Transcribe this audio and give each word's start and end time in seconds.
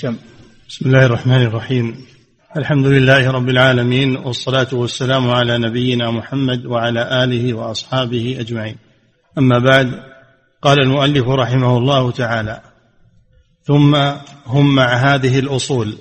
سم 0.00 0.16
بسم 0.68 0.86
الله 0.86 1.06
الرحمن 1.06 1.42
الرحيم. 1.42 1.96
الحمد 2.56 2.86
لله 2.86 3.30
رب 3.30 3.48
العالمين 3.48 4.16
والصلاة 4.16 4.66
والسلام 4.72 5.30
على 5.30 5.58
نبينا 5.58 6.10
محمد 6.10 6.66
وعلى 6.66 7.24
آله 7.24 7.54
وأصحابه 7.54 8.36
أجمعين. 8.40 8.76
أما 9.38 9.58
بعد 9.58 9.90
قال 10.62 10.82
المؤلف 10.82 11.28
رحمه 11.28 11.78
الله 11.78 12.10
تعالى 12.10 12.60
ثم 13.62 13.96
هم 14.46 14.74
مع 14.74 14.94
هذه 14.94 15.38
الأصول 15.38 15.98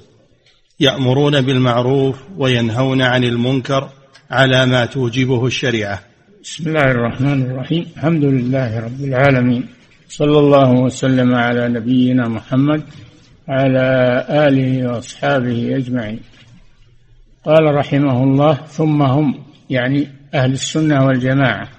يأمرون 0.79 1.41
بالمعروف 1.41 2.15
وينهون 2.37 3.01
عن 3.01 3.23
المنكر 3.23 3.89
على 4.31 4.65
ما 4.65 4.85
توجبه 4.85 5.45
الشريعة. 5.45 5.99
بسم 6.43 6.67
الله 6.67 6.91
الرحمن 6.91 7.41
الرحيم. 7.41 7.85
الحمد 7.97 8.23
لله 8.23 8.79
رب 8.79 9.01
العالمين. 9.03 9.67
صلى 10.09 10.39
الله 10.39 10.71
وسلم 10.71 11.35
على 11.35 11.69
نبينا 11.69 12.27
محمد 12.27 12.83
على 13.47 14.25
آله 14.29 14.87
وأصحابه 14.87 15.77
أجمعين. 15.77 16.19
قال 17.45 17.75
رحمه 17.75 18.23
الله 18.23 18.53
ثم 18.53 19.01
هم 19.01 19.43
يعني 19.69 20.07
أهل 20.33 20.51
السنة 20.51 21.05
والجماعة 21.05 21.69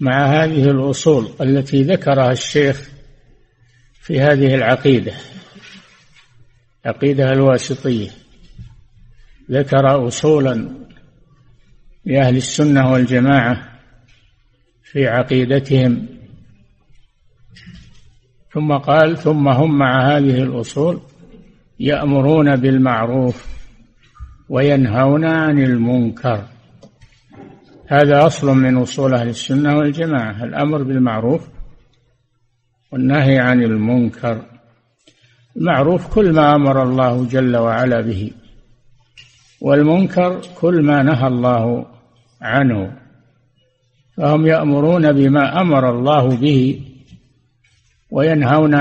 مع 0.00 0.26
هذه 0.26 0.70
الأصول 0.70 1.28
التي 1.40 1.82
ذكرها 1.82 2.32
الشيخ 2.32 2.90
في 4.00 4.20
هذه 4.20 4.54
العقيدة 4.54 5.12
عقيدة 6.84 7.32
الواسطية. 7.32 8.10
ذكر 9.50 10.08
أصولا 10.08 10.68
لأهل 12.04 12.36
السنة 12.36 12.92
والجماعة 12.92 13.70
في 14.82 15.06
عقيدتهم 15.06 16.19
ثم 18.52 18.72
قال 18.72 19.18
ثم 19.18 19.48
هم 19.48 19.78
مع 19.78 20.16
هذه 20.16 20.42
الأصول 20.42 21.00
يأمرون 21.80 22.56
بالمعروف 22.56 23.46
وينهون 24.48 25.24
عن 25.24 25.58
المنكر. 25.58 26.42
هذا 27.86 28.26
أصل 28.26 28.56
من 28.56 28.76
أصول 28.76 29.14
أهل 29.14 29.28
السنة 29.28 29.76
والجماعة 29.76 30.44
الأمر 30.44 30.82
بالمعروف 30.82 31.48
والنهي 32.92 33.38
عن 33.38 33.62
المنكر. 33.62 34.42
المعروف 35.56 36.14
كل 36.14 36.32
ما 36.32 36.54
أمر 36.54 36.82
الله 36.82 37.24
جل 37.26 37.56
وعلا 37.56 38.00
به 38.00 38.30
والمنكر 39.60 40.40
كل 40.60 40.82
ما 40.82 41.02
نهى 41.02 41.26
الله 41.26 41.86
عنه. 42.42 42.96
فهم 44.16 44.46
يأمرون 44.46 45.12
بما 45.12 45.60
أمر 45.60 45.90
الله 45.90 46.36
به 46.36 46.89
وينهون 48.10 48.74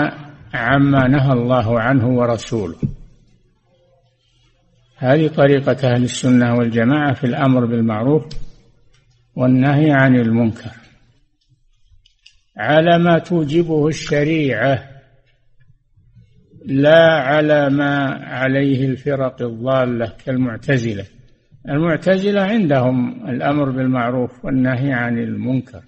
عما 0.53 1.07
نهى 1.07 1.33
الله 1.33 1.79
عنه 1.79 2.07
ورسوله. 2.07 2.77
هذه 4.97 5.27
طريقة 5.27 5.93
أهل 5.93 6.03
السنة 6.03 6.55
والجماعة 6.55 7.13
في 7.13 7.23
الأمر 7.23 7.65
بالمعروف 7.65 8.25
والنهي 9.35 9.91
عن 9.91 10.15
المنكر. 10.15 10.71
على 12.57 12.97
ما 12.97 13.19
توجبه 13.19 13.87
الشريعة 13.87 14.89
لا 16.65 17.21
على 17.21 17.69
ما 17.69 17.95
عليه 18.23 18.85
الفرق 18.85 19.41
الضالة 19.41 20.13
كالمعتزلة. 20.25 21.05
المعتزلة 21.69 22.41
عندهم 22.41 23.29
الأمر 23.29 23.69
بالمعروف 23.69 24.45
والنهي 24.45 24.93
عن 24.93 25.17
المنكر. 25.17 25.83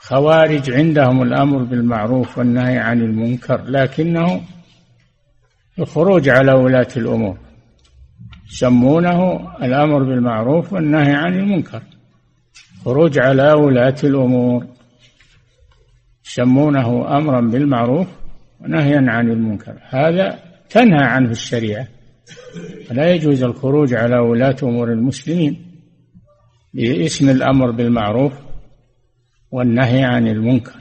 خوارج 0.00 0.70
عندهم 0.70 1.22
الأمر 1.22 1.62
بالمعروف 1.62 2.38
والنهي 2.38 2.78
عن 2.78 3.00
المنكر 3.00 3.62
لكنه 3.64 4.40
الخروج 5.78 6.28
على 6.28 6.52
ولاة 6.52 6.88
الأمور. 6.96 7.38
يسمونه 8.52 9.48
الأمر 9.62 10.02
بالمعروف 10.02 10.72
والنهي 10.72 11.14
عن 11.14 11.34
المنكر. 11.34 11.82
خروج 12.84 13.18
على 13.18 13.52
ولاة 13.52 13.96
الأمور. 14.04 14.66
يسمونه 16.26 17.16
أمرا 17.18 17.40
بالمعروف 17.40 18.06
ونهيا 18.60 19.04
عن 19.08 19.30
المنكر. 19.30 19.78
هذا 19.88 20.38
تنهى 20.70 21.04
عنه 21.04 21.30
الشريعة. 21.30 21.86
لا 22.90 23.14
يجوز 23.14 23.42
الخروج 23.42 23.94
على 23.94 24.18
ولاة 24.18 24.56
أمور 24.62 24.92
المسلمين. 24.92 25.64
باسم 26.74 27.28
الأمر 27.28 27.70
بالمعروف 27.70 28.47
والنهي 29.50 30.04
عن 30.04 30.28
المنكر. 30.28 30.80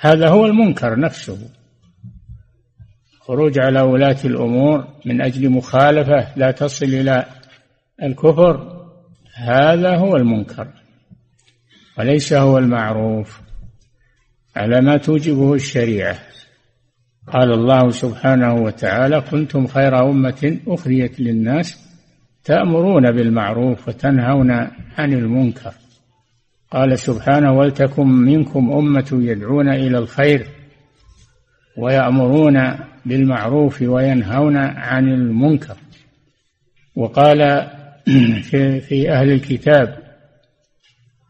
هذا 0.00 0.28
هو 0.28 0.46
المنكر 0.46 0.98
نفسه. 0.98 1.38
خروج 3.20 3.58
على 3.58 3.80
ولاة 3.80 4.18
الأمور 4.24 4.88
من 5.06 5.22
أجل 5.22 5.50
مخالفة 5.50 6.36
لا 6.36 6.50
تصل 6.50 6.86
إلى 6.86 7.26
الكفر 8.02 8.86
هذا 9.34 9.96
هو 9.96 10.16
المنكر. 10.16 10.68
وليس 11.98 12.32
هو 12.32 12.58
المعروف. 12.58 13.40
على 14.56 14.80
ما 14.80 14.96
توجبه 14.96 15.54
الشريعة؟ 15.54 16.18
قال 17.32 17.52
الله 17.52 17.90
سبحانه 17.90 18.54
وتعالى 18.54 19.20
كنتم 19.20 19.66
خير 19.66 20.10
أمة 20.10 20.58
أخرجت 20.66 21.20
للناس 21.20 21.90
تأمرون 22.44 23.10
بالمعروف 23.10 23.88
وتنهون 23.88 24.50
عن 24.98 25.12
المنكر. 25.12 25.74
قال 26.70 26.98
سبحانه 26.98 27.52
ولتكن 27.52 28.06
منكم 28.06 28.72
أمة 28.72 29.08
يدعون 29.12 29.68
إلى 29.68 29.98
الخير 29.98 30.46
ويأمرون 31.78 32.74
بالمعروف 33.06 33.82
وينهون 33.82 34.56
عن 34.56 35.08
المنكر. 35.08 35.76
وقال 36.96 37.70
في, 38.50 38.80
في 38.80 39.10
أهل 39.12 39.32
الكتاب 39.32 39.98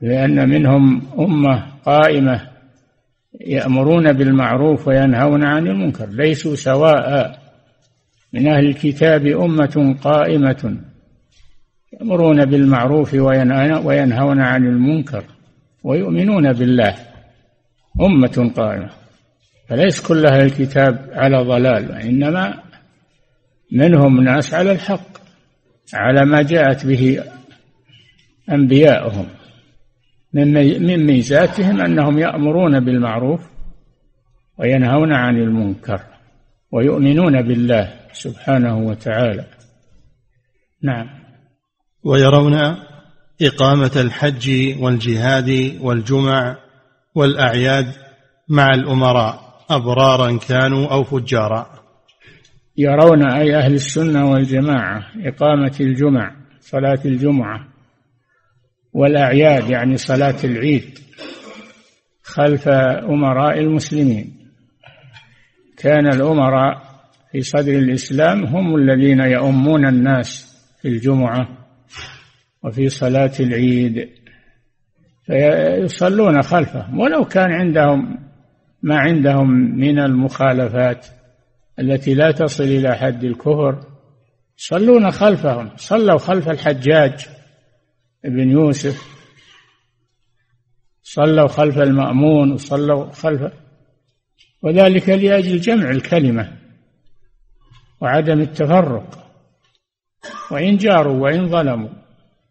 لأن 0.00 0.48
منهم 0.48 1.02
أمة 1.18 1.66
قائمة 1.84 2.48
يأمرون 3.40 4.12
بالمعروف 4.12 4.88
وينهون 4.88 5.44
عن 5.44 5.66
المنكر 5.66 6.08
ليسوا 6.08 6.54
سواء 6.54 7.38
من 8.32 8.48
أهل 8.48 8.66
الكتاب 8.66 9.26
أمة 9.26 9.96
قائمة. 10.02 10.89
يأمرون 11.92 12.44
بالمعروف 12.44 13.14
وينهون 13.14 14.40
عن 14.40 14.66
المنكر 14.66 15.24
ويؤمنون 15.84 16.52
بالله. 16.52 16.94
أمة 18.00 18.52
قائمة. 18.56 18.90
فليس 19.68 20.00
كل 20.00 20.26
أهل 20.26 20.40
الكتاب 20.44 21.10
على 21.12 21.36
ضلال 21.36 21.90
وإنما 21.90 22.62
منهم 23.72 24.20
ناس 24.20 24.54
على 24.54 24.72
الحق 24.72 25.10
على 25.94 26.24
ما 26.24 26.42
جاءت 26.42 26.86
به 26.86 27.24
أنبياؤهم. 28.50 29.26
من 30.32 31.06
ميزاتهم 31.06 31.80
أنهم 31.80 32.18
يأمرون 32.18 32.80
بالمعروف 32.80 33.40
وينهون 34.58 35.12
عن 35.12 35.36
المنكر 35.36 36.00
ويؤمنون 36.72 37.42
بالله 37.42 37.92
سبحانه 38.12 38.78
وتعالى. 38.78 39.44
نعم. 40.82 41.19
ويرون 42.04 42.54
إقامة 43.42 43.90
الحج 43.96 44.74
والجهاد 44.80 45.78
والجمع 45.80 46.56
والأعياد 47.14 47.86
مع 48.48 48.74
الأمراء 48.74 49.40
أبرارا 49.70 50.38
كانوا 50.48 50.86
أو 50.86 51.04
فجارا. 51.04 51.66
يرون 52.76 53.30
أي 53.30 53.56
أهل 53.56 53.74
السنة 53.74 54.30
والجماعة 54.30 55.06
إقامة 55.16 55.76
الجمع 55.80 56.36
صلاة 56.60 56.98
الجمعة 57.04 57.68
والأعياد 58.92 59.70
يعني 59.70 59.96
صلاة 59.96 60.36
العيد 60.44 60.98
خلف 62.22 62.68
أمراء 63.08 63.58
المسلمين. 63.58 64.36
كان 65.78 66.06
الأمراء 66.06 66.82
في 67.32 67.40
صدر 67.40 67.72
الإسلام 67.72 68.44
هم 68.44 68.76
الذين 68.76 69.20
يؤمون 69.20 69.88
الناس 69.88 70.56
في 70.82 70.88
الجمعة 70.88 71.59
وفي 72.64 72.88
صلاة 72.88 73.32
العيد. 73.40 74.08
فيصلون 75.26 76.42
خلفهم 76.42 77.00
ولو 77.00 77.24
كان 77.24 77.52
عندهم 77.52 78.18
ما 78.82 78.98
عندهم 78.98 79.50
من 79.78 79.98
المخالفات 79.98 81.06
التي 81.78 82.14
لا 82.14 82.30
تصل 82.30 82.64
إلى 82.64 82.96
حد 82.96 83.24
الكفر 83.24 83.86
يصلون 84.58 85.10
خلفهم. 85.10 85.70
صلوا 85.76 86.18
خلف 86.18 86.48
الحجاج 86.48 87.28
ابن 88.24 88.50
يوسف. 88.50 89.20
صلوا 91.02 91.48
خلف 91.48 91.78
المأمون 91.78 92.52
وصلوا 92.52 93.10
خلف 93.10 93.52
وذلك 94.62 95.08
لأجل 95.08 95.60
جمع 95.60 95.90
الكلمة 95.90 96.58
وعدم 98.00 98.40
التفرق. 98.40 99.26
وإن 100.50 100.76
جاروا 100.76 101.22
وإن 101.22 101.48
ظلموا. 101.48 101.99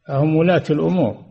فهم 0.09 0.35
ولاة 0.35 0.63
الأمور. 0.69 1.25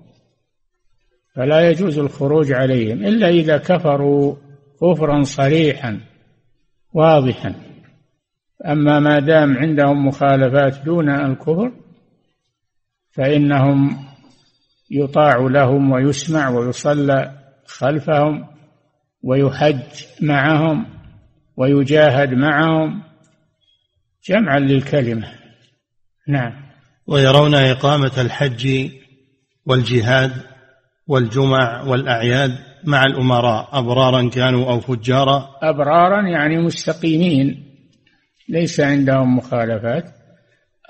فلا 1.35 1.71
يجوز 1.71 1.99
الخروج 1.99 2.53
عليهم 2.53 3.05
إلا 3.05 3.29
إذا 3.29 3.57
كفروا 3.59 4.37
كفرا 4.81 5.23
صريحا 5.23 6.01
واضحا. 6.93 7.55
أما 8.67 9.01
ما 9.01 9.19
دام 9.19 9.57
عندهم 9.57 10.07
مخالفات 10.07 10.85
دون 10.85 11.11
الكفر 11.11 11.73
فإنهم 13.11 13.97
يطاع 14.91 15.37
لهم 15.37 15.91
ويسمع 15.91 16.49
ويصلى 16.49 17.39
خلفهم 17.67 18.47
ويحج 19.23 20.05
معهم 20.23 20.87
ويجاهد 21.57 22.35
معهم 22.35 23.03
جمعا 24.29 24.59
للكلمة. 24.59 25.33
نعم. 26.29 26.68
ويرون 27.09 27.55
إقامة 27.55 28.13
الحج 28.19 28.91
والجهاد 29.67 30.33
والجمع 31.07 31.83
والأعياد 31.83 32.59
مع 32.85 33.03
الأمراء. 33.03 33.69
أبرارا 33.73 34.29
كانوا 34.29 34.73
أو 34.73 34.81
فجارا. 34.81 35.49
أبرارا 35.63 36.29
يعني 36.29 36.59
مستقيمين 36.59 37.65
ليس 38.49 38.81
عندهم 38.81 39.37
مخالفات. 39.37 40.05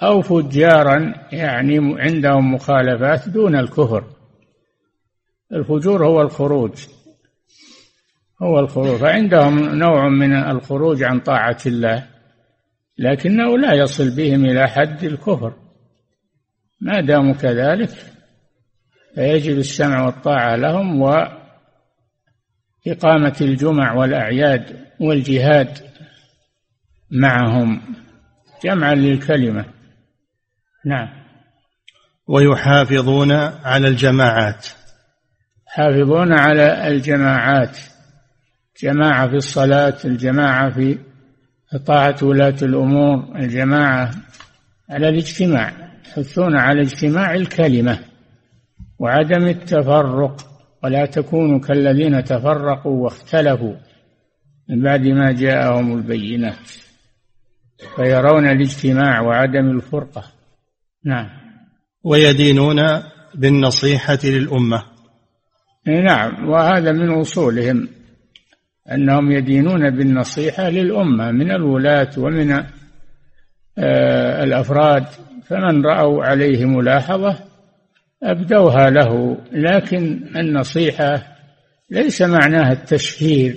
أو 0.02 0.22
فجارا 0.22 1.14
يعني 1.32 1.78
عندهم 2.00 2.54
مخالفات 2.54 3.28
دون 3.28 3.56
الكفر. 3.56 4.04
الفجور 5.52 6.06
هو 6.06 6.20
الخروج 6.22 6.72
هو 8.42 8.58
الخروج. 8.58 8.96
فعندهم 8.96 9.74
نوع 9.74 10.08
من 10.08 10.32
الخروج 10.32 11.02
عن 11.02 11.20
طاعة 11.20 11.58
الله 11.66 12.06
لكنه 12.98 13.58
لا 13.58 13.74
يصل 13.74 14.16
بهم 14.16 14.44
إلى 14.44 14.68
حد 14.68 15.04
الكفر. 15.04 15.67
ما 16.80 17.00
داموا 17.00 17.34
كذلك 17.34 17.90
فيجب 19.14 19.58
السمع 19.58 20.06
والطاعة 20.06 20.56
لهم 20.56 21.00
وإقامة 22.86 23.36
الجمع 23.40 23.92
والأعياد 23.92 24.86
والجهاد 25.00 25.78
معهم 27.10 27.80
جمعا 28.64 28.94
للكلمة. 28.94 29.64
نعم. 30.86 31.08
ويحافظون 32.28 33.32
على 33.64 33.88
الجماعات. 33.88 34.66
يحافظون 35.68 36.32
على 36.32 36.88
الجماعات. 36.88 37.78
جماعة 38.82 39.28
في 39.28 39.36
الصلاة 39.36 39.98
الجماعة 40.04 40.70
في 40.70 40.98
طاعة 41.86 42.16
ولاة 42.22 42.56
الأمور 42.62 43.36
الجماعة 43.36 44.10
على 44.90 45.08
الاجتماع. 45.08 45.87
يحثون 46.08 46.56
على 46.56 46.82
اجتماع 46.82 47.34
الكلمة 47.34 47.98
وعدم 48.98 49.46
التفرق 49.46 50.36
ولا 50.84 51.06
تكونوا 51.06 51.60
كالذين 51.60 52.24
تفرقوا 52.24 53.04
واختلفوا 53.04 53.74
من 54.68 54.82
بعد 54.82 55.00
ما 55.00 55.32
جاءهم 55.32 55.96
البينات 55.96 56.70
فيرون 57.96 58.48
الاجتماع 58.48 59.20
وعدم 59.20 59.70
الفرقة. 59.70 60.24
نعم. 61.04 61.28
ويدينون 62.04 62.82
بالنصيحة 63.34 64.18
للأمة. 64.24 64.84
نعم 65.86 66.48
وهذا 66.48 66.92
من 66.92 67.10
أصولهم 67.10 67.88
أنهم 68.92 69.32
يدينون 69.32 69.90
بالنصيحة 69.90 70.68
للأمة 70.68 71.30
من 71.30 71.50
الولاة 71.50 72.10
ومن 72.18 72.52
آه، 73.78 74.44
الأفراد. 74.44 75.06
فمن 75.48 75.86
رأوا 75.86 76.24
عليه 76.24 76.64
ملاحظة 76.64 77.38
أبدوها 78.22 78.90
له 78.90 79.38
لكن 79.52 80.24
النصيحة 80.36 81.22
ليس 81.90 82.22
معناها 82.22 82.72
التشهير 82.72 83.56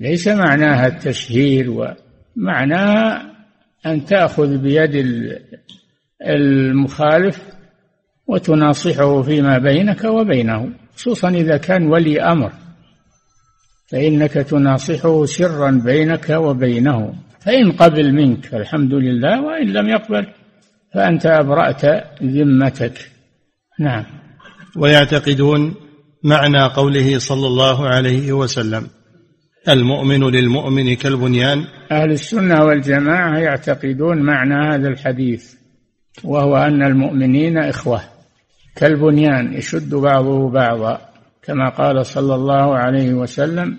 ليس 0.00 0.28
معناها 0.28 0.86
التشهير 0.86 1.94
ومعناها 2.36 3.32
أن 3.86 4.04
تأخذ 4.04 4.58
بيد 4.58 5.06
المخالف 6.26 7.42
وتناصحه 8.26 9.22
فيما 9.22 9.58
بينك 9.58 10.04
وبينه 10.04 10.70
خصوصا 10.94 11.28
إذا 11.28 11.56
كان 11.56 11.86
ولي 11.86 12.22
أمر. 12.22 12.52
فإنك 13.86 14.32
تناصحه 14.32 15.24
سرا 15.24 15.70
بينك 15.84 16.30
وبينه 16.30 17.14
فإن 17.40 17.72
قبل 17.72 18.12
منك 18.12 18.54
الحمد 18.54 18.94
لله 18.94 19.42
وإن 19.42 19.66
لم 19.66 19.88
يقبل 19.88 20.26
فأنت 20.96 21.26
أبرأت 21.26 21.84
ذمتك. 22.22 23.10
نعم. 23.80 24.04
ويعتقدون 24.76 25.74
معنى 26.24 26.62
قوله 26.62 27.18
صلى 27.18 27.46
الله 27.46 27.88
عليه 27.88 28.32
وسلم 28.32 28.86
المؤمن 29.68 30.24
للمؤمن 30.30 30.94
كالبنيان. 30.94 31.64
أهل 31.92 32.10
السنة 32.10 32.64
والجماعة 32.64 33.38
يعتقدون 33.38 34.22
معنى 34.22 34.74
هذا 34.74 34.88
الحديث 34.88 35.54
وهو 36.24 36.56
أن 36.56 36.82
المؤمنين 36.82 37.58
إخوة 37.58 38.00
كالبنيان 38.76 39.54
يشد 39.54 39.94
بعضه 39.94 40.50
بعضا. 40.50 41.00
كما 41.42 41.68
قال 41.68 42.06
صلى 42.06 42.34
الله 42.34 42.76
عليه 42.76 43.14
وسلم 43.14 43.78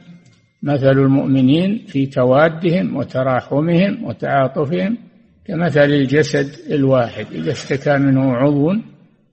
مثل 0.63 0.91
المؤمنين 0.91 1.85
في 1.87 2.05
توادهم 2.05 2.95
وتراحمهم 2.95 4.03
وتعاطفهم 4.05 5.06
كمثل 5.47 5.79
الجسد 5.79 6.49
الواحد 6.71 7.25
إذا 7.31 7.51
اشتكى 7.51 7.97
منه 7.97 8.33
عضو 8.33 8.73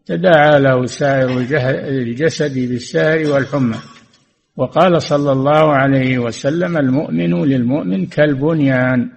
تداعى 0.07 0.61
له 0.61 0.87
سائر 0.87 1.39
الجسد 1.89 2.55
بالسهر 2.55 3.31
والحمى. 3.31 3.77
وقال 4.57 5.03
صلى 5.03 5.33
الله 5.33 5.73
عليه 5.73 6.19
وسلم 6.19 6.77
المؤمن 6.77 7.45
للمؤمن 7.45 8.07
كالبنيان. 8.07 9.11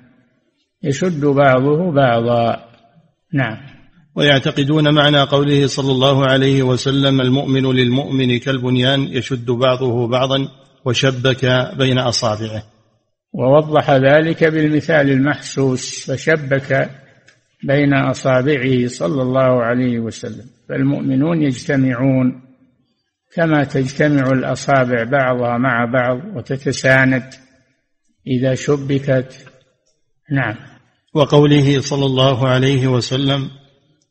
يشد 0.84 1.26
بعضه 1.26 1.92
بعضا. 1.92 2.66
نعم. 3.34 3.58
ويعتقدون 4.16 4.94
معنى 4.94 5.22
قوله 5.22 5.68
صلى 5.68 5.92
الله 5.92 6.26
عليه 6.26 6.64
وسلم 6.64 7.22
المؤمن 7.22 7.72
للمؤمن 7.72 8.40
كالبنيان 8.40 9.02
يشد 9.02 9.52
بعضه 9.52 10.08
بعضا 10.08 10.48
وشبك 10.86 11.46
بين 11.78 12.00
أصابعه. 12.00 12.77
ووضح 13.38 13.92
ذلك 13.92 14.44
بالمثال 14.44 15.10
المحسوس 15.10 16.12
فشبك 16.12 16.90
بين 17.64 17.94
أصابعه 17.94 18.88
صلى 18.88 19.22
الله 19.22 19.64
عليه 19.64 20.00
وسلم. 20.00 20.46
فالمؤمنون 20.70 21.42
يجتمعون 21.42 22.42
كما 23.36 23.64
تجتمع 23.64 24.32
الأصابع 24.32 25.04
بعضها 25.04 25.58
مع 25.58 25.86
بعض 25.86 26.36
وتتساند 26.36 27.24
إذا 28.28 28.56
شبكت. 28.56 29.46
نعم. 30.32 30.56
وقوله 31.14 31.82
صلى 31.82 32.06
الله 32.06 32.48
عليه 32.48 32.88
وسلم 32.88 33.50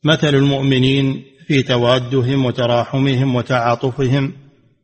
مثل 0.05 0.35
المؤمنين 0.35 1.25
في 1.47 1.63
توادهم 1.63 2.45
وتراحمهم 2.45 3.35
وتعاطفهم 3.35 4.33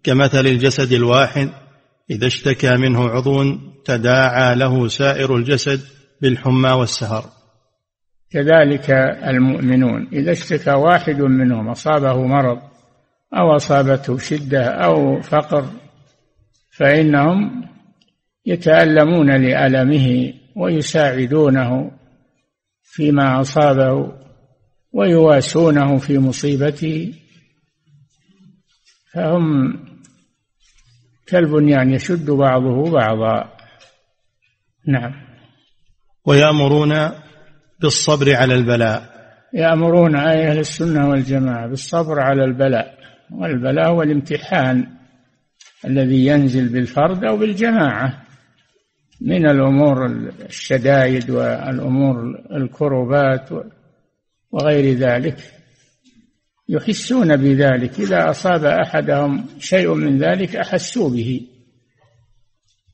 كمثل 0.02 0.46
الجسد 0.46 0.92
الواحد 0.92 1.50
إذا 2.10 2.26
اشتكى 2.26 2.76
منه 2.76 3.08
عضو 3.08 3.58
تداعى 3.84 4.54
له 4.54 4.88
سائر 4.88 5.36
الجسد 5.36 5.80
بالحمى 6.22 6.70
والسهر. 6.70 7.24
كذلك 8.30 8.90
المؤمنون 9.26 10.08
إذا 10.12 10.32
اشتكى 10.32 10.70
واحد 10.70 11.20
منهم 11.20 11.68
أصابه 11.68 12.26
مرض 12.26 12.58
أو 13.34 13.56
أصابته 13.56 14.18
شدة 14.18 14.64
أو 14.64 15.20
فقر 15.20 15.64
فإنهم 16.70 17.64
يتألمون 18.46 19.30
لألمه 19.30 20.34
ويساعدونه 20.56 21.90
فيما 22.82 23.40
أصابه 23.40 24.12
ويواسونه 24.92 25.98
في 25.98 26.18
مصيبته 26.18 27.14
فهم 29.12 29.74
كالبنيان 31.26 31.90
يشد 31.90 32.30
بعضه 32.30 32.90
بعضا. 32.90 33.52
نعم. 34.86 35.12
ويأمرون 36.26 37.10
بالصبر 37.80 38.36
على 38.36 38.54
البلاء. 38.54 39.12
يأمرون 39.54 40.16
أي 40.16 40.48
أهل 40.48 40.58
السنة 40.58 41.08
والجماعة 41.10 41.66
بالصبر 41.66 42.20
على 42.20 42.44
البلاء. 42.44 42.98
والبلاء 43.30 43.90
هو 43.90 44.02
الامتحان 44.02 44.86
الذي 45.84 46.26
ينزل 46.26 46.68
بالفرد 46.68 47.24
أو 47.24 47.36
بالجماعة 47.36 48.22
من 49.20 49.46
الأمور 49.50 50.06
الشدائد 50.46 51.30
والأمور 51.30 52.16
الكربات 52.56 53.48
وغير 54.52 54.94
ذلك. 54.98 55.61
يحسون 56.72 57.36
بذلك. 57.36 58.00
إذا 58.00 58.30
أصاب 58.30 58.64
أحدهم 58.64 59.46
شيء 59.58 59.94
من 59.94 60.18
ذلك 60.18 60.56
أحسوا 60.56 61.10
به 61.10 61.46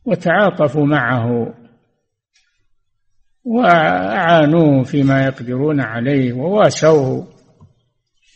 وتعاطفوا 0.04 0.86
معه 0.86 1.54
وأعانوه 3.44 4.82
فيما 4.82 5.24
يقدرون 5.24 5.80
عليه 5.80 6.32
وواسوه. 6.32 7.28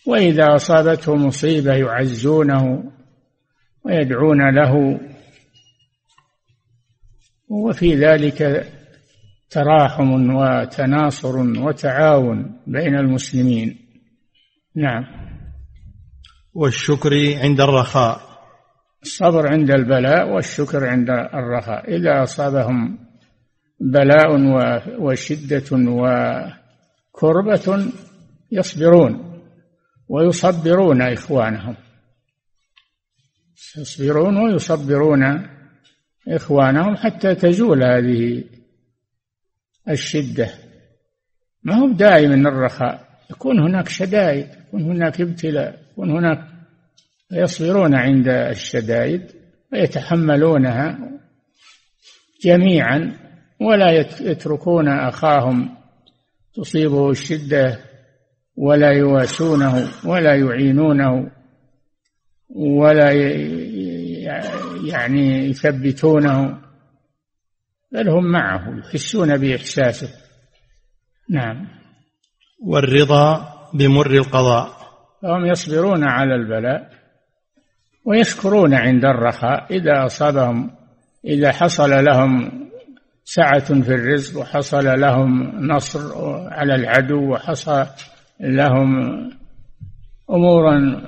وإذا 0.07 0.55
أصابته 0.55 1.15
مصيبة 1.15 1.75
يعزونه 1.75 2.93
ويدعون 3.85 4.55
له. 4.55 5.01
وفي 7.49 7.95
ذلك 7.95 8.67
تراحم 9.51 10.35
وتناصر 10.35 11.37
وتعاون 11.39 12.61
بين 12.67 12.95
المسلمين. 12.95 13.79
نعم. 14.77 15.22
والشكر 16.55 17.39
عند 17.39 17.61
الرخاء. 17.61 18.21
الصبر 19.03 19.53
عند 19.53 19.71
البلاء 19.71 20.29
والشكر 20.29 20.87
عند 20.87 21.11
الرخاء. 21.11 21.97
إذا 21.97 22.23
أصابهم 22.23 22.99
بلاء 23.81 24.37
وشدة 25.01 25.65
وكربة 27.15 27.93
يصبرون 28.53 29.43
ويصبرون 30.09 31.03
إخوانهم. 31.03 31.77
يصبرون 33.79 34.37
ويصبرون 34.37 35.49
إخوانهم 36.29 36.97
حتى 36.97 37.35
تزول 37.35 37.85
هذه 37.85 38.45
الشدة. 39.89 40.51
ما 41.63 41.75
هو 41.75 41.93
دائما 41.93 42.35
الرخاء؟ 42.35 43.09
يكون 43.31 43.61
هناك 43.61 43.89
شدائد 43.89 44.49
يكون 44.67 44.83
هناك 44.83 45.21
ابتلاء. 45.21 45.82
يكون 45.93 46.11
هناك 46.11 46.49
يصبرون 47.33 47.95
عند 47.95 48.29
الشدائد 48.29 49.23
ويتحملونها 49.73 50.99
جميعا 52.45 53.17
ولا 53.61 53.91
يتركون 54.21 54.89
أخاهم 54.89 55.77
تصيبه 56.55 57.11
الشدة 57.11 57.79
ولا 58.57 58.91
يواسونه 58.91 59.89
ولا 60.05 60.35
يعينونه 60.37 61.31
ولا 62.51 63.13
يعني 64.85 65.49
يثبتونه 65.51 66.59
بل 67.93 68.09
هم 68.09 68.33
معه 68.33 68.79
يحسون 68.79 69.37
بإحساسه. 69.37 70.09
نعم. 71.31 71.69
والرضا 72.63 73.49
بمر 73.75 74.11
القضاء. 74.11 74.82
فهم 75.23 75.47
يصبرون 75.47 76.05
على 76.05 76.35
البلاء 76.35 76.91
ويشكرون 78.05 78.75
عند 78.75 79.05
الرخاء. 79.05 79.67
إذا 79.71 80.05
أصابهم 80.05 80.71
إذا 81.25 81.53
حصل 81.53 82.05
لهم 82.05 82.51
سعة 83.25 83.83
في 83.83 83.95
الرزق 83.95 84.41
وحصل 84.41 85.01
لهم 85.01 85.53
نصر 85.67 86.01
على 86.49 86.75
العدو 86.75 87.33
وحصل 87.33 87.87
لهم 88.41 88.91
أمورا 90.31 91.03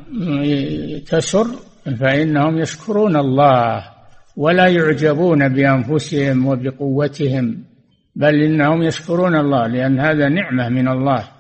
تسر 1.07 1.47
فإنهم 2.01 2.59
يشكرون 2.59 3.17
الله 3.17 3.85
ولا 4.37 4.67
يعجبون 4.67 5.49
بأنفسهم 5.49 6.47
وبقوتهم 6.47 7.65
بل 8.17 8.43
إنهم 8.43 8.83
يشكرون 8.83 9.37
الله 9.37 9.67
لأن 9.67 10.01
هذا 10.01 10.29
نعمة 10.29 10.69
من 10.69 10.89
الله. 10.89 11.34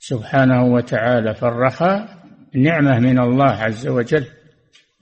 سبحانه 0.00 0.64
وتعالى 0.64 1.34
فالرخاء 1.34 2.08
نعمة 2.54 2.98
من 2.98 3.18
الله 3.18 3.50
عز 3.50 3.86
وجل 3.88 4.24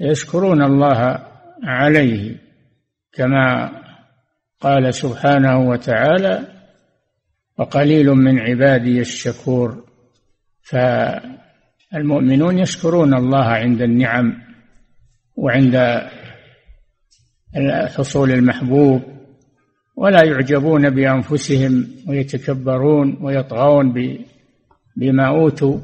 يشكرون 0.01 0.63
الله 0.63 1.25
عليه. 1.65 2.37
كما 3.13 3.71
قال 4.61 4.95
سبحانه 4.95 5.59
وتعالى 5.59 6.49
وقليل 7.59 8.07
من 8.07 8.39
عبادي 8.39 9.01
الشكور 9.01 9.85
فالمؤمنون 10.63 12.59
يشكرون 12.59 13.15
الله 13.15 13.45
عند 13.45 13.83
النعم 13.83 14.43
وعند 15.37 16.03
حصول 17.97 18.31
المحبوب 18.31 19.03
ولا 19.97 20.25
يعجبون 20.25 20.91
بأنفسهم 20.91 21.89
ويتكبرون 22.09 23.19
ويطغون 23.21 23.93
بما 24.99 25.29
أوتوا 25.29 25.79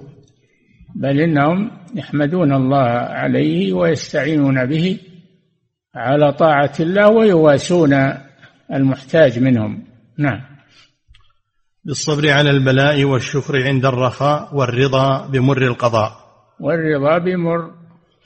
بل 0.94 1.20
إنهم 1.20 1.70
يحمدون 1.94 2.52
الله 2.52 2.88
عليه 2.88 3.72
ويستعينون 3.72 4.66
به 4.66 4.98
على 5.94 6.32
طاعة 6.32 6.72
الله 6.80 7.08
ويواسون 7.08 7.94
المحتاج 8.72 9.38
منهم. 9.38 9.84
نعم. 10.18 10.40
بالصبر 11.84 12.30
على 12.30 12.50
البلاء 12.50 13.04
والشكر 13.04 13.62
عند 13.62 13.86
الرخاء 13.86 14.56
والرضا 14.56 15.26
بمر 15.26 15.62
القضاء. 15.62 16.12
والرضا 16.60 17.18
بمر 17.18 17.70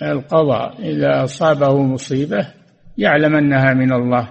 القضاء. 0.03 0.81
إذا 0.81 1.25
أصابه 1.25 1.83
مصيبة 1.83 2.49
يعلم 2.99 3.37
أنها 3.37 3.75
من 3.75 3.93
الله. 3.93 4.29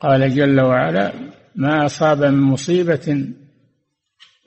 قال 0.00 0.34
جل 0.34 0.60
وعلا 0.60 1.12
ما 1.56 1.86
أصاب 1.86 2.22
من 2.22 2.40
مصيبة 2.40 3.34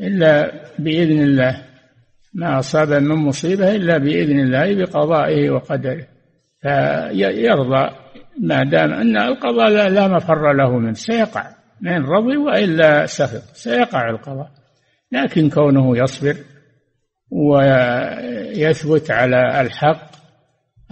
إلا 0.01 0.51
بإذن 0.79 1.21
الله. 1.21 1.63
ما 2.33 2.59
أصاب 2.59 2.89
من 2.89 3.15
مصيبة 3.15 3.75
إلا 3.75 3.97
بإذن 3.97 4.39
الله 4.39 4.75
بقضائه 4.75 5.49
وقدره. 5.49 6.07
فيرضى 6.61 7.89
ما 8.41 8.63
دام 8.63 8.93
أن 8.93 9.17
القضاء 9.17 9.69
لا, 9.89 10.07
مفر 10.07 10.53
له 10.53 10.79
منه 10.79 10.93
سيقع. 10.93 11.49
من 11.81 12.05
رضي 12.05 12.37
وإلا 12.37 13.05
سخط 13.05 13.43
سيقع 13.53 14.09
القضاء. 14.09 14.51
لكن 15.11 15.49
كونه 15.49 15.97
يصبر 15.97 16.35
ويثبت 17.31 19.11
على 19.11 19.61
الحق 19.61 20.11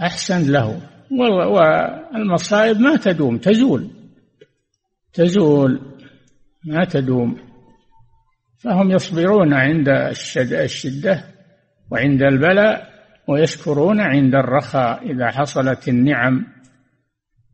أحسن 0.00 0.52
له. 0.52 0.80
والمصائب 1.10 2.80
ما 2.80 2.96
تدوم 2.96 3.38
تزول. 3.38 3.90
تزول 5.12 5.80
ما 6.64 6.84
تدوم. 6.84 7.45
فهم 8.58 8.90
يصبرون 8.90 9.54
عند 9.54 9.88
الشدة 10.52 11.24
وعند 11.90 12.22
البلاء 12.22 12.96
ويشكرون 13.28 14.00
عند 14.00 14.34
الرخاء 14.34 15.10
إذا 15.10 15.30
حصلت 15.30 15.88
النعم 15.88 16.46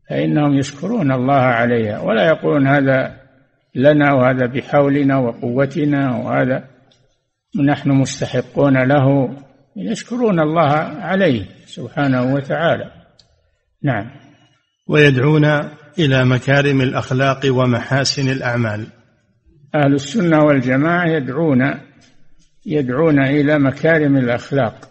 فإنهم 0.09 0.53
يشكرون 0.57 1.11
الله 1.11 1.41
عليها. 1.41 1.99
ولا 1.99 2.27
يقولون 2.27 2.67
هذا 2.67 3.15
لنا 3.75 4.13
وهذا 4.13 4.45
بحولنا 4.45 5.17
وقوتنا 5.17 6.17
وهذا 6.17 6.63
نحن 7.65 7.89
مستحقون 7.91 8.83
له 8.83 9.35
يشكرون 9.77 10.39
الله 10.39 10.71
عليه 11.01 11.45
سبحانه 11.65 12.33
وتعالى. 12.33 12.91
نعم. 13.83 14.11
ويدعون 14.87 15.45
إلى 15.99 16.25
مكارم 16.25 16.81
الأخلاق 16.81 17.39
ومحاسن 17.49 18.29
الأعمال. 18.29 18.87
أهل 19.75 19.93
السنة 19.93 20.43
والجماعة 20.43 21.07
يدعون 21.07 21.79
يدعون 22.65 23.19
إلى 23.19 23.59
مكارم 23.59 24.17
الأخلاق. 24.17 24.89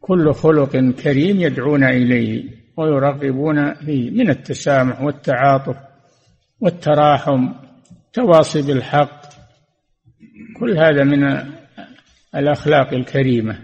كل 0.00 0.34
خلق 0.34 0.76
كريم 0.76 1.40
يدعون 1.40 1.84
إليه 1.84 2.44
ويرغبون 2.76 3.74
فيه 3.74 4.10
من 4.10 4.30
التسامح 4.30 5.00
والتعاطف 5.02 5.76
والتراحم 6.60 7.52
تواصي 8.12 8.62
بالحق. 8.62 9.22
كل 10.60 10.78
هذا 10.78 11.04
من 11.04 11.52
الأخلاق 12.34 12.94
الكريمة 12.94 13.58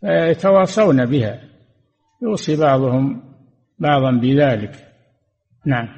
فيتواصون 0.00 1.06
بها. 1.06 1.40
يوصي 2.22 2.56
بعضهم 2.56 3.22
بعضا 3.78 4.10
بذلك. 4.10 4.88
نعم. 5.66 5.88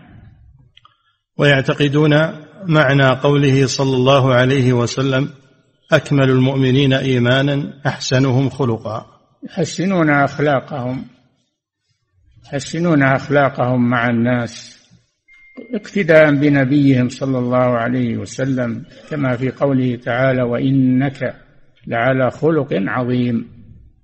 ويعتقدون 1.37 2.12
معنى 2.68 3.08
قوله 3.10 3.66
صلى 3.66 3.96
الله 3.96 4.34
عليه 4.34 4.72
وسلم 4.72 5.28
أكمل 5.92 6.30
المؤمنين 6.30 6.92
إيمانا 6.92 7.80
أحسنهم 7.86 8.48
خلقا. 8.50 9.06
يحسنون 9.44 10.10
أخلاقهم 10.10 11.04
يحسنون 12.46 13.02
أخلاقهم 13.02 13.90
مع 13.90 14.06
الناس 14.06 14.80
اقتداء 15.74 16.34
بنبيهم 16.34 17.08
صلى 17.08 17.38
الله 17.38 17.78
عليه 17.78 18.16
وسلم 18.16 18.84
كما 19.10 19.36
في 19.36 19.50
قوله 19.50 19.96
تعالى 19.96 20.42
وإنك 20.42 21.36
لعلى 21.86 22.30
خلق 22.30 22.68
عظيم. 22.72 23.48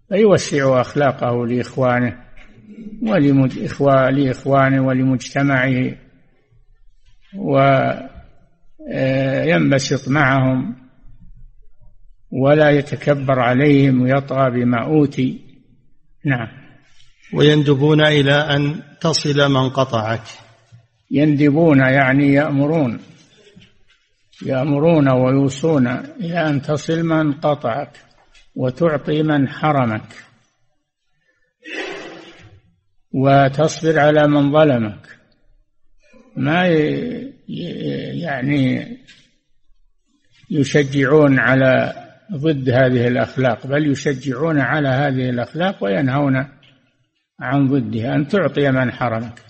فيوسع 0.08 0.80
أخلاقه 0.80 1.46
لإخوانه 1.46 2.16
ولإخوانه 3.02 4.86
ولمجتمعه 4.86 5.94
وينبسط 8.86 10.08
معهم 10.08 10.76
ولا 12.30 12.70
يتكبر 12.70 13.40
عليهم 13.40 14.02
ويطغى 14.02 14.50
بما 14.50 14.84
أوتي. 14.84 15.40
نعم. 16.24 16.48
ويندبون 17.34 18.00
إلى 18.00 18.34
أن 18.34 18.82
تصل 19.00 19.50
من 19.50 19.68
قطعك. 19.70 20.22
يندبون 21.10 21.78
يعني 21.78 22.32
يأمرون 22.32 23.00
يأمرون 24.42 25.08
ويوصون 25.08 25.86
إلى 25.86 26.48
أن 26.48 26.62
تصل 26.62 27.02
من 27.02 27.32
قطعك 27.32 27.90
وتعطي 28.56 29.22
من 29.22 29.48
حرمك 29.48 30.26
وتصبر 33.12 33.98
على 33.98 34.28
من 34.28 34.52
ظلمك. 34.52 35.15
ما 36.36 36.66
يعني 38.26 38.96
يشجعون 40.50 41.38
على 41.38 41.92
ضد 42.32 42.70
هذه 42.70 43.08
الأخلاق 43.08 43.66
بل 43.66 43.90
يشجعون 43.90 44.60
على 44.60 44.88
هذه 44.88 45.30
الأخلاق 45.30 45.84
وينهون 45.84 46.48
عن 47.40 47.68
ضدها. 47.68 48.14
أن 48.14 48.28
تعطي 48.28 48.70
من 48.70 48.92
حرمك. 48.92 49.42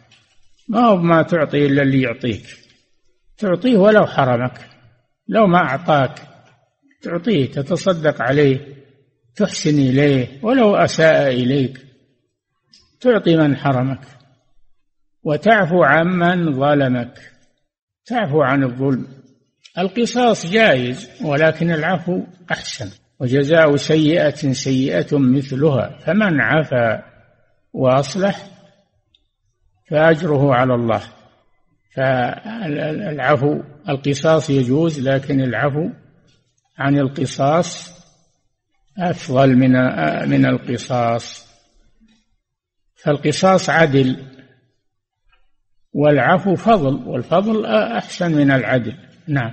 ما 0.68 0.80
هو 0.80 0.96
ما 0.96 1.22
تعطي 1.22 1.66
إلا 1.66 1.82
اللي 1.82 2.02
يعطيك. 2.02 2.56
تعطيه 3.38 3.76
ولو 3.76 4.06
حرمك. 4.06 4.58
لو 5.28 5.46
ما 5.46 5.58
أعطاك. 5.58 6.22
تعطيه 7.02 7.46
تتصدق 7.46 8.22
عليه 8.22 8.66
تحسن 9.36 9.78
إليه 9.78 10.28
ولو 10.42 10.76
أساء 10.76 11.28
إليك. 11.28 11.86
تعطي 13.00 13.36
من 13.36 13.56
حرمك. 13.56 14.00
وتعفو 15.26 15.84
عمن 15.84 16.52
ظلمك. 16.52 17.32
تعفو 18.06 18.42
عن 18.42 18.64
الظلم. 18.64 19.06
القصاص 19.78 20.46
جائز 20.46 21.08
ولكن 21.24 21.70
العفو 21.70 22.22
أحسن. 22.50 22.90
وجزاء 23.20 23.76
سيئة 23.76 24.52
سيئة 24.52 25.18
مثلها. 25.18 25.98
فمن 25.98 26.40
عفا 26.40 27.02
وأصلح 27.72 28.46
فأجره 29.90 30.54
على 30.54 30.74
الله. 30.74 31.02
فالعفو 31.94 33.60
القصاص 33.88 34.50
يجوز 34.50 35.08
لكن 35.08 35.40
العفو 35.40 35.88
عن 36.78 36.98
القصاص 36.98 37.96
أفضل 38.98 39.56
من 39.56 39.72
من 40.28 40.46
القصاص. 40.46 41.46
فالقصاص 42.94 43.70
عدل. 43.70 44.35
والعفو 45.96 46.54
فضل 46.54 47.08
والفضل 47.08 47.66
أحسن 47.66 48.32
من 48.32 48.50
العدل. 48.50 48.92
نعم. 49.28 49.50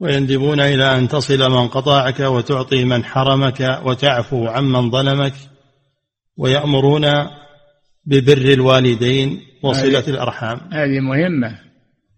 ويندبون 0.00 0.60
إلى 0.60 0.98
أن 0.98 1.08
تصل 1.08 1.50
من 1.50 1.68
قطعك 1.68 2.20
وتعطي 2.20 2.84
من 2.84 3.04
حرمك 3.04 3.80
وتعفو 3.84 4.46
عمن 4.46 4.90
ظلمك 4.90 5.32
ويأمرون 6.36 7.06
ببر 8.06 8.52
الوالدين 8.52 9.40
وصلة 9.64 10.08
الأرحام. 10.08 10.60
هذه 10.72 11.00
مهمة. 11.00 11.58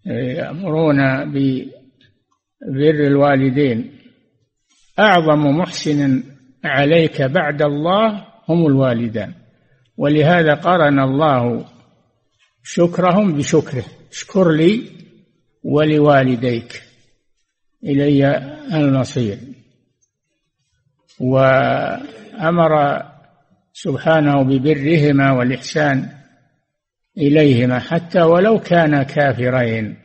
يأمرون 0.05 0.97
ببر 1.33 3.07
الوالدين. 3.07 3.91
أعظم 4.99 5.57
محسن 5.57 6.23
عليك 6.65 7.21
بعد 7.21 7.61
الله 7.61 8.25
هم 8.49 8.67
الوالدان. 8.67 9.33
ولهذا 9.97 10.53
قرن 10.53 10.99
الله 10.99 11.65
شكرهم 12.63 13.33
بشكره. 13.33 13.85
اشكر 14.11 14.51
لي 14.51 14.83
ولوالديك. 15.63 16.81
إلي 17.83 18.37
المصير 18.73 19.37
وأمر 21.19 23.03
سبحانه 23.73 24.43
ببرهما 24.43 25.31
والإحسان 25.31 26.09
إليهما 27.17 27.79
حتى 27.79 28.21
ولو 28.21 28.59
كان 28.59 29.03
كافرين. 29.03 29.97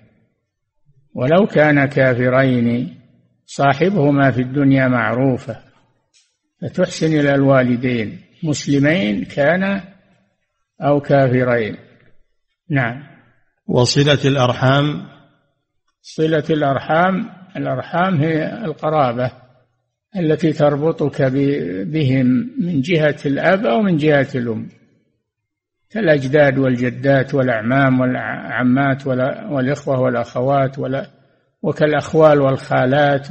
ولو 1.15 1.47
كان 1.47 1.87
كافرين 1.87 2.99
صاحبهما 3.47 4.31
في 4.31 4.43
الدنيا 4.43 4.89
معروفة. 4.89 5.63
فتحسن 6.63 7.07
إلى 7.07 7.35
الوالدين. 7.35 8.21
مسلمين 8.43 9.25
كان 9.25 9.81
أو 10.81 11.01
كافرين. 11.01 11.86
نعم. 12.71 13.03
وصلة 13.67 14.19
الأرحام؟ 14.25 15.07
صلة 16.03 16.45
الأرحام 16.51 17.31
الأرحام 17.57 18.15
هي 18.15 18.65
القرابة 18.65 19.33
التي 20.17 20.53
تربطك 20.53 21.23
بهم 21.87 22.27
من 22.59 22.81
جهة 22.81 23.17
الأب 23.27 23.67
أو 23.67 23.83
من 23.83 23.97
جهة 23.97 24.29
الأم. 24.35 24.69
كالأجداد 25.91 26.59
والجدات 26.59 27.35
والأعمام 27.35 28.01
والعمات 28.01 29.07
والإخوة 29.07 30.01
والأخوات 30.01 30.77
وكالأخوال 31.63 32.41
والخالات 32.41 33.29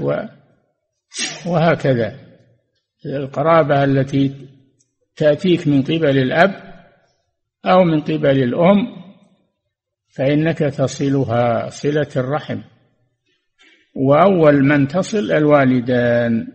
وهكذا. 1.45 2.15
القرابة 3.05 3.83
التي 3.83 4.47
تأتيك 5.15 5.67
من 5.67 5.81
قبل 5.81 6.17
الأب 6.17 6.55
أو 7.65 7.83
من 7.83 8.01
قبل 8.01 8.43
الأم 8.43 9.04
فإنك 10.17 10.57
تصلها 10.57 11.69
صلة 11.69 12.09
الرحم. 12.15 12.61
وأول 13.95 14.65
من 14.65 14.87
تصل 14.87 15.31
الوالدان 15.31 16.47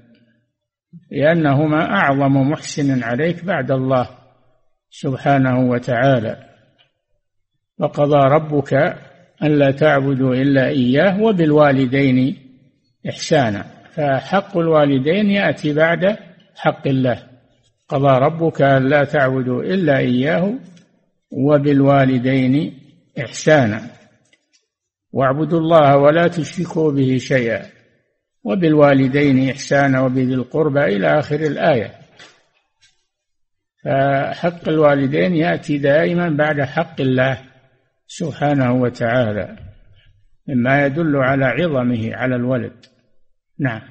لأنهما 1.10 1.84
أعظم 1.84 2.50
محسن 2.50 3.02
عليك 3.02 3.44
بعد 3.44 3.70
الله 3.70 4.08
سبحانه 4.90 5.70
وتعالى. 5.70 6.36
وقضى 7.78 8.34
ربك 8.34 8.96
ألا 9.42 9.70
تعبدوا 9.70 10.34
إلا 10.34 10.68
إياه 10.68 11.22
وبالوالدين 11.22 12.36
إحسانا. 13.08 13.64
فحق 13.92 14.56
الوالدين 14.56 15.30
يأتي 15.30 15.74
بعد 15.74 16.16
حق 16.56 16.88
الله. 16.88 17.22
قضى 17.88 18.18
ربك 18.18 18.62
ألا 18.62 19.04
تعبدوا 19.04 19.62
إلا 19.62 19.98
إياه 19.98 20.54
وبالوالدين 21.32 22.79
إحسانا. 23.24 23.90
واعبدوا 25.12 25.58
الله 25.58 25.96
ولا 25.96 26.28
تشركوا 26.28 26.92
به 26.92 27.16
شيئا. 27.18 27.66
وبالوالدين 28.44 29.50
إحسانا 29.50 30.00
وبذي 30.00 30.34
القربى 30.34 30.84
إلى 30.84 31.18
آخر 31.18 31.40
الآية. 31.40 32.00
فحق 33.84 34.68
الوالدين 34.68 35.34
يأتي 35.36 35.78
دائما 35.78 36.28
بعد 36.28 36.60
حق 36.60 37.00
الله 37.00 37.42
سبحانه 38.06 38.72
وتعالى. 38.72 39.56
مما 40.48 40.86
يدل 40.86 41.16
على 41.16 41.44
عظمه 41.44 42.14
على 42.14 42.36
الولد. 42.36 42.86
نعم. 43.58 43.82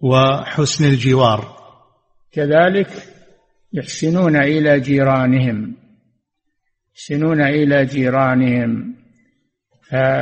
وحسن 0.00 0.84
الجوار. 0.84 1.56
كذلك 2.32 2.88
يحسنون 3.72 4.36
إلى 4.36 4.80
جيرانهم. 4.80 5.85
يحسنون 6.96 7.40
إلى 7.40 7.84
جيرانهم 7.84 8.94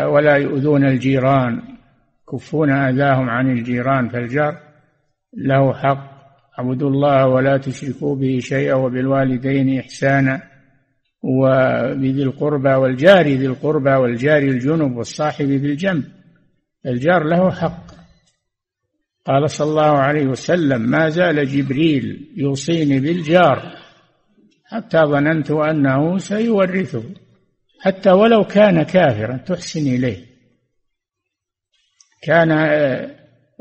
ولا 0.06 0.36
يؤذون 0.36 0.84
الجيران. 0.84 1.62
كفون 2.32 2.70
أذاهم 2.70 3.30
عن 3.30 3.50
الجيران 3.50 4.08
فالجار 4.08 4.58
له 5.36 5.72
حق. 5.72 6.14
اعبدوا 6.58 6.90
الله 6.90 7.26
ولا 7.26 7.56
تشركوا 7.56 8.16
به 8.16 8.38
شيئا 8.38 8.74
وبالوالدين 8.74 9.78
إحسانا. 9.78 10.42
وبذي 11.22 12.22
القربى 12.22 12.74
والجار 12.74 13.26
ذي 13.26 13.46
القربى 13.46 13.90
والجار 13.90 14.42
الجنب 14.42 14.96
والصاحب 14.96 15.46
بالجنب 15.46 16.04
الجار 16.86 17.24
له 17.24 17.50
حق. 17.50 17.84
قال 19.26 19.50
صلى 19.50 19.70
الله 19.70 19.98
عليه 19.98 20.26
وسلم 20.26 20.80
ما 20.80 21.08
زال 21.08 21.46
جبريل 21.46 22.32
يوصيني 22.36 23.00
بالجار 23.00 23.83
حتى 24.64 24.98
ظننت 24.98 25.50
أنه 25.50 26.18
سيورثه 26.18 27.02
حتى 27.80 28.10
ولو 28.10 28.44
كان 28.44 28.82
كافرا 28.82 29.36
تحسن 29.36 29.80
إليه. 29.80 30.24
كان 32.22 32.50
آه، 32.50 33.10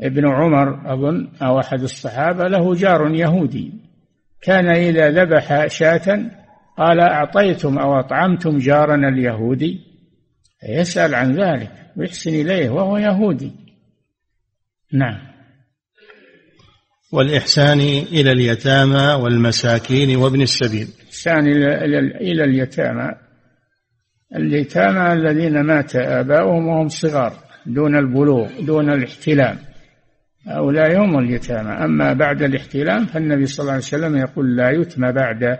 ابن 0.00 0.28
عمر 0.28 0.92
أظن 0.94 1.32
أو 1.42 1.60
أحد 1.60 1.80
الصحابة 1.80 2.44
له 2.44 2.74
جار 2.74 3.14
يهودي. 3.14 3.72
كان 4.42 4.70
إذا 4.70 5.10
ذبح 5.10 5.66
شاة 5.66 6.30
قال 6.78 7.00
أعطيتم 7.00 7.78
أو 7.78 8.00
أطعمتم 8.00 8.58
جارنا 8.58 9.08
اليهودي 9.08 9.80
يسأل 10.68 11.14
عن 11.14 11.32
ذلك 11.32 11.72
ويحسن 11.96 12.30
إليه 12.30 12.70
وهو 12.70 12.96
يهودي. 12.96 13.52
نعم. 14.92 15.33
والإحسان 17.14 17.80
إلى 18.12 18.32
اليتامى 18.32 19.22
والمساكين 19.22 20.16
وابن 20.16 20.42
السبيل. 20.42 20.88
إحسان 21.08 21.46
إلى 22.20 22.44
اليتامى. 22.44 23.10
اليتامى 24.36 25.12
الذين 25.12 25.60
مات 25.60 25.96
آباؤهم 25.96 26.66
وهم 26.66 26.88
صغار 26.88 27.32
دون 27.66 27.96
البلوغ 27.96 28.48
دون 28.60 28.90
الاحتلام. 28.90 29.56
هؤلاء 30.46 31.04
هم 31.04 31.18
اليتامى. 31.18 31.70
أما 31.70 32.12
بعد 32.12 32.42
الاحتلام 32.42 33.06
فالنبي 33.06 33.46
صلى 33.46 33.62
الله 33.62 33.72
عليه 33.72 33.82
وسلم 33.82 34.16
يقول 34.16 34.56
لا 34.56 34.70
يتم 34.70 35.12
بعد 35.12 35.58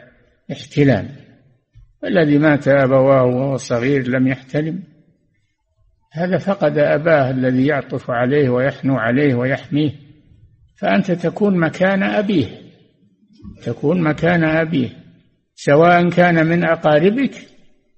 احتلام. 0.53 1.09
الذي 2.05 2.39
مات 2.39 2.69
أبواه 2.69 3.25
وهو 3.25 3.57
صغير 3.57 4.09
لم 4.09 4.29
يحتلم. 4.29 4.83
هذا 6.13 6.39
فقد 6.39 6.79
أباه 6.79 7.31
الذي 7.31 7.67
يعطف 7.67 8.11
عليه 8.11 8.49
ويحنو 8.49 8.97
عليه 8.97 9.35
ويحميه. 9.35 10.04
فأنت 10.77 11.11
تكون 11.11 11.59
مكان 11.61 12.03
أبيه 12.03 12.65
تكون 13.63 14.03
مكان 14.03 14.45
أبيه 14.45 15.05
سواء 15.55 16.09
كان 16.09 16.47
من 16.47 16.65
أقاربك 16.65 17.35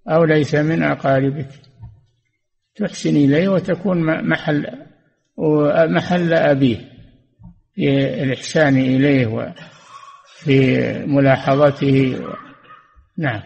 أو 0.09 0.25
ليس 0.25 0.55
من 0.55 0.83
أقاربك. 0.83 1.49
تحسن 2.77 3.17
إليه 3.17 3.49
وتكون 3.49 4.29
محل 4.29 4.67
محل 5.89 6.33
أبيه 6.33 6.77
في 7.75 8.23
الإحسان 8.23 8.77
إليه 8.77 9.27
وفي 9.27 10.83
ملاحظته 11.07 12.21
نعم. 13.19 13.43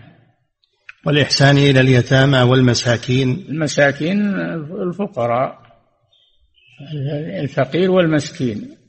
والإحسان 1.06 1.56
إلى 1.56 1.80
اليتامى 1.80 2.42
والمساكين. 2.42 3.46
المساكين 3.48 4.20
الفقراء 4.88 5.60
الفقير 7.42 7.90
والمسكين. 7.90 8.79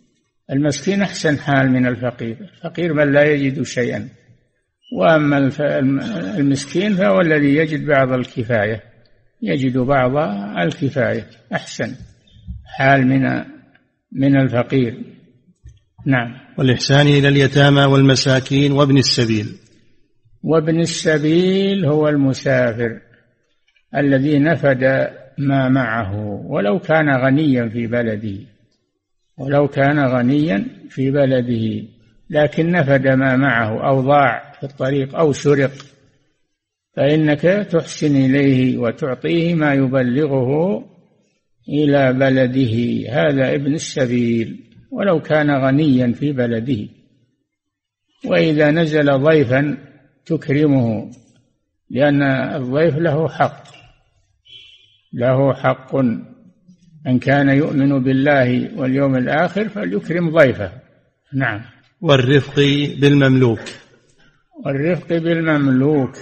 المسكين 0.51 1.01
أحسن 1.01 1.39
حال 1.39 1.71
من 1.71 1.87
الفقير. 1.87 2.37
الفقير 2.41 2.93
من 2.93 3.11
لا 3.11 3.23
يجد 3.23 3.61
شيئا. 3.61 4.09
وأما 4.99 5.37
المسكين 6.39 6.95
فهو 6.95 7.21
الذي 7.21 7.55
يجد 7.55 7.85
بعض 7.85 8.11
الكفاية. 8.11 8.83
يجد 9.41 9.77
بعض 9.77 10.11
الكفاية. 10.57 11.27
أحسن 11.53 11.95
حال 12.77 13.07
من 13.07 13.43
من 14.11 14.41
الفقير. 14.41 14.97
نعم. 16.05 16.33
والإحسان 16.57 17.07
إلى 17.07 17.27
اليتامى 17.27 17.85
والمساكين 17.85 18.71
وابن 18.71 18.97
السبيل. 18.97 19.45
وابن 20.43 20.79
السبيل 20.79 21.85
هو 21.85 22.07
المسافر 22.07 22.99
الذي 23.95 24.39
نفد 24.39 24.83
ما 25.37 25.69
معه 25.69 26.15
ولو 26.45 26.79
كان 26.79 27.09
غنيا 27.25 27.69
في 27.69 27.87
بلده. 27.87 28.50
ولو 29.37 29.67
كان 29.67 29.99
غنيا 29.99 30.65
في 30.89 31.11
بلده 31.11 31.87
لكن 32.29 32.71
نفد 32.71 33.07
ما 33.07 33.35
معه 33.35 33.87
أو 33.87 34.01
ضاع 34.01 34.51
في 34.51 34.63
الطريق 34.63 35.15
أو 35.15 35.31
سرق 35.31 35.71
فإنك 36.95 37.41
تحسن 37.71 38.15
إليه 38.15 38.77
وتعطيه 38.77 39.55
ما 39.55 39.73
يبلغه 39.73 40.83
إلى 41.69 42.13
بلده. 42.13 43.05
هذا 43.09 43.55
ابن 43.55 43.73
السبيل 43.73 44.59
ولو 44.91 45.19
كان 45.19 45.51
غنيا 45.51 46.11
في 46.11 46.31
بلده. 46.31 46.87
وإذا 48.25 48.71
نزل 48.71 49.17
ضيفا 49.17 49.77
تكرمه 50.25 51.11
لأن 51.89 52.23
الضيف 52.55 52.97
له 52.97 53.29
حق 53.29 53.63
له 55.13 55.53
حق 55.53 55.95
من 57.05 57.19
كان 57.19 57.49
يؤمن 57.49 58.03
بالله 58.03 58.69
واليوم 58.75 59.15
الآخر 59.15 59.69
فليكرم 59.69 60.29
ضيفه. 60.29 60.71
نعم. 61.33 61.61
والرفق 62.01 62.55
بالمملوك. 62.99 63.59
والرفق 64.65 65.07
بالمملوك 65.07 66.17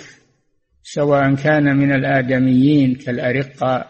سواء 0.83 1.35
كان 1.35 1.77
من 1.77 1.91
الآدميين 1.91 2.95
كالأرقة 2.95 3.85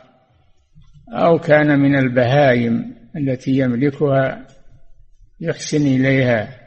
أو 1.13 1.39
كان 1.39 1.79
من 1.79 1.95
البهائم 1.95 2.95
التي 3.15 3.51
يملكها 3.51 4.47
يحسن 5.39 5.87
إليها 5.87 6.59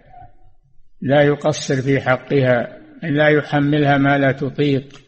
لا 1.00 1.22
يقصر 1.22 1.82
في 1.82 2.00
حقها 2.00 2.78
لا 3.02 3.28
يحملها 3.28 3.98
ما 3.98 4.18
لا 4.18 4.32
تطيق 4.32 5.00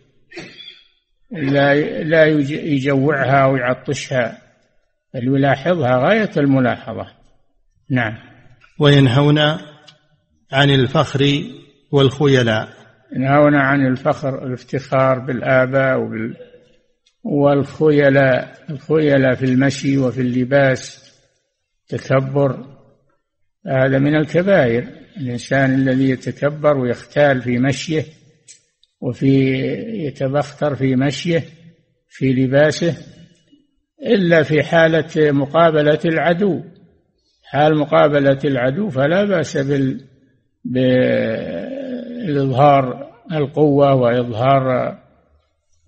لا 1.31 1.75
لا 2.03 2.25
يجوعها 2.51 3.45
أو 3.45 3.57
يعطشها 3.57 4.39
بل 5.15 5.37
يلاحظها 5.37 5.97
غاية 5.97 6.31
الملاحظة. 6.37 7.07
نعم. 7.91 8.15
وينهون 8.79 9.39
عن 10.53 10.71
الفخر 10.71 11.45
والخيلاء. 11.93 12.69
ينهون 13.17 13.55
عن 13.55 13.87
الفخر 13.87 14.47
الافتخار 14.47 15.19
بالآباء 15.19 16.01
وبال 16.01 16.37
والخيلاء 17.25 18.65
الخيلاء 18.71 19.35
في 19.35 19.45
المشي 19.45 19.99
وفي 19.99 20.21
اللباس 20.21 21.13
تكبر. 21.89 22.67
هذا 23.67 23.99
من 23.99 24.17
الكبائر. 24.17 24.89
الإنسان 25.17 25.75
الذي 25.75 26.11
يتكبر 26.11 26.77
ويختال 26.77 27.43
في 27.43 27.59
مشيه 27.59 28.05
وفي 29.01 29.61
يتبختر 30.07 30.75
في 30.75 30.97
مشيه 30.97 31.45
في 32.09 32.33
لباسه 32.33 32.97
إلا 34.07 34.43
في 34.43 34.63
حالة 34.63 35.33
مقابلة 35.33 35.99
العدو. 36.05 36.63
حال 37.45 37.79
مقابلة 37.79 38.39
العدو 38.45 38.89
فلا 38.89 39.25
بأس 39.25 39.57
بال 39.57 40.01
بإظهار 42.25 43.11
القوة 43.33 43.95
وإظهار 43.95 44.97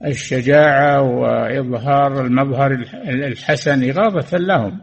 الشجاعة 0.06 1.02
وإظهار 1.02 2.26
المظهر 2.26 2.72
الحسن 3.04 3.90
إغاظة 3.90 4.38
لهم. 4.38 4.80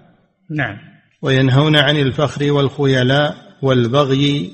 نعم. 0.49 0.77
وينهون 1.21 1.75
عن 1.75 1.97
الفخر 1.97 2.51
والخيلاء 2.51 3.35
والبغي 3.61 4.51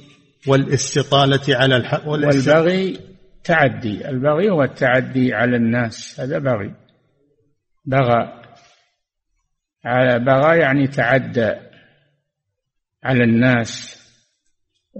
والاستطالة 0.47 1.55
على 1.55 1.75
الحق 1.75 2.07
والبغي 2.07 2.99
تعدي. 3.43 4.09
البغي 4.09 4.49
هو 4.49 4.63
التعدي 4.63 5.33
على 5.33 5.55
الناس. 5.55 6.19
هذا 6.19 6.39
بغي. 6.39 6.73
بغى. 7.85 8.38
على 9.85 10.19
بغى 10.19 10.59
يعني 10.59 10.87
تعدى 10.87 11.55
على 13.03 13.23
الناس 13.23 13.99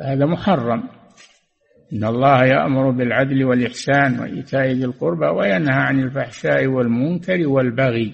هذا 0.05 0.25
محرم. 0.25 0.89
إن 1.93 2.03
الله 2.03 2.45
يأمر 2.45 2.89
بالعدل 2.89 3.43
والإحسان 3.43 4.19
وإيتاء 4.19 4.67
ذي 4.67 4.85
القربى 4.85 5.25
وينهى 5.25 5.75
عن 5.75 5.99
الفحشاء 5.99 6.67
والمنكر 6.67 7.47
والبغي. 7.47 8.13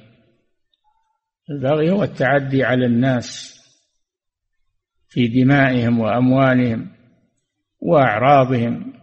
البغي 1.49 1.91
هو 1.91 2.03
التعدي 2.03 2.63
على 2.63 2.85
الناس 2.85 3.55
في 5.09 5.27
دمائهم 5.27 5.99
وأموالهم 5.99 6.91
وأعراضهم. 7.79 8.93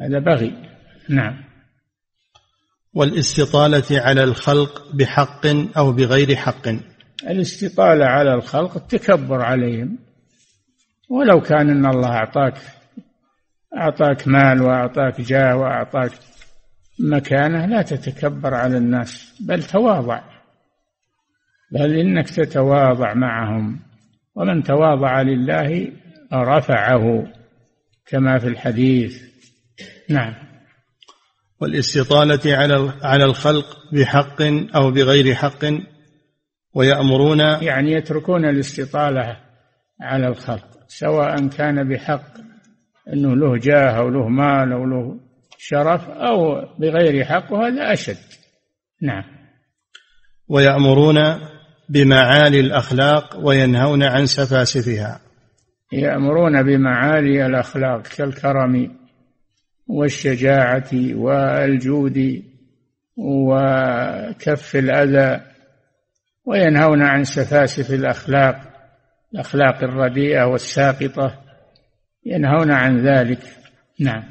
هذا 0.00 0.18
بغي. 0.18 0.68
نعم. 1.08 1.47
والاستطالة 2.98 4.00
على 4.00 4.24
الخلق 4.24 4.92
بحق 4.94 5.46
أو 5.76 5.92
بغير 5.92 6.36
حق. 6.36 6.68
الاستطالة 7.28 8.06
على 8.06 8.34
الخلق 8.34 8.76
التكبر 8.76 9.42
عليهم. 9.42 9.98
ولو 11.10 11.40
كان 11.40 11.70
إن 11.70 11.86
الله 11.86 12.08
أعطاك 12.08 12.54
أعطاك 13.76 14.28
مال 14.28 14.62
وأعطاك 14.62 15.20
جاه 15.20 15.56
وأعطاك 15.56 16.12
مكانة 17.00 17.66
لا 17.66 17.82
تتكبر 17.82 18.54
على 18.54 18.76
الناس 18.76 19.34
بل 19.40 19.62
تواضع. 19.62 20.20
بل 21.72 21.98
إنك 21.98 22.30
تتواضع 22.30 23.14
معهم. 23.14 23.80
ومن 24.34 24.62
تواضع 24.62 25.22
لله 25.22 25.92
رفعه 26.32 27.26
كما 28.06 28.38
في 28.38 28.48
الحديث. 28.48 29.22
نعم. 30.08 30.47
والاستطالة 31.60 32.56
على 32.56 32.92
على 33.02 33.24
الخلق 33.24 33.66
بحق 33.92 34.42
أو 34.74 34.90
بغير 34.90 35.34
حق 35.34 35.64
ويأمرون 36.74 37.40
يعني 37.40 37.92
يتركون 37.92 38.44
الاستطالة 38.44 39.36
على 40.00 40.28
الخلق 40.28 40.68
سواء 40.88 41.48
كان 41.48 41.88
بحق 41.88 42.38
أنه 43.12 43.36
له 43.36 43.58
جاه 43.58 43.90
أو 43.90 44.08
له 44.08 44.28
مال 44.28 44.72
أو 44.72 44.84
له 44.84 45.20
شرف 45.58 46.08
أو 46.08 46.66
بغير 46.78 47.24
حق 47.24 47.52
وهذا 47.52 47.92
أشد. 47.92 48.16
نعم. 49.02 49.24
ويأمرون 50.48 51.18
بمعالي 51.88 52.60
الأخلاق 52.60 53.36
وينهون 53.42 54.02
عن 54.02 54.26
سفاسفها. 54.26 55.20
يأمرون 55.92 56.62
بمعالي 56.62 57.46
الأخلاق 57.46 58.02
كالكرم 58.02 58.97
والشجاعة 59.88 60.90
والجود 60.94 62.42
وكف 63.16 64.76
الأذى 64.76 65.40
وينهون 66.44 67.02
عن 67.02 67.24
سفاسف 67.24 67.90
الأخلاق 67.90 68.60
الأخلاق 69.34 69.82
الرديئة 69.82 70.44
والساقطة 70.44 71.34
ينهون 72.26 72.70
عن 72.70 73.06
ذلك. 73.06 73.38
نعم. 74.00 74.22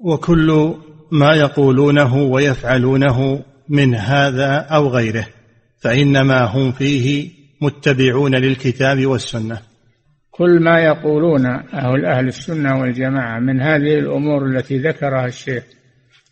وكل 0.00 0.74
ما 1.10 1.34
يقولونه 1.34 2.16
ويفعلونه 2.16 3.44
من 3.68 3.94
هذا 3.94 4.56
أو 4.56 4.88
غيره 4.88 5.26
فإنما 5.78 6.44
هم 6.44 6.72
فيه 6.72 7.30
متبعون 7.60 8.34
للكتاب 8.34 9.06
والسنة. 9.06 9.71
كل 10.32 10.60
ما 10.60 10.80
يقولون 10.80 11.46
أهل 11.46 12.04
أهل 12.04 12.28
السنة 12.28 12.80
والجماعة 12.80 13.38
من 13.38 13.60
هذه 13.60 13.94
الأمور 13.98 14.46
التي 14.46 14.78
ذكرها 14.78 15.26
الشيخ 15.26 15.64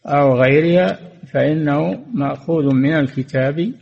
أو 0.07 0.35
غيرها 0.43 0.99
فإنه 1.33 2.05
مأخوذ 2.15 2.75
من 2.75 2.95
الكتاب 2.95 3.73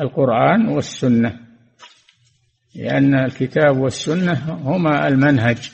القرآن 0.00 0.68
والسنة 0.68 1.36
لأن 2.74 3.14
الكتاب 3.14 3.78
والسنة 3.78 4.32
هما 4.64 5.08
المنهج 5.08 5.70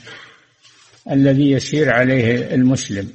الذي 1.11 1.51
يسير 1.51 1.89
عليه 1.91 2.55
المسلم 2.55 3.09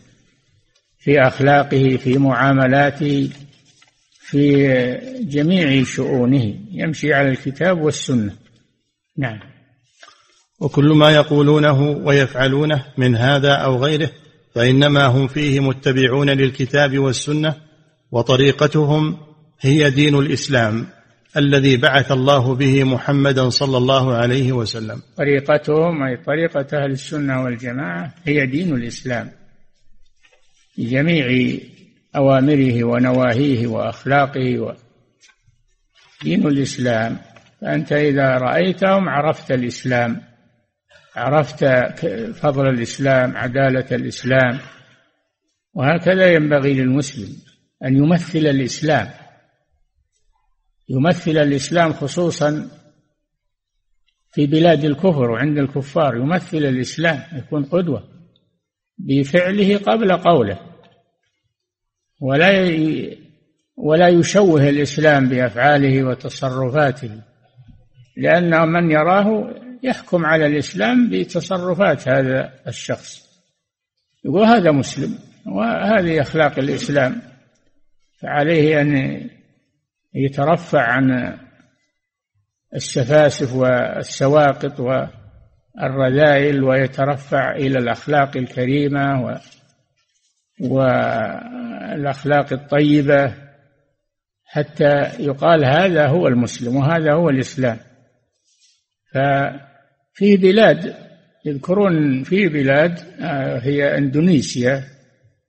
في 0.99 1.21
أخلاقه 1.21 1.97
في 1.97 2.19
معاملاته 2.19 3.31
في 4.19 4.67
جميع 5.21 5.85
شؤونه 5.85 6.55
يمشي 6.73 7.15
على 7.15 7.29
الكتاب 7.29 7.81
والسنة. 7.81 8.33
نعم. 9.17 9.54
وكل 10.65 10.85
ما 10.85 11.11
يقولونه 11.11 11.81
ويفعلونه 11.81 12.85
من 12.99 13.17
هذا 13.17 13.53
أو 13.53 13.85
غيره 13.85 14.11
فإنما 14.55 15.07
هم 15.07 15.27
فيه 15.27 15.61
متبعون 15.61 16.31
للكتاب 16.31 16.99
والسنة 16.99 17.55
وطريقتهم 18.13 19.17
هي 19.61 19.91
دين 19.91 20.15
الإسلام 20.15 20.87
الذي 21.37 21.77
بعث 21.77 22.13
الله 22.13 22.55
به 22.55 22.85
محمدا 22.85 23.49
صلى 23.49 23.77
الله 23.77 24.15
عليه 24.15 24.53
وسلم. 24.53 25.03
طريقتهم 25.17 26.03
أي 26.03 26.17
طريقة 26.17 26.67
أهل 26.85 26.91
السنة 26.91 27.43
والجماعة 27.43 28.15
هي 28.25 28.47
دين 28.47 28.75
الإسلام. 28.75 29.31
جميع 30.79 31.59
أوامره 32.17 32.85
ونواهيه 32.85 33.67
وأخلاقه 33.67 34.61
و 34.61 34.73
دين 36.23 36.47
الإسلام. 36.47 37.19
فأنت 37.61 37.93
إذا 37.93 38.39
رأيتهم 38.39 39.09
عرفت 39.09 39.53
الإسلام. 39.53 40.34
عرفت 41.17 41.65
فضل 42.33 42.69
الإسلام 42.69 43.37
عدالة 43.37 43.97
الإسلام 43.97 44.59
وهكذا 45.75 46.33
ينبغي 46.33 46.75
للمسلم 46.75 47.37
أن 47.85 47.97
يمثل 47.97 48.39
الإسلام. 48.39 49.11
يمثل 50.89 51.31
الإسلام 51.31 51.93
خصوصا 51.93 52.69
في 54.33 54.47
بلاد 54.47 54.85
الكفر 54.85 55.31
وعند 55.31 55.59
الكفار. 55.59 56.17
يمثل 56.17 56.57
الإسلام 56.57 57.39
يكون 57.39 57.65
قدوة 57.65 58.09
بفعله 58.99 59.79
قبل 59.79 60.17
قوله. 60.17 60.59
ولا 62.21 62.51
ولا 63.77 64.09
يشوه 64.09 64.69
الإسلام 64.69 65.29
بأفعاله 65.29 66.05
وتصرفاته 66.05 67.23
لأن 68.17 68.69
من 68.69 68.91
يراه 68.91 69.55
يحكم 69.85 70.27
على 70.27 70.47
الإسلام 70.47 71.11
بتصرفات 71.11 72.09
هذا 72.09 72.53
الشخص. 72.67 73.25
يقول 74.25 74.45
هذا 74.45 74.71
مسلم 74.71 75.19
وهذه 75.47 76.21
أخلاق 76.21 76.59
الإسلام 76.59 77.23
فعليه 78.21 78.81
أن 78.81 79.21
يترفع 80.15 80.83
عن 80.83 81.39
السفاسف 82.75 83.55
والسواقط 83.55 84.81
والرذائل 84.81 86.65
ويترفع 86.65 87.53
إلى 87.53 87.79
الأخلاق 87.79 88.37
الكريمة 88.37 89.23
و 89.25 89.35
والأخلاق 90.61 92.53
الطيبة 92.53 93.35
حتى 94.45 94.93
يقال 95.19 95.65
هذا 95.65 96.07
هو 96.07 96.29
المسلم 96.29 96.77
وهذا 96.77 97.13
هو 97.13 97.31
الإسلام. 97.31 97.79
ففي 100.15 100.37
بلاد 100.37 100.95
يذكرون 101.45 102.23
في 102.23 102.49
بلاد 102.49 102.99
آه، 103.21 103.59
هي 103.59 103.99
إندونيسيا 103.99 104.85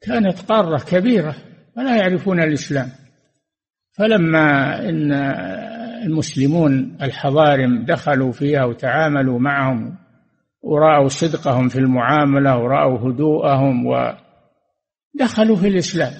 كانت 0.02 0.40
قارة 0.40 0.84
كبيرة 0.84 1.36
ولا 1.78 1.98
يعرفون 1.98 2.40
الإسلام. 2.40 2.90
فلما 3.92 4.80
إن 4.90 5.12
المسلمون 6.06 6.98
الحضارم 7.02 7.86
دخلوا 7.86 8.32
فيها 8.32 8.66
وتعاملوا 8.66 9.40
معهم 9.40 9.98
ورأوا 10.62 11.08
صدقهم 11.08 11.70
في 11.70 11.80
المعاملة 11.80 12.58
ورأوا 12.58 13.00
هدوءهم 13.00 13.86
ودخلوا 13.86 15.56
في 15.56 15.68
الإسلام. 15.68 16.14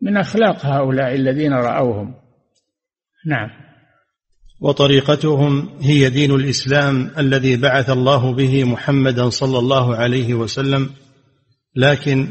من 0.00 0.16
أخلاق 0.16 0.66
هؤلاء 0.66 1.14
الذين 1.14 1.52
رأوهم. 1.52 2.14
نعم. 3.26 3.69
وطريقتهم 4.60 5.68
هي 5.80 6.10
دين 6.10 6.34
الإسلام 6.34 7.10
الذي 7.18 7.56
بعث 7.56 7.90
الله 7.90 8.32
به 8.32 8.64
محمدا 8.64 9.30
صلى 9.30 9.58
الله 9.58 9.96
عليه 9.96 10.34
وسلم. 10.34 10.90
لكن 11.76 12.28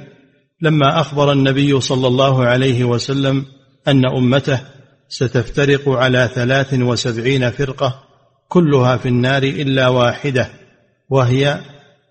لما 0.61 1.01
أخبر 1.01 1.31
النبي 1.31 1.81
صلى 1.81 2.07
الله 2.07 2.45
عليه 2.45 2.83
وسلم 2.83 3.45
أن 3.87 4.05
أمته 4.05 4.61
ستفترق 5.09 5.89
على 5.89 6.29
ثلاث 6.35 6.73
وسبعين 6.73 7.51
فرقة 7.51 8.03
كلها 8.47 8.97
في 8.97 9.07
النار 9.07 9.43
إلا 9.43 9.87
واحدة 9.87 10.49
وهي 11.09 11.61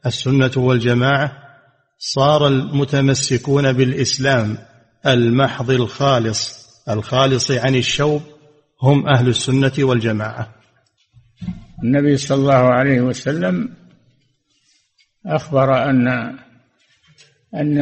السنة 0.06 0.50
والجماعة 0.56 1.32
صار 1.98 2.46
المتمسكون 2.46 3.72
بالإسلام 3.72 4.58
المحض 5.06 5.70
الخالص 5.70 6.68
الخالص 6.88 7.50
عن 7.50 7.74
الشوب 7.74 8.22
هم 8.82 9.08
أهل 9.08 9.28
السنة 9.28 9.72
والجماعة. 9.78 10.54
النبي 11.84 12.16
صلى 12.16 12.38
الله 12.38 12.54
عليه 12.54 13.00
وسلم 13.00 13.68
أخبر 15.26 15.90
أن 15.90 16.08
أن 17.54 17.78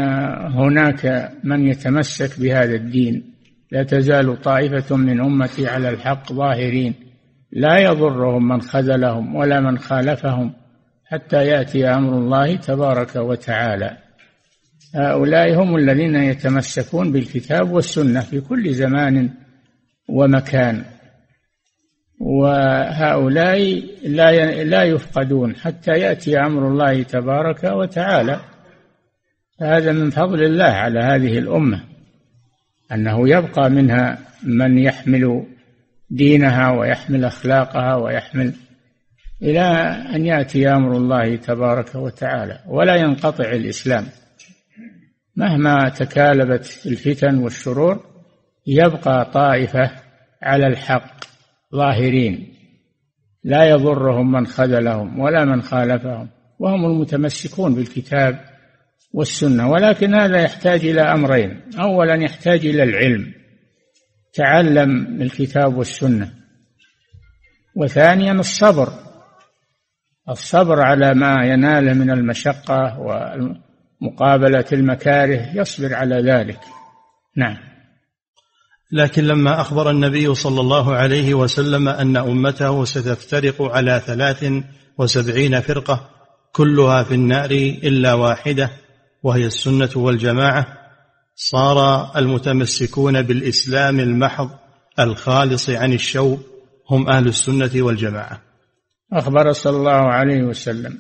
هناك 0.53 1.33
من 1.45 1.67
يتمسك 1.69 2.41
بهذا 2.41 2.75
الدين. 2.75 3.35
لا 3.73 3.83
تزال 3.83 4.43
طائفة 4.43 4.97
من 4.97 5.21
أمتي 5.21 5.69
على 5.69 5.89
الحق 5.89 6.33
ظاهرين. 6.33 6.95
لا 7.53 7.79
يضرهم 7.79 8.49
من 8.49 8.61
خذلهم 8.61 9.35
ولا 9.35 9.61
من 9.61 9.79
خالفهم 9.79 10.53
حتى 11.05 11.47
يأتي 11.47 11.89
أمر 11.89 12.19
الله 12.19 12.57
تبارك 12.57 13.17
وتعالى. 13.17 13.97
هؤلاء 14.95 15.63
هم 15.63 15.77
الذين 15.77 16.17
يتمسكون 16.17 17.13
بالكتاب 17.13 17.71
والسنة 17.71 18.21
في 18.21 18.41
كل 18.41 18.75
زمان 18.75 19.46
ومكان. 20.09 20.85
وهؤلاء 22.21 23.85
لا 24.05 24.65
لا 24.65 24.83
يفقدون 24.83 25.57
حتى 25.57 25.91
يأتي 25.91 26.39
أمر 26.39 26.69
الله 26.69 27.03
تبارك 27.03 27.65
وتعالى. 27.65 28.41
هذا 29.61 29.93
من 29.93 30.11
فضل 30.11 30.43
الله 30.43 30.65
على 30.65 31.01
هذه 31.01 31.39
الأمة 31.39 31.81
أنه 32.93 33.29
يبقى 33.29 33.71
منها 33.71 34.19
من 34.43 34.79
يحمل 34.79 35.47
دينها 36.11 36.71
ويحمل 36.71 37.25
أخلاقها 37.25 37.97
ويحمل 37.97 38.55
إلى 39.43 39.61
أن 40.15 40.27
يأتي 40.27 40.69
أمر 40.69 40.97
الله 40.97 41.37
تبارك 41.37 41.95
وتعالى 41.95 42.61
ولا 42.67 42.97
ينقطع 42.97 43.45
الإسلام 43.45 44.07
مهما 45.37 45.89
تكالبت 45.89 46.83
الفتن 46.87 47.39
والشرور. 47.39 48.16
يبقى 48.67 49.31
طائفة 49.35 49.91
على 50.43 50.67
الحق 50.67 51.25
ظاهرين. 51.75 52.53
لا 53.45 53.65
يضرهم 53.65 54.33
من 54.33 54.47
خذلهم 54.47 55.21
ولا 55.21 55.45
من 55.45 55.63
خالفهم 55.63 56.29
وهم 56.59 56.85
المتمسكون 56.85 57.75
بالكتاب 57.75 58.41
والسنة. 59.13 59.71
ولكن 59.71 60.15
هذا 60.15 60.43
يحتاج 60.43 60.87
إلى 60.87 61.01
أمرين. 61.01 61.61
أولا 61.79 62.15
يحتاج 62.15 62.67
إلى 62.67 62.83
العلم 62.83 63.33
تعلم 64.35 65.23
الكتاب 65.23 65.77
والسنة. 65.77 66.33
وثانيا 67.77 68.33
الصبر 68.33 68.93
الصبر 70.29 70.81
على 70.81 71.15
ما 71.15 71.45
يناله 71.45 71.93
من 71.93 72.11
المشقة 72.11 72.99
ومقابلة 74.01 74.65
المكاره 74.73 75.51
يصبر 75.55 75.95
على 75.95 76.17
ذلك. 76.17 76.61
نعم. 77.37 77.76
لكن 78.93 79.25
لما 79.25 79.61
أخبر 79.61 79.91
النبي 79.91 80.35
صلى 80.35 80.61
الله 80.61 80.95
عليه 80.95 81.35
وسلم 81.35 81.89
أن 81.89 82.17
أمته 82.17 82.85
ستفترق 82.85 83.63
على 83.63 84.03
ثلاث 84.07 84.53
وسبعين 84.99 85.61
فرقة 85.61 86.11
كلها 86.53 87.03
في 87.03 87.15
النار 87.15 87.51
إلا 87.51 88.15
واحدة 88.15 88.71
وهي 89.23 89.47
السنة 89.47 89.91
والجماعة 89.97 90.67
صار 91.35 92.11
المتمسكون 92.19 93.23
بالإسلام 93.23 94.01
المحض 94.01 94.51
الخالص 94.99 95.71
عن 95.71 95.93
الشوب 95.93 96.41
هم 96.91 97.09
أهل 97.09 97.29
السنة 97.29 97.71
والجماعة. 97.75 98.43
أخبر 99.13 99.53
صلى 99.53 99.77
الله 99.77 100.13
عليه 100.13 100.43
وسلم 100.43 100.99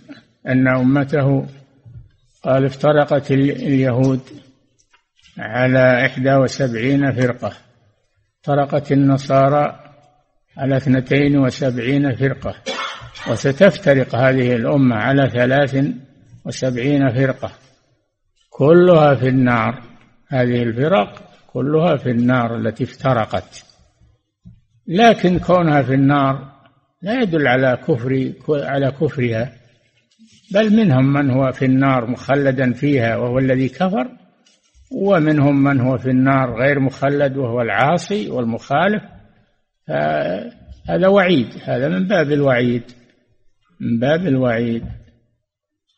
أن 0.48 0.68
أمته 0.68 1.46
قال 2.44 2.64
افترقت 2.64 3.30
اليهود 3.30 4.20
على 5.38 6.06
إحدى 6.06 6.34
وسبعين 6.34 7.12
فرقة. 7.12 7.52
فرقت 8.46 8.92
النصارى 8.92 9.80
على 10.56 10.76
اثنتين 10.76 11.38
وسبعين 11.38 12.14
فرقة 12.14 12.54
وستفترق 13.30 14.14
هذه 14.14 14.56
الأمة 14.56 14.96
على 14.96 15.30
ثلاث 15.30 15.84
وسبعين 16.44 17.08
فرقة. 17.10 17.52
كلها 18.50 19.14
في 19.14 19.28
النار. 19.28 19.82
هذه 20.28 20.62
الفرق 20.62 21.22
كلها 21.46 21.96
في 21.96 22.10
النار 22.10 22.56
التي 22.56 22.84
افترقت. 22.84 23.64
لكن 24.86 25.38
كونها 25.38 25.82
في 25.82 25.94
النار 25.94 26.52
لا 27.02 27.22
يدل 27.22 27.46
على 27.46 27.78
كفر 27.88 28.32
على 28.48 28.90
كفرها 28.90 29.52
بل 30.54 30.76
منهم 30.76 31.12
من 31.12 31.30
هو 31.30 31.52
في 31.52 31.64
النار 31.64 32.10
مخلدا 32.10 32.72
فيها 32.72 33.16
وهو 33.16 33.38
الذي 33.38 33.68
كفر 33.68 34.25
ومنهم 34.90 35.62
من 35.62 35.80
هو 35.80 35.98
في 35.98 36.10
النار 36.10 36.62
غير 36.62 36.80
مخلد 36.80 37.36
وهو 37.36 37.60
العاصي 37.60 38.30
والمخالف. 38.30 39.02
هذا 40.88 41.08
وعيد 41.08 41.48
هذا 41.64 41.88
من 41.88 42.06
باب 42.06 42.32
الوعيد 42.32 42.82
من 43.80 43.98
باب 43.98 44.26
الوعيد. 44.26 44.84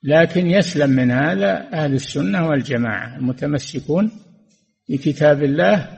لكن 0.02 0.46
يسلم 0.46 0.90
من 0.90 1.10
هذا 1.10 1.68
أهل 1.72 1.94
السنة 1.94 2.48
والجماعة 2.48 3.16
المتمسكون 3.16 4.10
بكتاب 4.88 5.42
الله. 5.42 5.88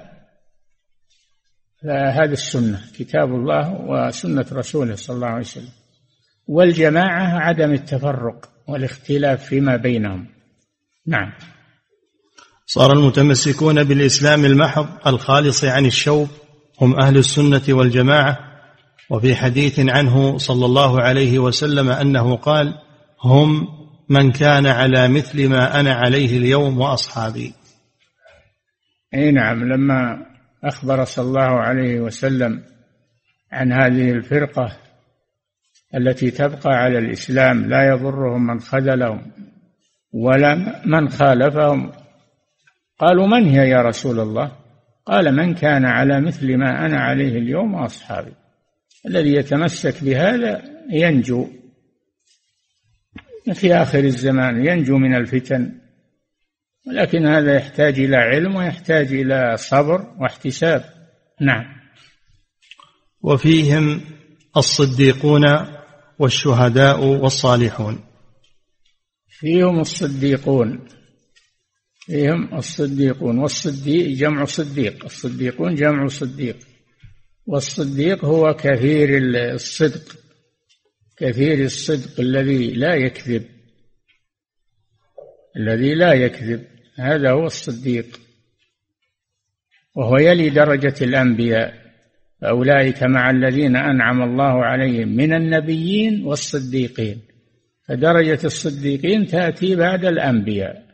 فهذا 1.82 2.32
السنة 2.32 2.80
كتاب 2.98 3.28
الله 3.28 3.80
وسنة 3.80 4.46
رسوله 4.52 4.94
صلى 4.94 5.16
الله 5.16 5.26
عليه 5.26 5.40
وسلم. 5.40 5.72
والجماعة 6.46 7.38
عدم 7.38 7.72
التفرق 7.72 8.50
والاختلاف 8.68 9.44
فيما 9.44 9.76
بينهم. 9.76 10.26
نعم. 11.06 11.32
صار 12.72 12.92
المتمسكون 12.92 13.84
بالإسلام 13.84 14.44
المحض 14.44 14.86
الخالص 15.06 15.64
عن 15.64 15.86
الشوب 15.86 16.28
هم 16.80 17.00
أهل 17.00 17.16
السنة 17.16 17.62
والجماعة. 17.68 18.38
وفي 19.10 19.34
حديث 19.34 19.80
عنه 19.80 20.38
صلى 20.38 20.66
الله 20.66 21.00
عليه 21.00 21.38
وسلم 21.38 21.88
أنه 21.88 22.36
قال 22.36 22.74
هم 23.22 23.68
من 24.08 24.32
كان 24.32 24.66
على 24.66 25.08
مثل 25.08 25.48
ما 25.48 25.80
أنا 25.80 25.94
عليه 25.94 26.38
اليوم 26.38 26.78
وأصحابي. 26.80 27.52
أي 29.14 29.30
نعم 29.30 29.72
لما 29.72 30.26
أخبر 30.64 31.04
صلى 31.04 31.24
الله 31.24 31.60
عليه 31.60 32.00
وسلم 32.00 32.62
عن 33.52 33.72
هذه 33.72 34.10
الفرقة 34.10 34.76
التي 35.94 36.30
تبقى 36.30 36.70
على 36.70 36.98
الإسلام 36.98 37.64
لا 37.64 37.88
يضرهم 37.88 38.46
من 38.46 38.60
خذلهم 38.60 39.32
ولا 40.12 40.82
من 40.86 41.08
خالفهم. 41.08 41.99
قالوا 43.00 43.26
من 43.26 43.48
هي 43.48 43.68
يا 43.68 43.82
رسول 43.82 44.20
الله؟ 44.20 44.52
قال 45.06 45.36
من 45.36 45.54
كان 45.54 45.84
على 45.84 46.20
مثل 46.20 46.56
ما 46.56 46.86
أنا 46.86 47.00
عليه 47.00 47.38
اليوم 47.38 47.74
وأصحابي. 47.74 48.32
الذي 49.06 49.34
يتمسك 49.34 50.04
بهذا 50.04 50.62
ينجو. 50.90 51.48
في 53.54 53.74
آخر 53.74 53.98
الزمان 53.98 54.66
ينجو 54.66 54.98
من 54.98 55.14
الفتن. 55.14 55.80
ولكن 56.86 57.26
هذا 57.26 57.54
يحتاج 57.54 58.00
إلى 58.00 58.16
علم 58.16 58.56
ويحتاج 58.56 59.12
إلى 59.12 59.56
صبر 59.56 60.14
واحتساب. 60.18 60.84
نعم. 61.40 61.64
وفيهم 63.22 64.00
الصديقون 64.56 65.44
والشهداء 66.18 67.04
والصالحون. 67.04 68.04
فيهم 69.28 69.80
الصديقون. 69.80 70.86
فيهم 72.06 72.54
الصديقون 72.54 73.38
والصديق 73.38 74.08
جمع 74.08 74.44
صديق 74.44 75.04
الصديقون 75.04 75.74
جمع 75.74 76.06
صديق. 76.06 76.56
والصديق 77.46 78.24
هو 78.24 78.54
كثير 78.54 79.08
الصدق 79.54 80.16
كثير 81.16 81.64
الصدق 81.64 82.20
الذي 82.20 82.70
لا 82.70 82.94
يكذب 82.94 83.44
الذي 85.56 85.94
لا 85.94 86.12
يكذب. 86.12 86.64
هذا 86.96 87.30
هو 87.30 87.46
الصديق. 87.46 88.20
وهو 89.94 90.16
يلي 90.16 90.50
درجة 90.50 90.94
الأنبياء 91.02 91.80
أولئك 92.44 93.02
مع 93.02 93.30
الذين 93.30 93.76
أنعم 93.76 94.22
الله 94.22 94.64
عليهم 94.64 95.08
من 95.08 95.32
النبيين 95.32 96.24
والصديقين. 96.24 97.20
فدرجة 97.88 98.38
الصديقين 98.44 99.26
تأتي 99.26 99.76
بعد 99.76 100.04
الأنبياء. 100.04 100.89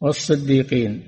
والصديقين. 0.00 1.02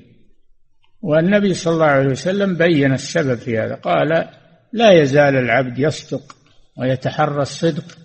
والنبي 1.03 1.55
صلى 1.55 1.75
الله 1.75 1.87
عليه 1.87 2.09
وسلم 2.09 2.57
بين 2.57 2.93
السبب 2.93 3.35
في 3.35 3.59
هذا. 3.59 3.75
قال 3.75 4.29
لا 4.73 4.93
يزال 4.93 5.37
العبد 5.37 5.79
يصدق 5.79 6.37
ويتحرى 6.79 7.43
الصدق 7.43 7.99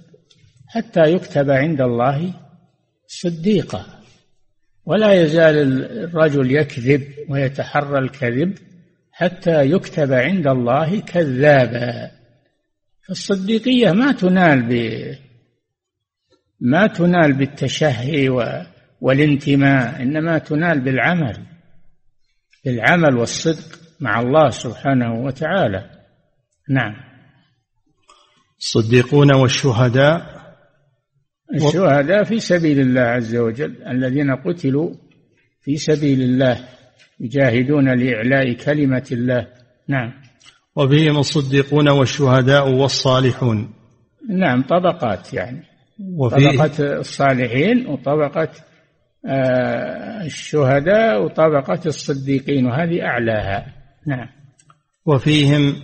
حتى 0.68 1.02
يكتب 1.12 1.50
عند 1.50 1.82
الله 1.82 2.34
صديقا. 3.08 3.86
ولا 4.86 5.14
يزال 5.14 5.84
الرجل 6.04 6.52
يكذب 6.52 7.04
ويتحرى 7.30 8.00
الكذب 8.00 8.58
حتى 9.12 9.72
يكتب 9.72 10.14
عند 10.14 10.48
الله 10.48 11.00
كذابا. 11.00 12.12
فالصديقية 13.08 13.92
ما 13.92 14.12
تنال 14.12 14.62
ب 14.62 14.72
ما 16.60 16.88
تنال 16.88 17.34
بالتشهي 17.34 18.30
والانتماء 19.02 20.02
إنما 20.02 20.38
تنال 20.38 20.80
بالعمل 20.80 21.38
بالعمل 22.66 23.18
والصدق 23.18 23.80
مع 24.00 24.20
الله 24.20 24.50
سبحانه 24.50 25.14
وتعالى. 25.14 25.90
نعم. 26.70 26.94
الصديقون 28.60 29.36
والشهداء. 29.36 30.38
الشهداء 31.56 32.24
في 32.24 32.40
سبيل 32.40 32.80
الله 32.80 33.02
عز 33.02 33.36
وجل 33.36 33.84
الذين 33.88 34.36
قتلوا 34.36 34.94
في 35.62 35.78
سبيل 35.78 36.22
الله 36.22 36.68
يجاهدون 37.20 38.00
لإعلاء 38.00 38.54
كلمة 38.54 39.08
الله. 39.12 39.48
نعم. 39.88 40.14
وبهم 40.76 41.18
الصديقون 41.18 41.90
والشهداء 41.90 42.70
والصالحون. 42.70 43.74
نعم 44.30 44.62
طبقات 44.62 45.34
يعني. 45.34 45.64
طبقة 46.32 47.00
الصالحين 47.00 47.88
وطبقة 47.88 48.50
الشهداء 50.26 51.24
وطبقة 51.24 51.80
الصديقين 51.86 52.66
وهذه 52.66 53.06
أعلاها. 53.06 53.66
نعم. 54.06 54.28
وفيهم 55.06 55.76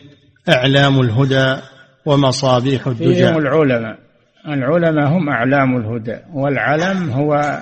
أعلام 0.49 1.01
الهدى 1.01 1.61
ومصابيح 2.05 2.87
الدجى. 2.87 3.15
فيهم 3.15 3.37
العلماء. 3.37 3.99
العلماء 4.47 5.07
هم 5.07 5.29
أعلام 5.29 5.77
الهدى 5.77 6.17
والعلم 6.33 7.09
هو 7.09 7.59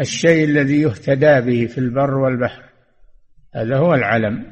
الشيء 0.00 0.44
الذي 0.44 0.80
يهتدى 0.80 1.40
به 1.40 1.66
في 1.66 1.78
البر 1.78 2.14
والبحر. 2.14 2.62
هذا 3.54 3.76
هو 3.76 3.94
العلم. 3.94 4.46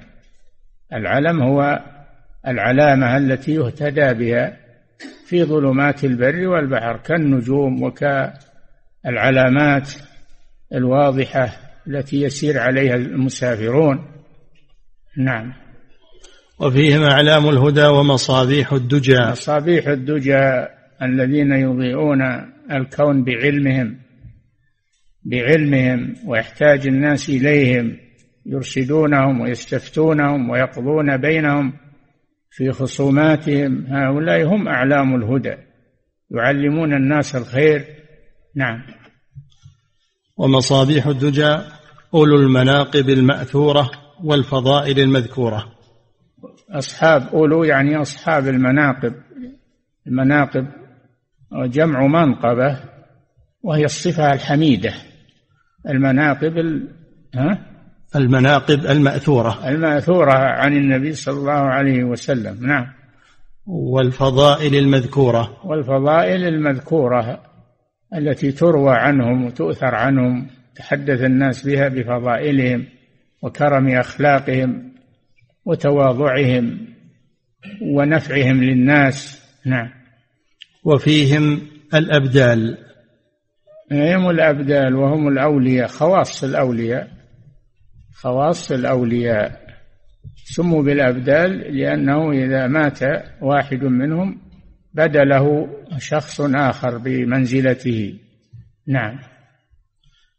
العلم 0.92 1.42
هو 1.42 1.80
العلامة 2.46 3.16
التي 3.16 3.54
يهتدى 3.54 4.14
بها 4.14 4.56
في 5.26 5.44
ظلمات 5.44 6.04
البر 6.04 6.48
والبحر 6.48 6.96
كالنجوم 6.96 7.82
وكالعلامات. 7.82 9.90
الواضحة 10.74 11.56
التي 11.86 12.22
يسير 12.22 12.58
عليها 12.58 12.94
المسافرون. 12.94 14.06
نعم. 15.16 15.52
وفيهم 16.60 17.02
أعلام 17.02 17.48
الهدى 17.48 17.86
ومصابيح 17.86 18.72
الدجى. 18.72 19.18
مصابيح 19.30 19.88
الدجى 19.88 20.66
الذين 21.02 21.52
يضيئون 21.52 22.22
الكون 22.72 23.24
بعلمهم 23.24 23.96
بعلمهم 25.24 26.14
ويحتاج 26.26 26.86
الناس 26.86 27.28
إليهم 27.28 27.96
يرشدونهم 28.46 29.40
ويستفتونهم 29.40 30.50
ويقضون 30.50 31.16
بينهم 31.16 31.72
في 32.50 32.70
خصوماتهم. 32.70 33.86
هؤلاء 33.86 34.44
هم 34.44 34.68
أعلام 34.68 35.14
الهدى 35.16 35.54
يعلمون 36.30 36.94
الناس 36.94 37.36
الخير. 37.36 37.84
نعم. 38.56 38.99
ومصابيح 40.40 41.06
الدجى 41.06 41.58
أولو 42.14 42.36
المناقب 42.36 43.08
المأثورة 43.08 43.90
والفضائل 44.24 45.00
المذكورة. 45.00 45.64
أصحاب 46.70 47.28
أولو 47.32 47.64
يعني 47.64 47.96
أصحاب 47.96 48.48
المناقب. 48.48 49.14
المناقب 50.06 50.66
جمع 51.52 52.06
منقبة 52.06 52.80
وهي 53.62 53.84
الصفة 53.84 54.32
الحميدة. 54.32 54.92
المناقب 55.88 56.58
ال... 56.58 56.88
ها؟ 57.34 57.66
المناقب 58.16 58.86
المأثورة. 58.86 59.68
المأثورة 59.68 60.32
عن 60.32 60.76
النبي 60.76 61.12
صلى 61.12 61.38
الله 61.38 61.52
عليه 61.52 62.04
وسلم. 62.04 62.66
نعم. 62.66 62.86
والفضائل 63.66 64.74
المذكورة. 64.74 65.66
والفضائل 65.66 66.44
المذكورة. 66.44 67.49
التي 68.16 68.52
تروى 68.52 68.94
عنهم 68.96 69.44
وتؤثر 69.44 69.94
عنهم 69.94 70.46
تحدث 70.74 71.22
الناس 71.22 71.66
بها 71.66 71.88
بفضائلهم 71.88 72.86
وكرم 73.42 73.88
أخلاقهم 73.88 74.92
وتواضعهم 75.64 76.78
ونفعهم 77.82 78.64
للناس. 78.64 79.46
نعم. 79.66 79.90
وفيهم 80.84 81.60
الأبدال. 81.94 82.78
هم 83.92 84.30
الأبدال 84.30 84.94
وهم 84.94 85.28
الأولياء 85.28 85.86
خواص 85.86 86.44
الأولياء 86.44 87.08
خواص 88.14 88.72
الأولياء. 88.72 89.60
سموا 90.44 90.82
بالأبدال 90.82 91.76
لأنه 91.76 92.32
إذا 92.32 92.66
مات 92.66 92.98
واحد 93.42 93.84
منهم 93.84 94.49
بدله 94.94 95.68
شخص 95.98 96.40
آخر 96.40 96.98
بمنزلته. 96.98 98.14
نعم. 98.86 99.18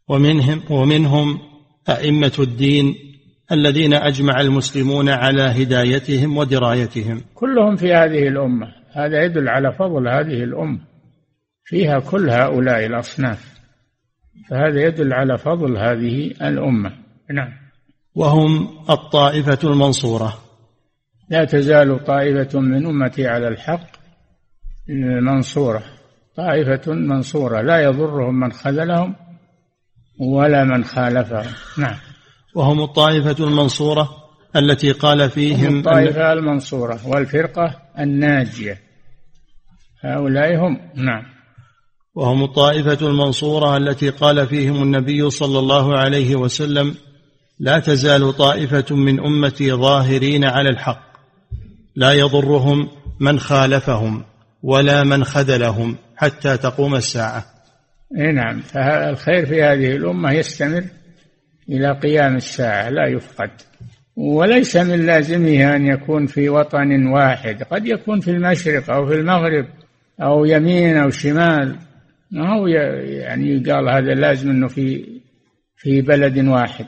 ومنهم 0.08 0.62
ومنهم 0.70 1.38
أئمة 1.88 2.32
الدين 2.38 2.94
الذين 3.52 3.94
أجمع 3.94 4.40
المسلمون 4.40 5.08
على 5.08 5.42
هدايتهم 5.42 6.36
ودرايتهم. 6.36 7.20
كلهم 7.34 7.76
في 7.76 7.92
هذه 7.94 8.28
الأمة. 8.28 8.66
هذا 8.92 9.24
يدل 9.24 9.48
على 9.48 9.72
فضل 9.72 10.08
هذه 10.08 10.44
الأمة. 10.44 10.78
فيها 11.64 11.98
كل 11.98 12.30
هؤلاء 12.30 12.86
الأصناف. 12.86 13.52
فهذا 14.50 14.80
يدل 14.86 15.12
على 15.12 15.38
فضل 15.38 15.76
هذه 15.76 16.30
الأمة. 16.42 16.92
نعم. 17.30 17.52
وهم 18.14 18.68
الطائفة 18.90 19.58
المنصورة. 19.64 20.38
لا 21.28 21.44
تزال 21.44 22.04
طائفة 22.04 22.60
من 22.60 22.86
أمتي 22.86 23.26
على 23.26 23.48
الحق 23.48 24.01
منصورة. 25.22 25.82
طائفة 26.36 26.92
منصورة. 26.92 27.60
لا 27.60 27.82
يضرهم 27.82 28.40
من 28.40 28.52
خذلهم 28.52 29.14
ولا 30.20 30.64
من 30.64 30.84
خالفهم. 30.84 31.52
نعم. 31.78 31.96
وهم 32.54 32.82
الطائفة 32.82 33.44
المنصورة 33.44 34.10
التي 34.56 34.92
قال 34.92 35.30
فيهم 35.30 35.78
الطائفة 35.78 36.32
المنصورة 36.32 37.00
والفرقة 37.06 37.78
الناجية. 37.98 38.80
هؤلاء 40.04 40.56
هم. 40.56 40.78
نعم. 40.94 41.22
وهم 42.14 42.44
الطائفة 42.44 43.08
المنصورة 43.08 43.76
التي 43.76 44.10
قال 44.10 44.46
فيهم 44.46 44.82
النبي 44.82 45.30
صلى 45.30 45.58
الله 45.58 45.98
عليه 45.98 46.36
وسلم 46.36 46.94
لا 47.58 47.78
تزال 47.78 48.36
طائفة 48.36 48.96
من 48.96 49.20
أمتي 49.20 49.72
ظاهرين 49.72 50.44
على 50.44 50.68
الحق. 50.68 51.12
لا 51.96 52.12
يضرهم 52.12 52.88
من 53.20 53.38
خالفهم. 53.38 54.24
ولا 54.62 55.04
من 55.04 55.24
خذلهم 55.24 55.96
حتى 56.16 56.56
تقوم 56.56 56.94
الساعة. 56.94 57.44
نعم 58.34 58.60
فالخير 58.60 59.46
في 59.46 59.62
هذه 59.62 59.96
الأمة 59.96 60.32
يستمر 60.32 60.84
إلى 61.68 61.92
قيام 61.92 62.36
الساعة 62.36 62.88
لا 62.88 63.06
يفقد. 63.06 63.50
وليس 64.16 64.76
من 64.76 65.06
لازمه 65.06 65.76
أن 65.76 65.86
يكون 65.86 66.26
في 66.26 66.48
وطن 66.48 67.06
واحد 67.06 67.62
قد 67.62 67.86
يكون 67.86 68.20
في 68.20 68.30
المشرق 68.30 68.90
أو 68.90 69.06
في 69.06 69.14
المغرب 69.14 69.66
أو 70.22 70.44
يمين 70.44 70.96
أو 70.96 71.10
شمال. 71.10 71.78
ما 72.30 72.54
هو 72.54 72.66
يعني 72.66 73.58
قال 73.58 73.88
هذا 73.88 74.14
لازم 74.14 74.50
أنه 74.50 74.68
في 74.68 75.20
في 75.76 76.00
بلد 76.00 76.38
واحد. 76.38 76.86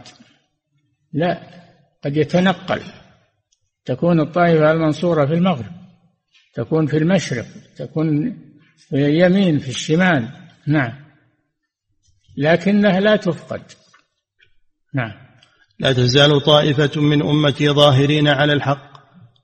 لا 1.13 1.41
قد 2.05 2.17
يتنقل. 2.17 2.81
تكون 3.85 4.21
الطائفة 4.21 4.73
المنصورة 4.73 5.27
في 5.27 5.35
المغرب. 5.35 5.84
تكون 6.55 6.87
في 6.87 6.97
المشرق 6.97 7.47
تكون 7.77 8.37
في 8.77 8.97
اليمين 8.97 9.59
في 9.59 9.69
الشمال. 9.69 10.29
نعم. 10.67 10.93
لكنها 12.37 13.01
لا 13.01 13.17
تفقد. 13.17 13.63
نعم. 14.95 15.13
لا 15.79 15.93
تزال 15.93 16.43
طائفة 16.45 17.01
من 17.01 17.23
أمتي 17.23 17.71
ظاهرين 17.71 18.29
على 18.29 18.53
الحق. 18.53 18.95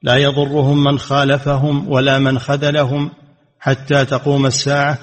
لا 0.03 0.17
يضرهم 0.17 0.85
من 0.85 0.99
خالفهم 0.99 1.89
ولا 1.89 2.19
من 2.19 2.39
خذلهم 2.39 3.11
حتى 3.59 4.05
تقوم 4.05 4.47
الساعة. 4.47 4.99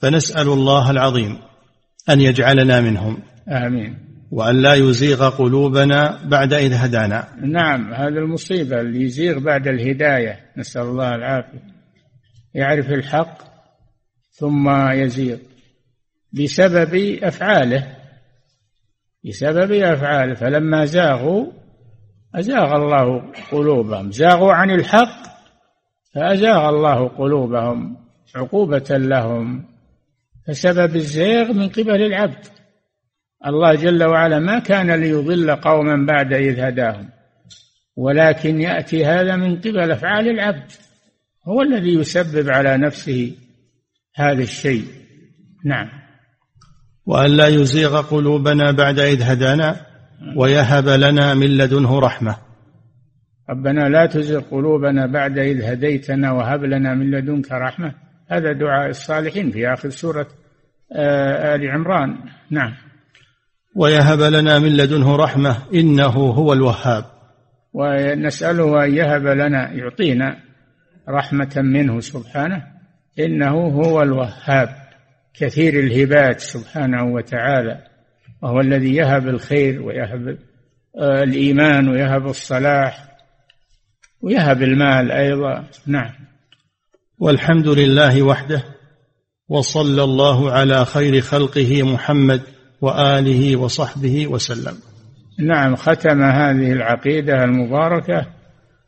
فنسأل 0.00 0.48
الله 0.48 0.90
العظيم 0.90 1.38
أن 2.10 2.20
يجعلنا 2.20 2.80
منهم. 2.80 3.22
آمين. 3.48 4.11
وأن 4.32 4.62
لا 4.62 4.74
يزيغ 4.74 5.28
قلوبنا 5.28 6.20
بعد 6.24 6.52
إذ 6.52 6.72
هدانا. 6.72 7.28
نعم 7.40 7.94
هذا 7.94 8.18
المصيبة 8.18 8.80
اللي 8.80 9.02
يزيغ 9.02 9.38
بعد 9.38 9.68
الهداية 9.68 10.40
نسأل 10.56 10.82
الله 10.82 11.14
العافية. 11.14 11.62
يعرف 12.54 12.90
الحق 12.90 13.38
ثم 14.30 14.90
يزيغ 14.90 15.36
بسبب 16.32 16.94
أفعاله 17.22 17.96
بسبب 19.24 19.72
أفعاله. 19.72 20.34
فلما 20.34 20.84
زاغوا 20.84 21.46
أزاغ 22.34 22.76
الله 22.76 23.32
قلوبهم. 23.52 24.10
زاغوا 24.10 24.52
عن 24.52 24.70
الحق 24.70 25.22
فأزاغ 26.14 26.68
الله 26.68 27.08
قلوبهم 27.08 27.96
عقوبة 28.36 28.88
لهم. 28.90 29.64
فسبب 30.46 30.96
الزيغ 30.96 31.52
من 31.52 31.68
قبل 31.68 32.02
العبد. 32.02 32.61
الله 33.46 33.74
جل 33.74 34.04
وعلا 34.04 34.38
ما 34.38 34.58
كان 34.58 34.90
ليضل 34.90 35.50
قوما 35.50 36.06
بعد 36.06 36.32
إذ 36.32 36.60
هداهم 36.60 37.08
ولكن 37.96 38.60
يأتي 38.60 39.04
هذا 39.04 39.36
من 39.36 39.56
قبل 39.56 39.90
أفعال 39.90 40.28
العبد 40.28 40.72
هو 41.48 41.62
الذي 41.62 41.94
يسبب 41.94 42.50
على 42.50 42.76
نفسه 42.76 43.34
هذا 44.14 44.42
الشيء. 44.42 44.84
نعم. 45.64 45.88
وأن 47.06 47.30
لا 47.30 47.46
يزيغ 47.46 48.00
قلوبنا 48.00 48.70
بعد 48.70 48.98
إذ 48.98 49.22
هدانا 49.22 49.76
ويهب 50.36 50.88
لنا 50.88 51.34
من 51.34 51.46
لدنه 51.46 51.98
رحمة. 51.98 52.36
ربنا 53.50 53.88
لا 53.88 54.06
تزغ 54.06 54.40
قلوبنا 54.40 55.06
بعد 55.06 55.38
إذ 55.38 55.62
هديتنا 55.62 56.32
وهب 56.32 56.64
لنا 56.64 56.94
من 56.94 57.10
لدنك 57.10 57.52
رحمة. 57.52 57.94
هذا 58.30 58.52
دعاء 58.52 58.88
الصالحين 58.88 59.50
في 59.50 59.68
آخر 59.68 59.90
سورة 59.90 60.26
آه، 60.96 61.54
آل 61.54 61.70
عمران. 61.70 62.18
نعم. 62.50 62.74
ويهب 63.76 64.20
لنا 64.20 64.58
من 64.58 64.76
لدنه 64.76 65.16
رحمة 65.16 65.56
إنه 65.74 66.06
هو 66.06 66.52
الوهاب. 66.52 67.04
ونسأله 67.72 68.84
أن 68.84 68.94
يهب 68.94 69.26
لنا 69.26 69.72
يعطينا 69.72 70.36
رحمة 71.08 71.52
منه 71.56 72.00
سبحانه 72.00 72.62
إنه 73.18 73.50
هو 73.50 74.02
الوهاب. 74.02 74.82
كثير 75.34 75.78
الهبات 75.78 76.40
سبحانه 76.40 77.04
وتعالى 77.04 77.82
وهو 78.42 78.60
الذي 78.60 78.94
يهب 78.94 79.28
الخير 79.28 79.82
ويهب 79.82 80.38
آه، 80.98 81.22
الإيمان 81.22 81.88
ويهب 81.88 82.26
الصلاح 82.26 83.08
ويهب 84.20 84.62
المال 84.62 85.12
أيضا. 85.12 85.64
نعم. 85.86 86.12
والحمد 87.18 87.68
لله 87.68 88.22
وحده 88.22 88.62
وصلى 89.48 90.04
الله 90.04 90.52
على 90.52 90.84
خير 90.84 91.20
خلقه 91.20 91.82
محمد 91.82 92.42
وآله 92.82 93.56
وصحبه 93.56 94.26
وسلم. 94.26 94.74
نعم 95.38 95.76
ختم 95.76 96.22
هذه 96.22 96.72
العقيدة 96.72 97.44
المباركة 97.44 98.26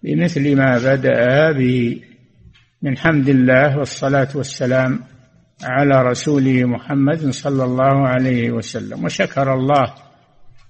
بمثل 0.02 0.56
ما 0.56 0.78
بدأ 0.78 1.52
به. 1.52 2.00
من 2.82 2.98
حمد 2.98 3.28
الله 3.28 3.78
والصلاة 3.78 4.28
والسلام 4.34 5.00
على 5.64 6.02
رسوله 6.02 6.64
محمد 6.64 7.30
صلى 7.30 7.64
الله 7.64 8.08
عليه 8.08 8.50
وسلم. 8.50 9.04
وشكر 9.04 9.54
الله 9.54 9.94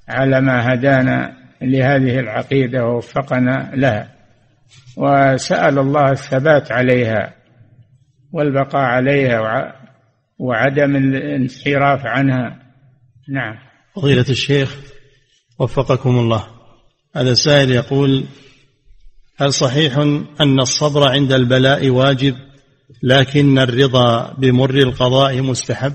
على 0.09 0.41
ما 0.41 0.75
هدانا 0.75 1.37
لهذه 1.63 2.19
العقيدة 2.21 2.85
ووفقنا 2.85 3.71
لها. 3.75 4.09
وسأل 4.97 5.79
الله 5.79 6.11
الثبات 6.11 6.73
عليها 6.73 7.35
والبقاء 8.33 8.83
عليها 8.83 9.41
وعدم 10.39 10.97
الانحراف 10.97 12.07
عنها. 12.07 12.64
نعم. 13.29 13.59
فضيلة 13.97 14.27
الشيخ 14.31 14.77
وفقكم 15.59 16.19
الله. 16.19 16.47
هذا 17.17 17.35
سائل 17.35 17.71
يقول 17.71 18.25
هل 19.37 19.53
صحيح 19.53 19.99
أن 20.41 20.61
الصبر 20.61 21.09
عند 21.09 21.33
البلاء 21.33 21.91
واجب 21.91 22.35
لكن 23.03 23.59
الرضا 23.59 24.33
بمر 24.33 24.75
القضاء 24.75 25.43
مستحب؟ 25.43 25.93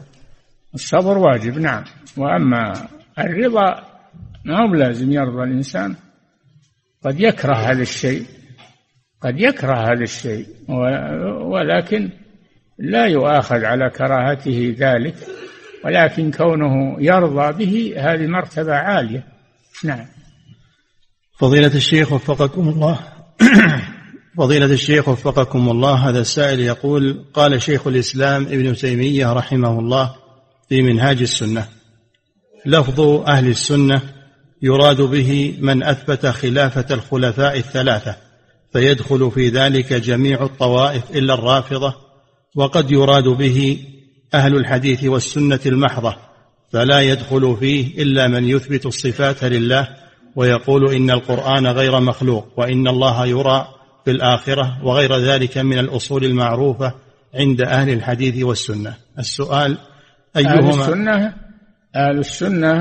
الصبر 0.73 1.17
واجب 1.17 1.57
نعم. 1.57 1.83
وأما 2.17 2.87
الرضا 3.19 3.83
ما 4.45 4.61
هو 4.61 4.73
لازم 4.73 5.11
يرضى 5.11 5.43
الإنسان. 5.43 5.95
قد 7.05 7.19
يكره 7.19 7.55
هذا 7.55 7.81
الشيء 7.81 8.25
قد 9.21 9.39
يكره 9.39 9.75
هذا 9.75 10.03
الشيء 10.03 10.45
ولكن 11.41 12.09
لا 12.79 13.05
يؤاخذ 13.05 13.65
على 13.65 13.89
كراهته 13.89 14.75
ذلك. 14.77 15.15
ولكن 15.85 16.31
كونه 16.31 16.95
يرضى 16.99 17.65
به 17.65 17.93
هذه 17.97 18.27
مرتبة 18.27 18.73
عالية. 18.73 19.23
نعم. 19.83 20.05
فضيلة 21.39 21.75
الشيخ 21.75 22.11
وفقكم 22.11 22.69
الله. 22.69 22.99
فضيلة 24.37 24.65
الشيخ 24.65 25.07
وفقكم 25.07 25.69
الله. 25.69 26.09
هذا 26.09 26.19
السائل 26.19 26.59
يقول 26.59 27.25
قال 27.33 27.61
شيخ 27.61 27.87
الإسلام 27.87 28.43
ابن 28.43 28.73
تيمية 28.75 29.33
رحمه 29.33 29.79
الله 29.79 30.15
في 30.69 30.81
منهاج 30.81 31.21
السنة. 31.21 31.67
لفظ 32.65 32.99
أهل 33.27 33.47
السنة 33.47 34.01
يراد 34.61 35.01
به 35.01 35.57
من 35.59 35.83
أثبت 35.83 36.25
خلافة 36.25 36.85
الخلفاء 36.91 37.57
الثلاثة 37.57 38.15
فيدخل 38.73 39.31
في 39.31 39.49
ذلك 39.49 39.93
جميع 39.93 40.43
الطوائف 40.43 41.11
إلا 41.11 41.33
الرافضة 41.33 41.95
وقد 42.55 42.91
يراد 42.91 43.27
به 43.27 43.79
أهل 44.33 44.55
الحديث 44.55 45.03
والسنة 45.03 45.59
المحضة 45.65 46.15
فلا 46.71 47.01
يدخل 47.01 47.57
فيه 47.59 48.03
إلا 48.03 48.27
من 48.27 48.45
يثبت 48.45 48.85
الصفات 48.85 49.43
لله 49.43 49.87
ويقول 50.35 50.95
إن 50.95 51.11
القرآن 51.11 51.67
غير 51.67 51.99
مخلوق 51.99 52.47
وإن 52.57 52.87
الله 52.87 53.25
يرى 53.25 53.67
في 54.05 54.11
الآخرة 54.11 54.85
وغير 54.85 55.17
ذلك 55.17 55.57
من 55.57 55.79
الأصول 55.79 56.25
المعروفة 56.25 56.93
عند 57.35 57.61
أهل 57.61 57.89
الحديث 57.89 58.43
والسنة. 58.43 58.93
السؤال 59.19 59.77
أيهما؟ 60.37 60.53
أهل 60.55 60.69
السنة 60.69 61.33
أهل 61.95 62.19
السنة 62.19 62.73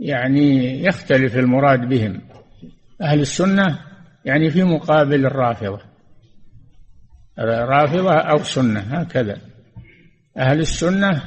يعني 0.00 0.80
يختلف 0.84 1.36
المراد 1.36 1.88
بهم. 1.88 2.20
أهل 3.02 3.20
السنة 3.20 3.78
يعني 4.24 4.50
في 4.50 4.64
مقابل 4.64 5.26
الرافضة. 5.26 5.80
رافضة 7.38 8.14
أو 8.14 8.38
سنة 8.38 8.80
هكذا. 8.80 9.38
أهل 10.38 10.60
السنة 10.60 11.22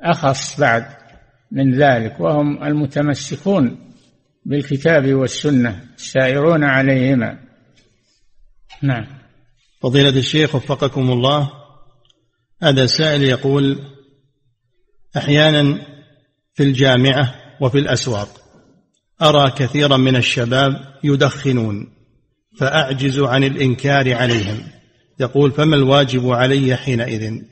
أخص 0.00 0.60
بعد 0.60 0.86
من 1.52 1.74
ذلك 1.74 2.20
وهم 2.20 2.64
المتمسكون 2.64 3.92
بالكتاب 4.44 5.14
والسنة 5.14 5.84
السائرون 5.96 6.64
عليهما. 6.64 7.38
نعم. 8.82 9.06
فضيلة 9.82 10.08
الشيخ 10.18 10.54
وفقكم 10.54 11.10
الله 11.10 11.50
هذا 12.62 12.86
سائل 12.86 13.22
يقول 13.22 13.78
أحيانا 15.16 15.78
في 16.54 16.62
الجامعة 16.62 17.34
وفي 17.60 17.78
الأسواق 17.78 18.28
أرى 19.22 19.50
كثيرا 19.50 19.96
من 19.96 20.16
الشباب 20.16 20.94
يدخنون 21.04 21.88
فأعجز 22.58 23.18
عن 23.18 23.44
الإنكار 23.44 24.14
عليهم. 24.14 24.62
يقول 25.20 25.52
فما 25.52 25.76
الواجب 25.76 26.28
علي 26.28 26.76
حينئذ؟ 26.76 27.42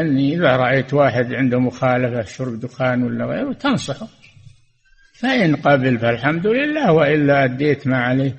أني 0.00 0.36
إذا 0.36 0.56
رأيت 0.56 0.94
واحد 0.94 1.32
عنده 1.32 1.58
مخالفة 1.58 2.22
شرب 2.22 2.60
دخان 2.60 3.02
ولا 3.02 3.24
غيره 3.24 3.52
تنصحه. 3.52 4.08
فإن 5.14 5.56
قبل 5.56 5.98
فالحمد 5.98 6.46
لله 6.46 6.92
وإلا 6.92 7.44
أديت 7.44 7.86
ما 7.86 7.96
عليك. 7.96 8.36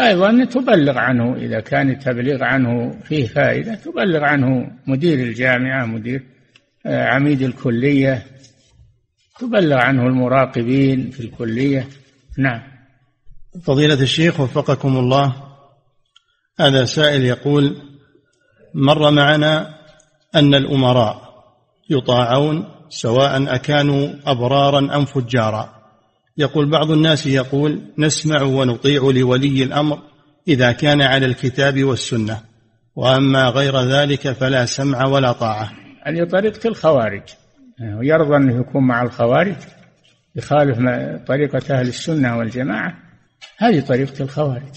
أيضا 0.00 0.44
تبلغ 0.44 0.98
عنه 0.98 1.36
إذا 1.36 1.60
كان 1.60 1.90
التبليغ 1.90 2.44
عنه 2.44 2.90
فيه 3.04 3.26
فائدة 3.26 3.74
تبلغ 3.74 4.24
عنه 4.24 4.70
مدير 4.86 5.18
الجامعة 5.18 5.86
مدير 5.86 6.22
آه، 6.86 7.04
عميد 7.04 7.42
الكلية. 7.42 8.22
تبلغ 9.40 9.76
عنه 9.76 10.06
المراقبين 10.06 11.10
في 11.10 11.20
الكلية. 11.20 11.88
نعم. 12.38 12.62
فضيلة 13.62 14.02
الشيخ 14.02 14.40
وفقكم 14.40 14.96
الله 14.96 15.34
هذا 16.60 16.84
سائل 16.84 17.24
يقول 17.24 17.76
مر 18.74 19.10
معنا 19.10 19.81
أن 20.34 20.54
الأمراء 20.54 21.32
يطاعون 21.90 22.64
سواء 22.88 23.54
أكانوا 23.54 24.08
أبرارا 24.26 24.96
أم 24.96 25.04
فجارا. 25.04 25.82
يقول 26.38 26.70
بعض 26.70 26.90
الناس 26.90 27.26
يقول 27.26 27.80
نسمع 27.98 28.42
ونطيع 28.42 29.02
لولي 29.02 29.62
الأمر 29.62 29.98
إذا 30.48 30.72
كان 30.72 31.02
على 31.02 31.26
الكتاب 31.26 31.84
والسنة 31.84 32.40
وأما 32.96 33.48
غير 33.48 33.80
ذلك 33.80 34.32
فلا 34.32 34.66
سمع 34.66 35.06
ولا 35.06 35.32
طاعة. 35.32 35.72
هذه 36.06 36.24
طريقة 36.24 36.68
الخوارج. 36.68 37.22
ويرضى 37.98 38.36
أنه 38.36 38.60
يكون 38.60 38.86
مع 38.86 39.02
الخوارج 39.02 39.56
يخالف 40.36 40.78
طريقة 41.26 41.78
أهل 41.78 41.88
السنة 41.88 42.38
والجماعة. 42.38 42.94
هذه 43.58 43.80
طريقة 43.80 44.22
الخوارج. 44.22 44.72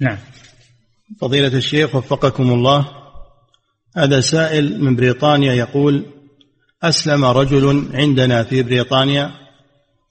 نعم. 0.00 0.18
فضيلة 1.20 1.56
الشيخ 1.56 1.94
وفقكم 1.94 2.50
الله 2.50 2.97
هذا 3.98 4.20
سائل 4.20 4.84
من 4.84 4.96
بريطانيا 4.96 5.54
يقول 5.54 6.04
أسلم 6.82 7.24
رجل 7.24 7.88
عندنا 7.94 8.42
في 8.42 8.62
بريطانيا 8.62 9.30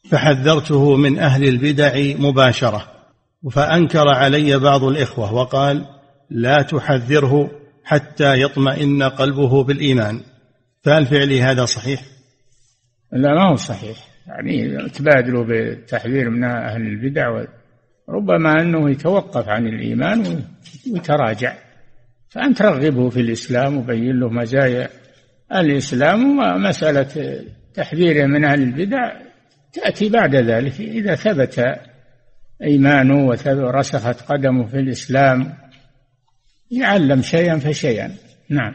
فحذرته 0.09 0.95
من 0.95 1.19
أهل 1.19 1.43
البدع 1.43 2.13
مباشرة 2.19 2.91
فأنكر 3.51 4.09
علي 4.09 4.59
بعض 4.59 4.83
الإخوة 4.83 5.33
وقال 5.33 5.85
لا 6.29 6.61
تحذره 6.61 7.51
حتى 7.83 8.41
يطمئن 8.41 9.03
قلبه 9.03 9.63
بالإيمان. 9.63 10.21
فهل 10.83 11.05
فعلي 11.05 11.41
هذا 11.41 11.65
صحيح؟ 11.65 12.01
لا 13.11 13.33
ما 13.33 13.51
هو 13.51 13.55
صحيح. 13.55 13.97
يعني 14.27 14.89
تبادلوا 14.89 15.43
بالتحذير 15.43 16.29
من 16.29 16.43
أهل 16.43 16.81
البدع 16.81 17.43
ربما 18.09 18.61
أنه 18.61 18.89
يتوقف 18.89 19.47
عن 19.47 19.67
الإيمان 19.67 20.43
ويتراجع. 20.93 21.66
فأنت 22.30 22.61
رغبه 22.61 23.09
في 23.09 23.19
الإسلام 23.19 23.78
وبين 23.78 24.19
له 24.19 24.30
مزايا. 24.30 24.89
الإسلام 25.55 26.39
ومسألة 26.39 27.43
تحذيره 27.73 28.25
من 28.25 28.45
أهل 28.45 28.61
البدع 28.61 29.13
تأتي 29.73 30.09
بعد 30.09 30.36
ذلك 30.36 30.80
إذا 30.80 31.15
ثبت 31.15 31.65
إيمانه 32.63 33.28
ورسخت 33.47 34.21
قدمه 34.21 34.67
في 34.67 34.78
الإسلام. 34.78 35.57
يعلم 36.71 37.21
شيئا 37.21 37.59
فشيئا. 37.59 38.15
نعم. 38.49 38.73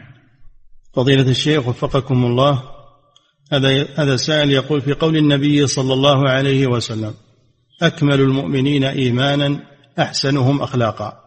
فضيلة 0.93 1.29
الشيخ 1.29 1.67
وفقكم 1.67 2.25
الله 2.25 2.63
هذا 3.53 3.87
هذا 3.95 4.15
سائل 4.15 4.51
يقول 4.51 4.81
في 4.81 4.93
قول 4.93 5.17
النبي 5.17 5.67
صلى 5.67 5.93
الله 5.93 6.29
عليه 6.29 6.67
وسلم 6.67 7.13
أكمل 7.81 8.21
المؤمنين 8.21 8.83
إيمانا 8.83 9.59
أحسنهم 9.99 10.61
أخلاقا. 10.61 11.22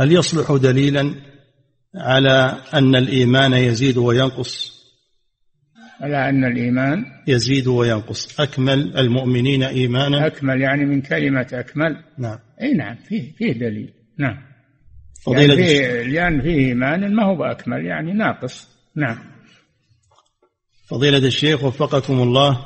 هل 0.00 0.12
يصلح 0.12 0.52
دليلا 0.52 1.14
على 1.94 2.56
أن 2.74 2.96
الإيمان 2.96 3.52
يزيد 3.52 3.96
وينقص؟ 3.96 4.80
على 6.00 6.28
أن 6.28 6.44
الإيمان 6.44 7.04
يزيد 7.28 7.66
وينقص. 7.66 8.40
أكمل 8.40 8.96
المؤمنين 8.96 9.62
إيمانا؟ 9.62 10.26
أكمل 10.26 10.60
يعني 10.60 10.84
من 10.84 11.02
كلمة 11.02 11.46
أكمل. 11.52 12.04
نعم. 12.18 12.38
أي 12.62 12.74
نعم 12.74 12.96
فيه 12.96 13.32
فيه 13.32 13.52
دليل. 13.52 13.92
نعم. 14.18 14.36
فضيلة 15.24 15.54
يعني 15.54 15.66
فيه 15.66 16.02
لأن 16.02 16.42
فيه 16.42 16.56
إيمان 16.56 17.14
ما 17.14 17.24
هو 17.24 17.36
بأكمل 17.36 17.86
يعني 17.86 18.12
ناقص. 18.12 18.68
نعم. 18.96 19.18
فضيلة 20.86 21.26
الشيخ 21.26 21.64
وفقكم 21.64 22.22
الله. 22.22 22.64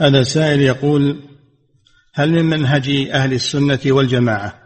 هذا 0.00 0.22
سائل 0.22 0.60
يقول 0.60 1.22
هل 2.14 2.32
من 2.32 2.44
منهج 2.44 2.90
أهل 3.12 3.32
السنة 3.32 3.80
والجماعة 3.86 4.59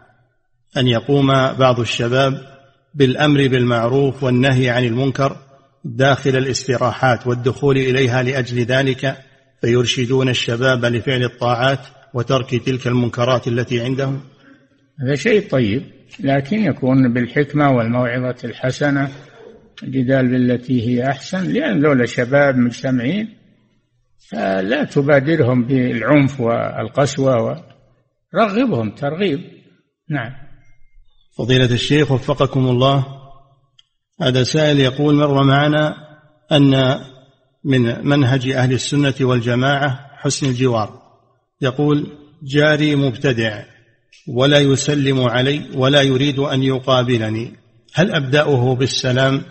أن 0.77 0.87
يقوم 0.87 1.27
بعض 1.53 1.79
الشباب 1.79 2.41
بالأمر 2.93 3.47
بالمعروف 3.47 4.23
والنهي 4.23 4.69
عن 4.69 4.83
المنكر 4.83 5.37
داخل 5.85 6.37
الاستراحات 6.37 7.27
والدخول 7.27 7.77
إليها 7.77 8.23
لأجل 8.23 8.59
ذلك 8.59 9.17
فيرشدون 9.61 10.29
الشباب 10.29 10.85
لفعل 10.85 11.23
الطاعات 11.23 11.79
وترك 12.13 12.55
تلك 12.55 12.87
المنكرات 12.87 13.47
التي 13.47 13.81
عندهم. 13.81 14.21
هذا 15.01 15.15
شيء 15.15 15.49
طيب 15.49 15.83
لكن 16.19 16.59
يكون 16.59 17.13
بالحكمة 17.13 17.71
والموعظة 17.71 18.35
الحسنة 18.43 19.09
الجدال 19.83 20.27
بالتي 20.27 20.87
هي 20.87 21.07
أحسن 21.07 21.53
لأن 21.53 21.85
ذولا 21.85 22.05
شباب 22.05 22.57
مجتمعين 22.57 23.29
فلا 24.29 24.83
تبادرهم 24.83 25.65
بالعنف 25.65 26.39
والقسوة 26.39 27.63
ورغبهم 28.33 28.89
ترغيب. 28.91 29.39
نعم. 30.09 30.44
فضيلة 31.37 31.65
الشيخ 31.65 32.11
وفقكم 32.11 32.67
الله. 32.67 33.05
هذا 34.21 34.43
سائل 34.43 34.79
يقول 34.79 35.15
مر 35.15 35.43
معنا 35.43 35.95
أن 36.51 37.01
من 37.63 38.07
منهج 38.07 38.49
أهل 38.49 38.73
السنة 38.73 39.13
والجماعة 39.21 40.09
حسن 40.17 40.47
الجوار. 40.47 41.01
يقول 41.61 42.17
جاري 42.43 42.95
مبتدع 42.95 43.63
ولا 44.27 44.59
يسلم 44.59 45.19
علي 45.23 45.69
ولا 45.75 46.01
يريد 46.01 46.39
أن 46.39 46.63
يقابلني. 46.63 47.53
هل 47.93 48.15
أبدأه 48.15 48.75
بالسلام؟ 48.75 49.41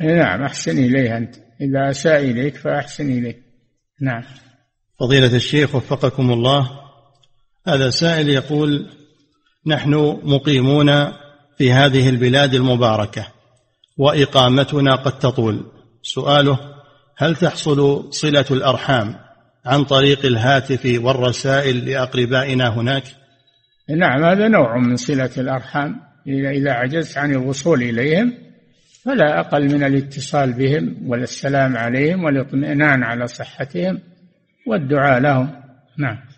نعم 0.00 0.42
أحسن 0.42 0.78
إليه 0.78 1.16
أنت. 1.16 1.36
إذا 1.60 1.90
أساء 1.90 2.20
إليك 2.20 2.56
فأحسن 2.56 3.18
إليه 3.18 3.36
نعم. 4.00 4.22
فضيلة 5.00 5.36
الشيخ 5.36 5.74
وفقكم 5.74 6.32
الله. 6.32 6.70
هذا 7.66 7.90
سائل 7.90 8.28
يقول 8.28 8.99
نحن 9.66 10.20
مقيمون 10.22 11.12
في 11.58 11.72
هذه 11.72 12.08
البلاد 12.08 12.54
المباركة 12.54 13.26
وإقامتنا 13.98 14.94
قد 14.94 15.18
تطول. 15.18 15.64
سؤاله 16.02 16.58
هل 17.16 17.36
تحصل 17.36 18.08
صلة 18.12 18.44
الأرحام 18.50 19.14
عن 19.66 19.84
طريق 19.84 20.26
الهاتف 20.26 20.98
والرسائل 21.02 21.90
لأقربائنا 21.90 22.68
هناك؟ 22.68 23.02
نعم 23.88 24.24
هذا 24.24 24.48
نوع 24.48 24.78
من 24.78 24.96
صلة 24.96 25.30
الأرحام. 25.38 26.00
اذا 26.26 26.72
عجزت 26.72 27.18
عن 27.18 27.30
الوصول 27.30 27.82
إليهم 27.82 28.34
فلا 29.04 29.40
أقل 29.40 29.64
من 29.64 29.84
الاتصال 29.84 30.52
بهم 30.52 30.96
والسلام 31.06 31.76
عليهم 31.76 32.24
والإطمئنان 32.24 33.02
على 33.02 33.26
صحتهم 33.26 33.98
والدعاء 34.66 35.20
لهم. 35.20 35.50
نعم. 35.98 36.29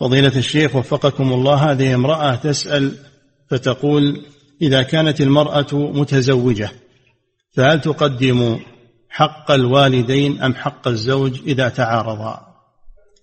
فضيلة 0.00 0.36
الشيخ 0.36 0.76
وفقكم 0.76 1.32
الله 1.32 1.70
هذه 1.70 1.94
امرأة 1.94 2.34
تسأل 2.34 2.92
فتقول 3.50 4.24
إذا 4.62 4.82
كانت 4.82 5.20
المرأة 5.20 5.66
متزوجة 5.72 6.70
فهل 7.56 7.80
تقدم 7.80 8.58
حق 9.10 9.50
الوالدين 9.50 10.42
أم 10.42 10.54
حق 10.54 10.88
الزوج 10.88 11.40
إذا 11.46 11.68
تعارضا؟ 11.68 12.48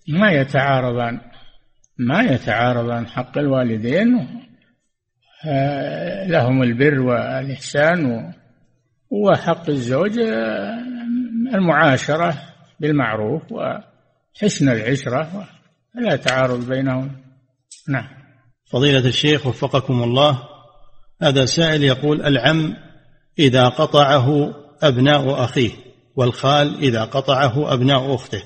ما 0.08 0.30
يتعارضان 0.30 1.20
ما 1.98 2.22
يتعارضان 2.22 3.06
حق 3.06 3.38
الوالدين 3.38 4.06
لهم 6.26 6.62
البر 6.62 7.00
والإحسان 7.00 8.32
وحق 9.10 9.70
الزوج 9.70 10.18
المعاشرة 11.54 12.34
بالمعروف 12.80 13.42
وحسن 13.52 14.68
العشرة 14.68 15.48
فلا 15.96 16.16
تعارض 16.16 16.68
بينهم. 16.68 17.12
نعم. 17.88 18.08
فضيلة 18.70 19.08
الشيخ 19.08 19.46
وفقكم 19.46 20.02
الله 20.02 20.42
هذا 21.22 21.44
سائل 21.44 21.84
يقول 21.84 22.22
العم 22.22 22.76
إذا 23.38 23.68
قطعه 23.68 24.54
أبناء 24.82 25.44
أخيه 25.44 25.70
والخال 26.16 26.78
إذا 26.78 27.04
قطعه 27.04 27.72
أبناء 27.74 28.14
أخته. 28.14 28.42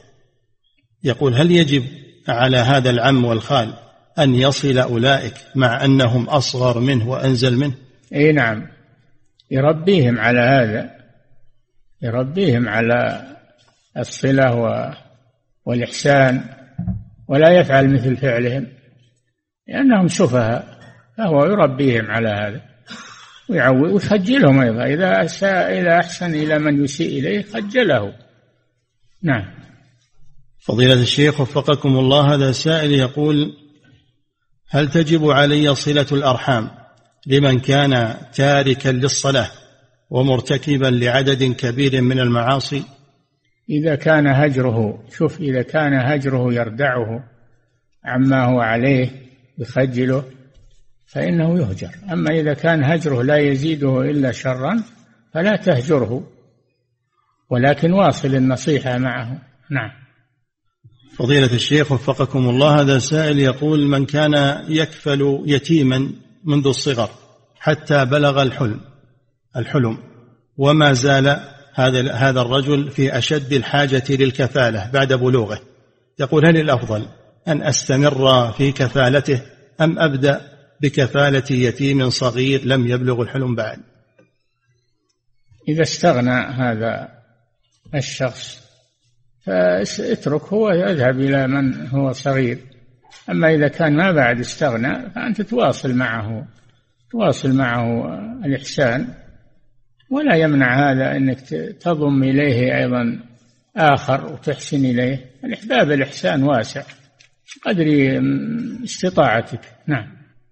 يقول 1.05 1.35
هل 1.35 1.51
يجب 1.51 1.85
على 2.29 2.57
هذا 2.57 2.91
العم 2.91 3.25
والخال 3.25 3.75
أن 4.19 4.35
يصل 4.35 4.79
أولئك 4.79 5.35
مع 5.55 5.85
أنهم 5.85 6.29
أصغر 6.29 6.81
منه 6.81 7.09
وأنزل 7.09 7.57
منه؟ 7.57 7.75
أي 8.15 8.33
نعم. 8.33 8.67
يربيهم 9.51 10.19
على 10.19 10.41
هذا. 10.41 10.91
يربيهم 12.03 12.69
على 12.69 13.27
الصلة 13.97 14.95
والإحسان. 15.65 16.60
ولا 17.31 17.61
يفعل 17.61 17.95
مثل 17.95 18.17
فعلهم 18.17 18.67
لأنهم 19.69 20.09
سفهاء 20.09 20.81
فهو 21.19 21.45
يربيهم 21.45 22.11
على 22.11 22.29
هذا 22.29 22.61
ويعود 23.49 23.93
ويخجلهم 23.93 24.61
أيضا 24.61 24.85
إذا 24.85 25.25
أساء 25.25 25.81
إذا 25.81 25.99
أحسن 26.01 26.35
إلى 26.35 26.59
من 26.59 26.85
يسيء 26.85 27.19
إليه 27.19 27.43
خجله. 27.43 28.15
نعم. 29.23 29.45
فضيلة 30.59 31.03
الشيخ 31.03 31.41
وفقكم 31.41 31.89
الله 31.89 32.35
هذا 32.35 32.53
سائل 32.53 32.93
يقول 32.93 33.53
هل 34.69 34.91
تجب 34.91 35.31
علي 35.31 35.75
صلة 35.75 36.07
الأرحام 36.13 36.71
لمن 37.27 37.61
كان 37.61 38.17
تاركا 38.35 38.89
للصلاة 38.89 39.51
ومرتكبا 40.11 40.87
لعدد 40.87 41.43
كبير 41.45 42.03
من 42.03 42.21
المعاصي؟ 42.21 42.83
إذا 43.71 43.95
كان 43.95 44.27
هجره 44.27 45.05
شوف 45.13 45.41
إذا 45.41 45.63
كان 45.63 45.95
هجره 45.95 46.55
يردعه 46.55 47.25
عما 48.05 48.45
هو 48.45 48.61
عليه 48.61 49.11
يخجله 49.59 50.25
فإنه 51.07 51.59
يهجر. 51.59 51.91
أما 52.13 52.31
إذا 52.31 52.55
كان 52.55 52.85
هجره 52.85 53.23
لا 53.23 53.37
يزيده 53.37 54.01
إلا 54.01 54.33
شرا 54.33 54.83
فلا 55.35 55.57
تهجره 55.57 56.27
ولكن 57.51 57.93
واصل 57.93 58.35
النصيحة 58.35 58.99
معه. 58.99 59.39
نعم. 59.71 59.91
فضيلة 61.17 61.55
الشيخ 61.55 61.93
وفقكم 61.93 62.49
الله 62.49 62.81
هذا 62.81 62.99
سائل 62.99 63.39
يقول 63.39 63.87
من 63.87 64.07
كان 64.07 64.65
يكفل 64.69 65.43
يتيما 65.47 66.13
منذ 66.45 66.67
الصغر 66.67 67.11
حتى 67.59 68.05
بلغ 68.05 68.43
الحلم 68.43 68.81
الحلم 69.57 69.99
وما 70.57 70.93
زال 70.93 71.41
هذا 71.75 72.13
هذا 72.13 72.41
الرجل 72.41 72.91
في 72.91 73.19
أشد 73.19 73.53
الحاجة 73.53 74.05
للكفالة 74.11 74.91
بعد 74.91 75.13
بلوغه. 75.13 75.61
يقول 76.19 76.47
هل 76.47 76.57
الأفضل 76.57 77.07
أن 77.49 77.63
أستمر 77.63 78.53
في 78.53 78.73
كفالته 78.73 79.43
أم 79.81 79.99
أبدأ 79.99 80.41
بكفالة 80.81 81.45
يتيم 81.51 82.11
صغير 82.11 82.65
لم 82.65 82.87
يبلغ 82.87 83.23
الحلم 83.23 83.55
بعد؟ 83.55 83.79
إذا 85.69 85.83
استغنى 85.83 86.41
هذا 86.41 87.09
الشخص 87.95 88.61
فاتركه 89.47 90.57
ويذهب 90.57 91.21
إلى 91.21 91.47
من 91.47 91.89
هو 91.89 92.13
صغير. 92.13 92.59
أما 93.31 93.55
إذا 93.55 93.69
كان 93.69 93.97
ما 93.97 94.13
بعد 94.13 94.41
استغنى 94.41 95.11
فأنت 95.11 95.43
تواصل 95.43 95.95
معه 95.95 96.47
تواصل 97.11 97.53
معه 97.53 98.15
الإحسان. 98.45 99.15
ولا 100.11 100.37
يمنع 100.37 100.91
هذا 100.91 101.17
إنك 101.17 101.41
تضم 101.81 102.23
إليه 102.23 102.79
أيضا 102.79 103.23
آخر 103.77 104.33
وتحسن 104.33 104.85
إليه. 104.85 105.31
الإحباب 105.45 105.91
الإحسان 105.91 106.43
واسع 106.43 106.83
قدر 107.67 107.85
استطاعتك. 108.85 109.61
نعم. 109.87 110.07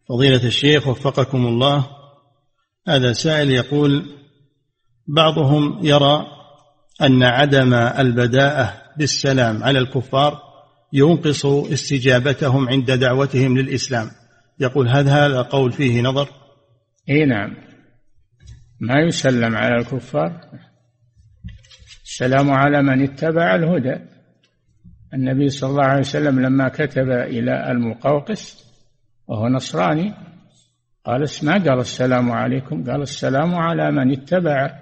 فضيلة 0.09 0.47
الشيخ 0.47 0.89
وفقكم 0.89 1.47
الله. 1.47 1.87
هذا 2.89 3.13
سائل 3.13 3.51
يقول 3.51 4.07
بعضهم 5.07 5.79
يرى 5.83 6.27
أن 7.03 7.23
عدم 7.23 7.75
البداءة 7.75 8.75
بالسلام 8.99 9.65
على 9.65 9.79
الكفار 9.79 10.43
ينقص 10.93 11.47
استجابتهم 11.47 12.69
عند 12.69 12.91
دعوتهم 12.91 13.59
للإسلام. 13.59 14.11
يقول 14.61 14.89
هل 14.89 15.09
هذا 15.09 15.43
قول 15.43 15.73
فيه 15.73 16.03
نظر؟ 16.03 16.29
إي 17.11 17.25
نعم. 17.25 17.68
ما 18.81 19.01
يسلم 19.01 19.57
على 19.57 19.77
الكفار. 19.77 20.41
السلام 22.05 22.51
على 22.51 22.83
من 22.83 23.03
اتبع 23.03 23.55
الهدى. 23.55 23.97
النبي 25.15 25.49
صلى 25.49 25.71
الله 25.71 25.85
عليه 25.85 26.01
وسلم 26.01 26.41
لما 26.41 26.69
كتب 26.69 27.11
إلى 27.11 27.71
المقوقس 27.71 28.65
وهو 29.27 29.49
نصراني 29.49 30.15
قال 31.05 31.25
ما 31.43 31.53
قال 31.53 31.81
السلام 31.81 32.31
عليكم. 32.31 32.85
قال 32.91 33.03
السلام 33.03 33.55
على 33.55 33.91
من 33.91 34.13
اتبع 34.13 34.79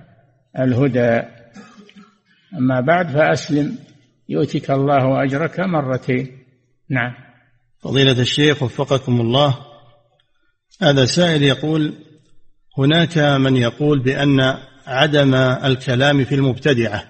الهدى. 0.58 1.22
أما 2.58 2.80
بعد 2.80 3.08
فأسلم. 3.08 3.78
يؤتك 4.28 4.70
الله 4.70 5.24
أجرك 5.24 5.60
مرتين. 5.60 6.38
نعم. 6.90 7.14
فضيلة 7.78 8.20
الشيخ 8.20 8.62
وفقكم 8.62 9.20
الله. 9.20 9.58
هذا 10.82 11.04
سائل 11.04 11.42
يقول 11.42 12.05
هناك 12.78 13.18
من 13.18 13.56
يقول 13.56 13.98
بأن 13.98 14.54
عدم 14.86 15.34
الكلام 15.34 16.24
في 16.24 16.34
المبتدعة 16.34 17.04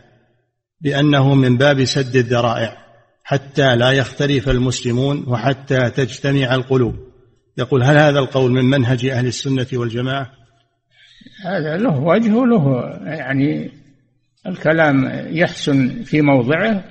بأنه 0.81 1.35
من 1.35 1.57
باب 1.57 1.85
سد 1.85 2.17
الذرائع 2.17 2.87
حتى 3.25 3.77
لا 3.77 3.91
يختلف 3.91 4.49
المسلمون 4.49 5.25
وحتى 5.29 5.91
تجتمع 5.91 6.55
القلوب. 6.55 6.95
يقول 7.59 7.83
هل 7.83 7.97
هذا 7.97 8.19
القول 8.19 8.53
من 8.53 8.64
منهج 8.64 9.07
أهل 9.07 9.27
السنة 9.27 9.67
والجماعة؟ 9.73 10.33
هذا 11.45 11.77
له 11.77 11.99
وجه 11.99 12.35
وله 12.35 12.91
يعني 13.05 13.71
الكلام 14.47 15.11
يحسن 15.37 16.03
في 16.03 16.23
موضعه 16.23 16.85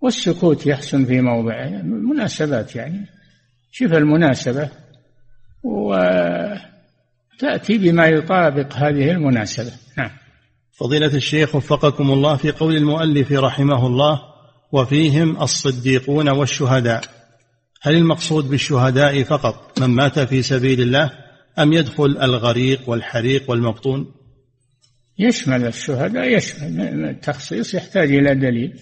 والسكوت 0.00 0.66
يحسن 0.66 1.04
في 1.04 1.20
موضعه 1.20 1.68
مناسبات 1.82 2.76
يعني 2.76 3.06
شوف 3.70 3.92
المناسبة 3.92 4.68
و 5.62 5.94
تأتي 7.38 7.78
بما 7.78 8.06
يطابق 8.06 8.74
هذه 8.74 9.10
المناسبة. 9.10 9.72
نعم. 9.98 10.10
فضيلة 10.72 11.14
الشيخ 11.14 11.54
وفقكم 11.54 12.10
الله 12.10 12.36
في 12.36 12.50
قول 12.50 12.76
المؤلف 12.76 13.32
رحمه 13.32 13.86
الله 13.86 14.20
وفيهم 14.72 15.42
الصديقون 15.42 16.28
والشهداء. 16.28 17.04
هل 17.82 17.96
المقصود 17.96 18.48
بالشهداء 18.48 19.22
فقط 19.22 19.80
من 19.80 19.86
مات 19.86 20.18
في 20.18 20.42
سبيل 20.42 20.80
الله 20.80 21.10
أم 21.58 21.72
يدخل 21.72 22.18
الغريق 22.22 22.80
والحريق 22.86 23.50
والمبطون 23.50 24.14
يشمل 25.18 25.66
الشهداء 25.66 26.36
يشمل 26.36 27.04
التخصيص 27.04 27.74
يحتاج 27.74 28.14
إلى 28.14 28.34
دليل. 28.34 28.80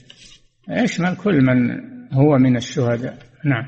يشمل 0.69 1.17
كل 1.17 1.41
من 1.41 1.81
هو 2.13 2.39
من 2.39 2.57
الشهداء. 2.57 3.19
نعم. 3.45 3.65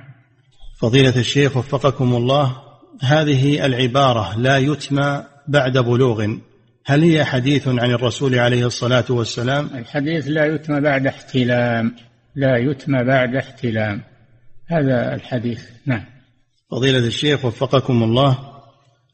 فضيلة 0.78 1.16
الشيخ 1.16 1.56
وفقكم 1.56 2.14
الله 2.14 2.63
هذه 3.02 3.66
العبارة 3.66 4.38
لا 4.38 4.58
يتمى 4.58 5.24
بعد 5.48 5.78
بلوغ. 5.78 6.36
هل 6.86 7.02
هي 7.02 7.24
حديث 7.24 7.68
عن 7.68 7.90
الرسول 7.90 8.34
عليه 8.34 8.66
الصلاة 8.66 9.04
والسلام؟ 9.10 9.70
الحديث 9.74 10.24
لا 10.28 10.46
يتمى 10.46 10.80
بعد 10.80 11.06
احتلام. 11.06 11.96
لا 12.34 12.56
يتمى 12.56 13.04
بعد 13.04 13.34
احتلام. 13.36 14.02
هذا 14.66 15.14
الحديث. 15.14 15.64
نعم. 15.86 16.04
فضيلة 16.70 17.06
الشيخ 17.06 17.44
وفقكم 17.44 18.02
الله. 18.02 18.38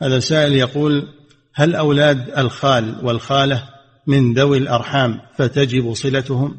هذا 0.03 0.19
سائل 0.19 0.53
يقول 0.53 1.09
هل 1.55 1.75
أولاد 1.75 2.39
الخال 2.39 3.07
والخالة 3.07 3.63
من 4.07 4.35
ذوي 4.35 4.59
الأرحام 4.59 5.21
فتجب 5.37 5.93
صلتهم؟ 5.93 6.57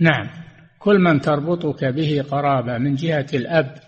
نعم. 0.00 0.30
كل 0.78 0.98
من 0.98 1.20
تربطك 1.20 1.84
به 1.84 2.24
قرابة 2.30 2.78
من 2.78 2.94
جهة 2.94 3.26
الأب 3.34 3.83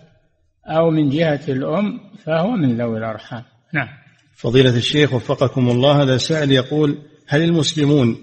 أو 0.67 0.89
من 0.89 1.09
جهة 1.09 1.41
الأم 1.49 1.99
فهو 2.25 2.51
من 2.51 2.77
ذوي 2.77 2.97
الأرحام. 2.97 3.43
نعم. 3.73 3.87
فضيلة 4.35 4.77
الشيخ 4.77 5.13
وفقكم 5.13 5.69
الله 5.69 6.03
هذا 6.03 6.17
سائل 6.17 6.51
يقول 6.51 6.97
هل 7.27 7.43
المسلمون 7.43 8.17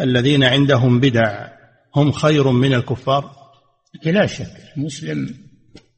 الذين 0.00 0.44
عندهم 0.44 1.00
بدع 1.00 1.48
هم 1.96 2.12
خير 2.12 2.50
من 2.50 2.74
الكفار؟ 2.74 3.30
بلا 4.04 4.26
شك 4.26 4.76
المسلم 4.76 5.34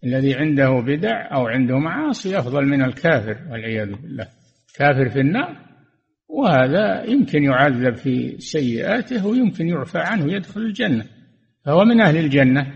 الذي 0.04 0.34
عنده 0.34 0.70
بدع 0.86 1.34
أو 1.34 1.46
عنده 1.46 1.78
معاصي 1.78 2.38
أفضل 2.38 2.66
من 2.66 2.82
الكافر 2.82 3.38
والعياذ 3.50 3.92
بالله. 3.92 4.28
كافر 4.74 5.10
في 5.10 5.20
النار 5.20 5.56
وهذا 6.28 7.04
يمكن 7.04 7.44
يعذب 7.44 7.96
في 7.96 8.36
سيئاته 8.38 9.26
ويمكن 9.26 9.68
يعفى 9.68 9.98
عنه 9.98 10.24
ويدخل 10.24 10.60
الجنة. 10.60 11.04
فهو 11.64 11.84
من 11.84 12.00
أهل 12.00 12.16
الجنة 12.16 12.66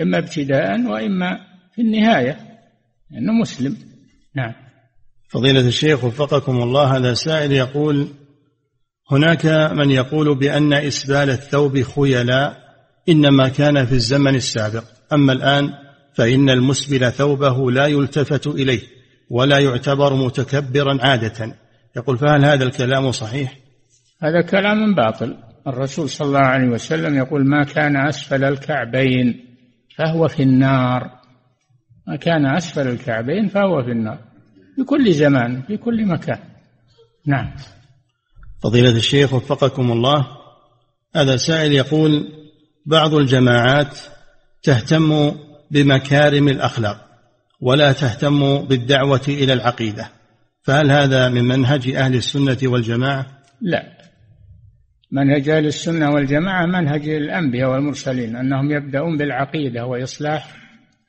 إما 0.00 0.18
ابتداء 0.18 0.80
وإما 0.80 1.51
في 1.74 1.82
النهاية 1.82 2.38
أنه 3.12 3.32
مسلم. 3.32 3.76
نعم. 4.36 4.52
فضيلة 5.28 5.60
الشيخ 5.60 6.04
وفقكم 6.04 6.62
الله 6.62 6.96
هذا 6.96 7.14
سائل 7.14 7.52
يقول 7.52 8.08
هناك 9.10 9.46
من 9.72 9.90
يقول 9.90 10.38
بأن 10.38 10.72
إسبال 10.72 11.30
الثوب 11.30 11.82
خيلاء 11.82 12.62
إنما 13.08 13.48
كان 13.48 13.86
في 13.86 13.92
الزمن 13.92 14.34
السابق. 14.34 14.84
أما 15.12 15.32
الآن 15.32 15.72
فإن 16.14 16.50
المسبل 16.50 17.12
ثوبه 17.12 17.70
لا 17.70 17.86
يلتفت 17.86 18.46
إليه 18.46 18.80
ولا 19.30 19.58
يعتبر 19.58 20.14
متكبرا 20.14 20.98
عادة. 21.06 21.56
يقول 21.96 22.18
فهل 22.18 22.44
هذا 22.44 22.64
الكلام 22.64 23.12
صحيح؟ 23.12 23.56
هذا 24.22 24.42
كلام 24.42 24.94
باطل. 24.94 25.36
الرسول 25.66 26.08
صلى 26.08 26.26
الله 26.28 26.46
عليه 26.46 26.68
وسلم 26.68 27.16
يقول 27.16 27.48
ما 27.48 27.64
كان 27.64 27.96
أسفل 27.96 28.44
الكعبين 28.44 29.44
فهو 29.96 30.28
في 30.28 30.42
النار. 30.42 31.21
ما 32.06 32.16
كان 32.16 32.46
أسفل 32.46 32.88
الكعبين 32.88 33.48
فهو 33.48 33.82
في 33.82 33.90
النار. 33.90 34.18
في 34.76 34.84
كل 34.84 35.12
زمان 35.12 35.62
في 35.62 35.76
كل 35.76 36.06
مكان. 36.06 36.38
نعم. 37.26 37.50
فضيلة 38.62 38.90
الشيخ 38.90 39.34
وفقكم 39.34 39.92
الله 39.92 40.26
هذا 41.16 41.36
سائل 41.36 41.72
يقول 41.72 42.28
بعض 42.86 43.14
الجماعات 43.14 43.98
تهتم 44.62 45.32
بمكارم 45.70 46.48
الأخلاق 46.48 47.08
ولا 47.60 47.92
تهتم 47.92 48.58
بالدعوة 48.58 49.22
إلى 49.28 49.52
العقيدة. 49.52 50.10
فهل 50.62 50.90
هذا 50.90 51.28
من 51.28 51.44
منهج 51.44 51.90
أهل 51.90 52.14
السنة 52.14 52.58
والجماعة؟ 52.64 53.26
لا. 53.60 54.02
منهج 55.12 55.48
أهل 55.48 55.66
السنة 55.66 56.10
والجماعة 56.10 56.66
منهج 56.66 57.08
الأنبياء 57.08 57.70
والمرسلين 57.70 58.36
أنهم 58.36 58.70
يبدأون 58.70 59.16
بالعقيدة 59.16 59.86
وإصلاح 59.86 60.61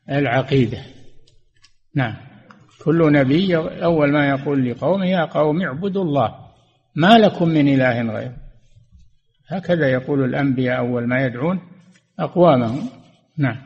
العقيدة. 0.10 0.82
نعم. 1.96 2.16
كل 2.84 3.12
نبي 3.12 3.58
أول 3.58 4.12
ما 4.12 4.30
يقول 4.30 4.70
لقومه 4.70 5.06
يا 5.06 5.26
قوم 5.26 5.62
اعبدوا 5.62 6.04
الله 6.04 6.36
ما 6.96 7.18
لكم 7.18 7.50
من 7.50 7.68
إله 7.68 8.02
غيره 8.02 8.36
هكذا 9.48 9.92
يقول 9.92 10.24
الأنبياء 10.24 10.80
أول 10.80 11.08
ما 11.08 11.26
يدعون 11.26 11.60
أقوامهم. 12.20 12.90
نعم. 13.38 13.58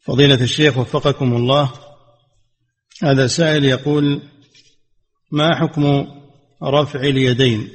فضيلة 0.00 0.42
الشيخ 0.42 0.78
وفقكم 0.78 1.36
الله 1.36 1.72
هذا 3.02 3.26
سائل 3.26 3.64
يقول 3.64 4.22
ما 5.32 5.54
حكم 5.54 6.06
رفع 6.62 7.00
اليدين 7.00 7.68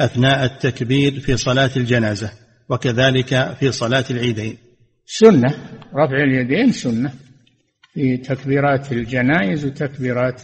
أثناء 0.00 0.44
التكبير 0.44 1.20
في 1.20 1.36
صلاة 1.36 1.70
الجنازة 1.76 2.32
وكذلك 2.68 3.56
في 3.60 3.72
صلاة 3.72 4.04
العيدين؟ 4.10 4.58
سنة. 5.06 5.77
رفع 5.94 6.16
اليدين 6.16 6.72
سنة 6.72 7.12
في 7.94 8.16
تكبيرات 8.16 8.92
الجنائز 8.92 9.64
وتكبيرات 9.64 10.42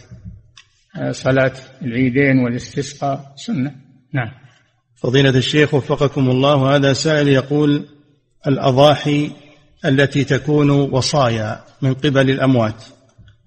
آه، 0.97 1.11
صلاة 1.11 1.53
العيدين 1.81 2.39
والاستسقاء 2.39 3.33
سنة. 3.35 3.75
نعم. 4.13 4.31
فضيلة 4.95 5.29
الشيخ 5.29 5.73
وفقكم 5.73 6.29
الله 6.29 6.75
هذا 6.75 6.93
سائل 6.93 7.27
يقول 7.27 7.87
الأضاحي 8.47 9.31
التي 9.85 10.23
تكون 10.23 10.69
وصايا 10.69 11.63
من 11.81 11.93
قبل 11.93 12.29
الأموات 12.29 12.83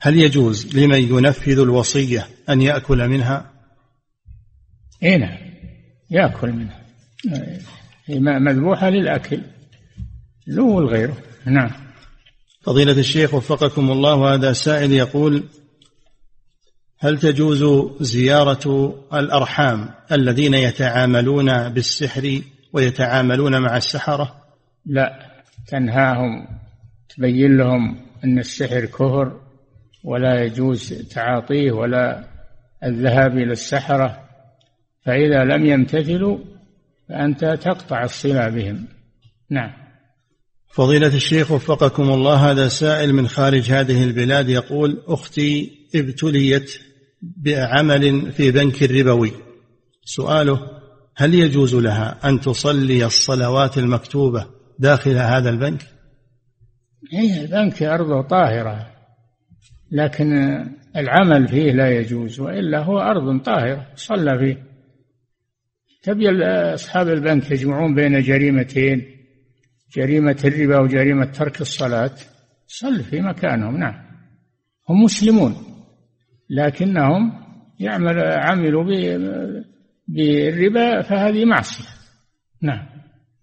هل 0.01 0.17
يجوز 0.17 0.77
لمن 0.77 0.99
ينفذ 0.99 1.59
الوصية 1.59 2.27
أن 2.49 2.63
يأكل 2.63 3.09
منها؟ 3.09 3.51
اي 5.03 5.17
نعم 5.17 5.39
يأكل 6.11 6.53
منها. 6.53 6.83
هي 8.07 8.21
مذبوحة 8.21 8.91
للأكل 8.91 9.41
له 10.47 10.63
ولغيره 10.63 11.17
نعم. 11.47 11.88
فضيلة 12.61 12.93
الشيخ 12.93 13.35
وفقكم 13.35 13.91
الله 13.91 14.35
هذا 14.35 14.53
سائل 14.53 14.93
يقول 14.93 15.45
هل 16.99 17.19
تجوز 17.19 17.65
زيارة 18.01 18.95
الأرحام 19.15 19.89
الذين 20.13 20.55
يتعاملون 20.55 21.69
بالسحر 21.69 22.41
ويتعاملون 22.73 23.59
مع 23.59 23.77
السحرة؟ 23.77 24.45
لا 24.87 25.19
تنهاهم 25.67 26.49
تبين 27.09 27.57
لهم 27.57 28.01
أن 28.25 28.39
السحر 28.39 28.85
كفر 28.85 29.41
ولا 30.05 30.45
يجوز 30.45 30.93
تعاطيه 30.93 31.73
ولا 31.73 32.25
الذهاب 32.85 33.39
إلى 33.39 33.53
السحرة 33.53 34.29
فإذا 35.05 35.45
لم 35.45 35.67
يمتثلوا 35.67 36.39
فأنت 37.09 37.45
تقطع 37.45 38.03
الصلة 38.03 38.49
بهم 38.49 38.87
نعم 39.51 39.88
فضيلة 40.71 41.07
الشيخ 41.07 41.51
وفقكم 41.51 42.11
الله 42.11 42.51
هذا 42.51 42.69
سائل 42.69 43.13
من 43.13 43.29
خارج 43.29 43.71
هذه 43.71 44.05
البلاد 44.05 44.49
يقول 44.49 45.03
أختي 45.07 45.79
ابتليت 45.95 46.81
بعمل 47.23 48.33
في 48.33 48.51
بنك 48.51 48.83
الربوي 48.83 49.33
سؤاله 50.05 50.61
هل 51.17 51.35
يجوز 51.35 51.75
لها 51.75 52.19
أن 52.29 52.41
تصلي 52.41 53.05
الصلوات 53.07 53.79
المكتوبة 53.79 54.47
داخل 54.79 55.17
هذا 55.17 55.51
البنك؟ 55.51 55.83
إيه 57.13 57.41
البنك 57.41 57.83
أرضه 57.83 58.23
طاهرة 58.23 58.87
لكن 59.93 60.33
العمل 60.97 61.49
فيه 61.49 61.73
لا 61.73 61.91
يجوز 61.91 62.41
وإلا 62.41 62.79
هو 62.79 62.99
أرض 62.99 63.43
طاهرة 63.43 63.87
صلى 63.97 64.39
فيه 64.39 64.69
تبي 66.03 66.45
أصحاب 66.75 67.09
البنك 67.09 67.51
يجمعون 67.51 67.95
بين 67.95 68.21
جريمتين 68.21 69.18
جريمة 69.93 70.37
الربا 70.45 70.79
وجريمة 70.79 71.25
ترك 71.25 71.61
الصلاة 71.61 72.15
صل 72.67 73.05
في 73.05 73.21
مكانهم 73.21 73.77
نعم. 73.77 73.95
هم 74.89 75.03
مسلمون 75.03 75.57
لكنهم 76.51 77.33
يعمل 77.81 78.21
عملوا 78.21 78.85
بالربا 80.09 81.03
فهذه 81.03 81.45
معصية. 81.45 81.85
نعم. 82.63 82.87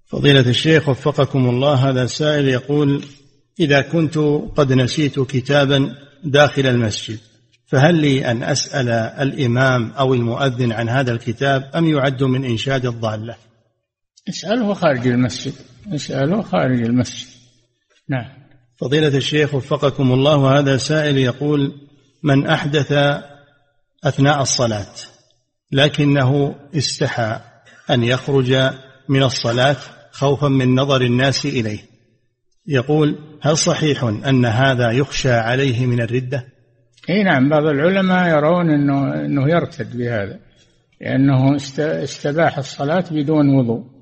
فضيلة 0.05 0.49
الشيخ 0.49 0.89
وفقكم 0.89 1.49
الله 1.49 1.89
هذا 1.89 2.05
سائل 2.05 2.47
يقول 2.47 3.03
إذا 3.59 3.81
كنت 3.81 4.17
قد 4.55 4.73
نسيت 4.73 5.19
كتابا 5.19 5.95
داخل 6.23 6.65
المسجد 6.65 7.19
فهل 7.65 7.95
لي 7.95 8.31
أن 8.31 8.43
أسأل 8.43 8.89
الإمام 8.89 9.91
أو 9.91 10.13
المؤذن 10.13 10.71
عن 10.71 10.89
هذا 10.89 11.11
الكتاب 11.11 11.71
أم 11.75 11.85
يعد 11.85 12.23
من 12.23 12.45
إنشاد 12.45 12.85
الضالة؟ 12.85 13.35
اسأله 14.29 14.73
خارج 14.73 15.07
المسجد. 15.07 15.53
اسأله 15.93 16.41
خارج 16.41 16.81
المسجد. 16.81 17.27
نعم. 18.09 18.25
فضيلة 18.77 19.17
الشيخ 19.17 19.53
وفقكم 19.53 20.11
الله 20.11 20.37
وهذا 20.37 20.77
سائل 20.77 21.17
يقول 21.17 21.73
من 22.23 22.47
أحدث 22.47 22.91
أثناء 24.03 24.41
الصلاة 24.41 24.95
لكنه 25.71 26.55
استحى 26.75 27.39
أن 27.89 28.03
يخرج 28.03 28.53
من 29.09 29.23
الصلاة 29.23 29.77
خوفا 30.11 30.47
من 30.47 30.75
نظر 30.75 31.01
الناس 31.01 31.45
إليه. 31.45 31.79
يقول 32.67 33.19
هل 33.41 33.57
صحيح 33.57 34.03
أن 34.03 34.45
هذا 34.45 34.91
يخشى 34.91 35.31
عليه 35.31 35.85
من 35.85 36.01
الردة؟ 36.01 36.45
إي 37.09 37.23
نعم 37.23 37.49
بعض 37.49 37.65
العلماء 37.65 38.29
يرون 38.29 38.69
انه 38.69 39.25
إنه 39.25 39.49
يرتد 39.49 39.97
بهذا 39.97 40.39
لأنه 41.01 41.55
استباح 41.79 42.57
الصلاة 42.57 43.05
بدون 43.11 43.55
وضوء. 43.55 43.94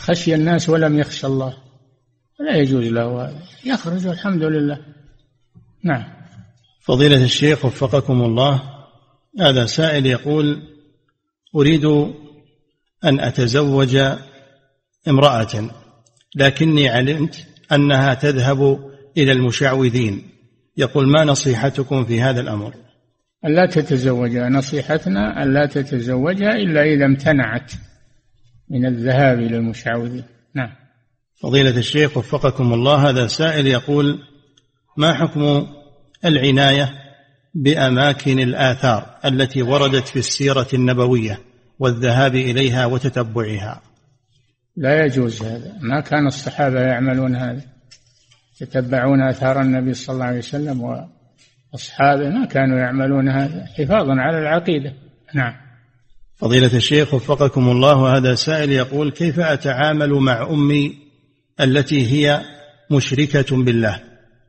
خشي 0.00 0.34
الناس 0.34 0.68
ولم 0.68 0.98
يخشى 0.98 1.26
الله. 1.26 1.56
لا 2.40 2.56
يجوز 2.56 2.84
له. 2.84 3.42
يخرج 3.64 4.06
الحمد 4.06 4.42
لله. 4.42 4.78
نعم. 5.84 6.04
فضيلة 6.80 7.24
الشيخ 7.24 7.64
وفقكم 7.64 8.22
الله 8.22 8.62
هذا 9.40 9.66
سائل 9.66 10.06
يقول 10.06 10.62
أريد 11.56 11.84
أن 13.04 13.20
أتزوج 13.20 13.96
امرأة 15.08 15.70
لكني 16.36 16.88
علمت 16.88 17.46
أنها 17.72 18.14
تذهب 18.14 18.90
إلى 19.16 19.32
المشعوذين. 19.32 20.22
يقول 20.76 21.08
ما 21.08 21.24
نصيحتكم 21.24 22.04
في 22.04 22.20
هذا 22.20 22.40
الأمر؟ 22.40 22.74
ألا 23.44 23.66
تتزوجها 23.66 24.48
نصيحتنا 24.48 25.42
ألا 25.42 25.66
تتزوجها 25.66 26.52
إلا 26.52 26.82
إذا 26.82 27.04
امتنعت. 27.04 27.72
من 28.70 28.86
الذهاب 28.86 29.38
إلى 29.38 29.56
المشعوذين 29.56 30.24
نعم. 30.54 30.70
فضيلة 31.42 31.78
الشيخ 31.78 32.16
وفقكم 32.16 32.72
الله 32.72 33.08
هذا 33.08 33.26
سائل 33.26 33.66
يقول 33.66 34.18
ما 34.96 35.14
حكم 35.14 35.66
العناية 36.24 36.90
بأماكن 37.54 38.38
الآثار 38.38 39.18
التي 39.24 39.62
وردت 39.62 40.08
في 40.08 40.18
السيرة 40.18 40.68
النبوية 40.74 41.38
والذهاب 41.78 42.34
إليها 42.34 42.86
وتتبعها؟ 42.86 43.82
لا 44.76 45.04
يجوز 45.04 45.42
هذا. 45.42 45.78
ما 45.80 46.00
كان 46.00 46.26
الصحابة 46.26 46.80
يعملون 46.80 47.36
هذا. 47.36 47.62
يتبعون 48.60 49.22
آثار 49.22 49.60
النبي 49.60 49.94
صلى 49.94 50.14
الله 50.14 50.24
عليه 50.24 50.38
وسلم 50.38 50.80
وأصحابه 50.82 52.28
ما 52.28 52.46
كانوا 52.46 52.78
يعملون 52.78 53.28
هذا 53.28 53.66
حفاظا 53.78 54.14
على 54.20 54.38
العقيدة. 54.38 54.94
نعم. 55.34 55.69
فضيلة 56.40 56.76
الشيخ 56.76 57.14
وفقكم 57.14 57.70
الله 57.70 58.16
هذا 58.16 58.34
سائل 58.34 58.72
يقول 58.72 59.10
كيف 59.10 59.40
أتعامل 59.40 60.10
مع 60.10 60.50
أمي 60.50 60.96
التي 61.60 62.06
هي 62.12 62.40
مشركة 62.90 63.56
بالله 63.56 64.00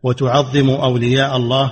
وتعظم 0.04 0.70
أولياء 0.70 1.38
الله 1.38 1.72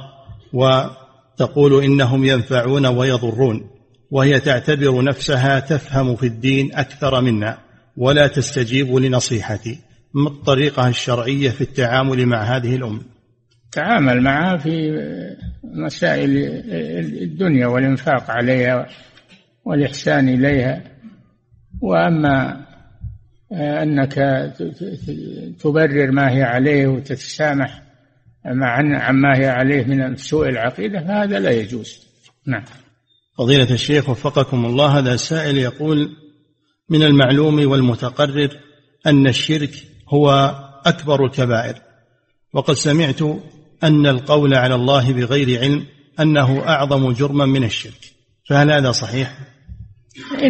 وتقول 0.53 1.83
إنهم 1.83 2.25
ينفعون 2.25 2.85
ويضرون 2.85 3.69
وهي 4.11 4.39
تعتبر 4.39 5.03
نفسها 5.03 5.59
تفهم 5.59 6.15
في 6.15 6.25
الدين 6.25 6.75
أكثر 6.75 7.21
منا 7.21 7.57
ولا 7.97 8.27
تستجيب 8.27 8.95
لنصيحتي 8.95 9.79
ما 10.13 10.29
الطريقة 10.29 10.87
الشرعية 10.87 11.49
في 11.49 11.61
التعامل 11.61 12.25
مع 12.25 12.43
هذه 12.43 12.75
الأم؟ 12.75 13.01
تعامل 13.71 14.21
معها 14.21 14.57
في 14.57 14.91
مسائل 15.63 16.29
الدنيا 17.23 17.67
والإنفاق 17.67 18.31
عليها 18.31 18.87
والإحسان 19.65 20.29
إليها. 20.29 20.83
وأما 21.81 22.65
أنك 23.53 24.13
تبرر 25.59 26.11
ما 26.11 26.31
هي 26.31 26.43
عليه 26.43 26.87
وتتسامح 26.87 27.83
عما 28.45 29.37
هي 29.37 29.47
عليه 29.47 29.83
من 29.83 30.15
سوء 30.15 30.49
العقيدة 30.49 30.99
فهذا 30.99 31.39
لا 31.39 31.51
يجوز. 31.51 32.07
نعم. 32.47 32.63
فضيلة 33.37 33.73
الشيخ 33.73 34.09
وفقكم 34.09 34.65
الله 34.65 34.99
هذا 34.99 35.13
السائل 35.13 35.57
يقول 35.57 36.09
من 36.89 37.03
المعلوم 37.03 37.71
والمتقرر 37.71 38.49
أن 39.07 39.27
الشرك 39.27 39.71
هو 40.09 40.55
أكبر 40.85 41.25
الكبائر. 41.25 41.81
وقد 42.53 42.73
سمعت 42.73 43.21
أن 43.83 44.07
القول 44.07 44.53
على 44.53 44.75
الله 44.75 45.13
بغير 45.13 45.59
علم 45.59 45.85
أنه 46.19 46.59
أعظم 46.67 47.11
جرما 47.11 47.45
من 47.45 47.63
الشرك. 47.63 48.18
فهل 48.49 48.71
هذا 48.71 48.91
صحيح؟ 48.91 49.37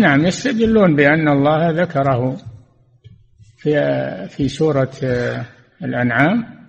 نعم 0.01 0.25
يستدلون 0.25 0.95
بأن 0.95 1.27
الله 1.27 1.69
ذكره 1.69 2.37
في 3.57 3.71
في 4.29 4.49
سورة 4.49 4.91
الأنعام 5.83 6.67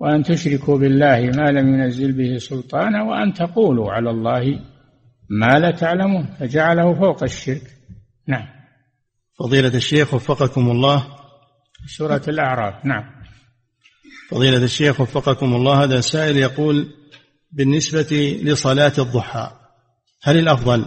وأن 0.00 0.22
تشركوا 0.22 0.78
بالله 0.78 1.30
ما 1.36 1.50
لم 1.50 1.74
ينزل 1.74 2.12
به 2.12 2.38
سلطانا 2.38 3.02
وأن 3.02 3.32
تقولوا 3.32 3.92
على 3.92 4.10
الله 4.10 4.60
ما 5.30 5.58
لا 5.58 5.70
تعلمون 5.70 6.26
فجعله 6.40 6.94
فوق 6.94 7.22
الشرك. 7.22 7.76
نعم. 8.28 8.46
فضيلة 9.38 9.76
الشيخ 9.76 10.14
وفقكم 10.14 10.70
الله. 10.70 11.06
سورة 11.86 12.22
الأعراف 12.28 12.84
نعم. 12.84 13.04
فضيلة 14.30 14.64
الشيخ 14.64 15.00
وفقكم 15.00 15.54
الله 15.54 15.84
هذا 15.84 16.00
سائل 16.00 16.36
يقول 16.36 16.88
بالنسبة 17.52 18.40
لصلاة 18.42 18.92
الضحى 18.98 19.65
هل 20.22 20.38
الأفضل 20.38 20.84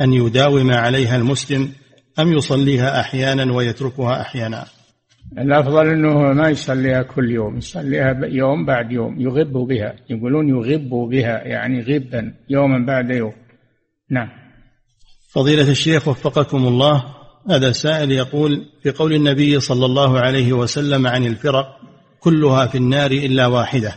أن 0.00 0.12
يداوم 0.12 0.72
عليها 0.72 1.16
المسلم 1.16 1.72
أم 2.18 2.32
يصليها 2.32 3.00
أحيانا 3.00 3.52
ويتركها 3.52 4.20
أحيانا؟ 4.20 4.64
الأفضل 5.38 5.88
أنه 5.88 6.32
ما 6.32 6.48
يصليها 6.48 7.02
كل 7.02 7.30
يوم 7.30 7.56
يصليها 7.56 8.20
يوم 8.22 8.66
بعد 8.66 8.92
يوم 8.92 9.20
يغب 9.20 9.52
بها 9.52 9.94
يقولون 10.10 10.48
يغب 10.48 10.90
بها 10.90 11.42
يعني 11.44 11.80
غبا 11.80 12.34
يوما 12.48 12.86
بعد 12.86 13.10
يوم. 13.10 13.32
نعم. 14.10 14.28
فضيلة 15.32 15.70
الشيخ 15.70 16.08
وفقكم 16.08 16.66
الله 16.66 17.04
هذا 17.50 17.72
سائل 17.72 18.12
يقول 18.12 18.66
في 18.82 18.90
قول 18.90 19.12
النبي 19.12 19.60
صلى 19.60 19.86
الله 19.86 20.20
عليه 20.20 20.52
وسلم 20.52 21.06
عن 21.06 21.26
الفرق 21.26 21.66
كلها 22.20 22.66
في 22.66 22.78
النار 22.78 23.10
إلا 23.10 23.46
واحدة. 23.46 23.94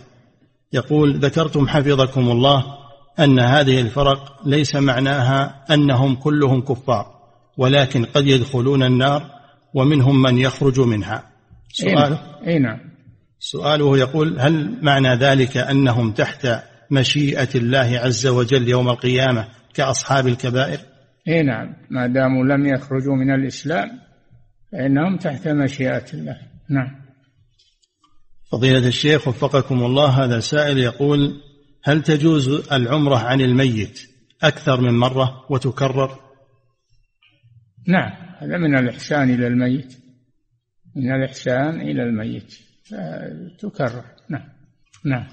يقول 0.74 1.20
ذكرتم 1.20 1.68
حفظكم 1.68 2.32
الله 2.32 2.77
أن 3.20 3.40
هذه 3.40 3.82
الفرق 3.82 4.48
ليس 4.48 4.76
معناها 4.76 5.66
أنهم 5.74 6.16
كلهم 6.16 6.62
كفار 6.62 7.18
ولكن 7.58 8.06
قد 8.06 8.28
يدخلون 8.28 8.84
النار 8.84 9.32
ومنهم 9.74 10.22
من 10.22 10.38
يخرج 10.38 10.80
منها. 10.80 11.24
سؤال؟ 11.74 12.18
أي 12.48 12.60
نعم. 12.60 12.80
سؤاله 13.40 13.98
يقول 13.98 14.40
هل 14.40 14.78
معنى 14.82 15.16
ذلك 15.16 15.58
أنهم 15.58 16.12
تحت 16.12 16.48
مشيئة 16.92 17.50
الله 17.56 18.00
عز 18.04 18.28
وجل 18.28 18.70
يوم 18.70 18.90
القيامة 18.90 19.48
كأصحاب 19.74 20.28
الكبائر؟ 20.28 20.80
أي 21.28 21.44
نعم. 21.44 21.76
ما 21.90 22.08
داموا 22.08 22.44
لم 22.44 22.66
يخرجوا 22.66 23.16
من 23.16 23.32
الإسلام 23.32 23.90
فإنهم 24.72 25.18
تحت 25.18 25.48
مشيئة 25.48 26.06
الله. 26.14 26.38
نعم. 26.70 27.08
فضيلة 28.52 28.88
الشيخ 28.88 29.28
وفقكم 29.28 29.84
الله 29.84 30.24
هذا 30.24 30.40
سائل 30.40 30.78
يقول 30.78 31.42
هل 31.88 32.04
تجوز 32.04 32.50
العمرة 32.72 33.18
عن 33.18 33.42
الميت 33.42 34.02
أكثر 34.44 34.82
من 34.82 35.00
مرة 35.00 35.46
وتكرر؟ 35.50 36.20
نعم 37.88 38.12
هذا 38.38 38.58
من 38.58 38.78
الإحسان 38.78 39.30
إلى 39.34 39.48
الميت 39.48 39.98
من 40.96 41.12
الإحسان 41.12 41.82
إلى 41.82 42.04
الميت 42.04 42.54
تكرر 43.60 44.04
نعم 44.30 44.50
نعم. 45.06 45.28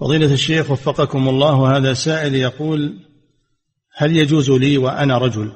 فضيلة 0.00 0.32
الشيخ 0.32 0.70
وفقكم 0.70 1.28
الله 1.28 1.76
هذا 1.76 1.92
سائل 1.92 2.34
يقول 2.34 2.98
هل 3.96 4.16
يجوز 4.16 4.50
لي 4.50 4.78
وأنا 4.78 5.18
رجل 5.18 5.52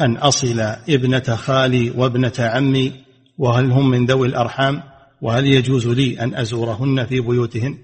أن 0.00 0.16
أصل 0.16 0.60
ابنة 0.88 1.36
خالي 1.36 1.90
وابنة 1.90 2.32
عمي؟ 2.38 2.92
وهل 3.38 3.70
هم 3.70 3.90
من 3.90 4.06
ذوي 4.06 4.28
الأرحام؟ 4.28 4.82
وهل 5.22 5.46
يجوز 5.46 5.86
لي 5.88 6.20
أن 6.20 6.34
أزورهن 6.34 7.06
في 7.06 7.20
بيوتهن؟ 7.20 7.78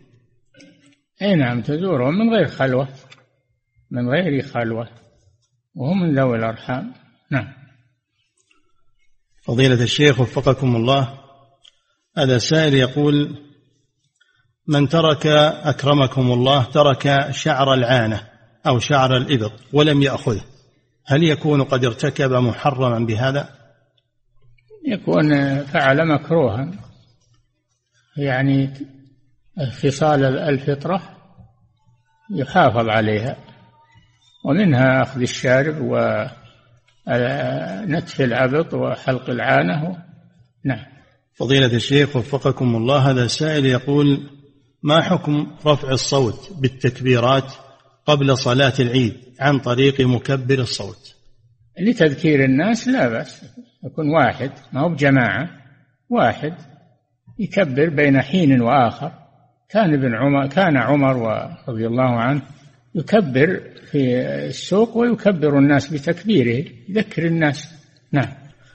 أي 1.22 1.34
نعم 1.34 1.62
تزورهم 1.62 2.18
من 2.18 2.34
غير 2.34 2.46
خلوة. 2.46 2.88
من 3.90 4.08
غير 4.08 4.42
خلوة. 4.42 4.88
وهم 5.74 6.02
من 6.02 6.18
ذوي 6.18 6.38
الأرحام. 6.38 6.92
نعم. 7.30 7.52
فضيلة 9.42 9.82
الشيخ 9.82 10.20
وفقكم 10.20 10.76
الله. 10.76 11.18
هذا 12.16 12.38
سائل 12.38 12.74
يقول 12.74 13.38
من 14.68 14.88
ترك 14.88 15.26
أكرمكم 15.26 16.32
الله 16.32 16.64
ترك 16.64 17.30
شعر 17.30 17.74
العانة 17.74 18.28
أو 18.66 18.78
شعر 18.78 19.16
الإبط 19.16 19.52
ولم 19.72 20.02
يأخذه 20.02 20.44
هل 21.06 21.22
يكون 21.22 21.62
قد 21.62 21.84
ارتكب 21.84 22.32
محرما 22.32 22.98
بهذا؟ 22.98 23.48
يكون 24.86 25.58
فعل 25.64 26.08
مكروها. 26.08 26.70
يعني 28.16 28.70
خصال 29.82 30.24
الفطرة 30.24 31.02
يحافظ 32.36 32.88
عليها. 32.88 33.36
ومنها 34.44 35.02
أخذ 35.02 35.20
الشارب 35.20 35.76
ونتف 37.06 38.20
العبط 38.20 38.74
وحلق 38.74 39.30
العانة. 39.30 39.96
نعم. 40.64 40.86
فضيلة 41.34 41.76
الشيخ 41.76 42.16
وفقكم 42.16 42.76
الله 42.76 43.10
هذا 43.10 43.26
سائل 43.26 43.66
يقول 43.66 44.30
ما 44.82 45.02
حكم 45.02 45.56
رفع 45.66 45.90
الصوت 45.90 46.52
بالتكبيرات 46.58 47.52
قبل 48.06 48.38
صلاة 48.38 48.72
العيد 48.80 49.16
عن 49.40 49.58
طريق 49.58 50.00
مكبر 50.00 50.58
الصوت؟ 50.58 51.14
لتذكير 51.80 52.44
الناس 52.44 52.88
لا 52.88 53.08
بأس. 53.08 53.44
يكون 53.84 54.08
واحد 54.08 54.50
ما 54.72 54.80
هو 54.80 54.88
بجماعة 54.88 55.50
واحد 56.10 56.54
يكبر 57.38 57.88
بين 57.88 58.20
حين 58.22 58.60
وآخر. 58.60 59.12
كان 59.72 59.94
ابن 59.94 60.14
عمر 60.14 60.46
كان 60.46 60.76
عمر 60.76 61.48
رضي 61.68 61.86
الله 61.86 62.20
عنه 62.20 62.42
يكبر 62.94 63.60
في 63.90 64.20
السوق 64.46 64.96
ويكبر 64.96 65.58
الناس 65.58 65.92
بتكبيره 65.92 66.64
يذكر 66.88 67.26
الناس. 67.26 67.68
نعم. 68.12 68.28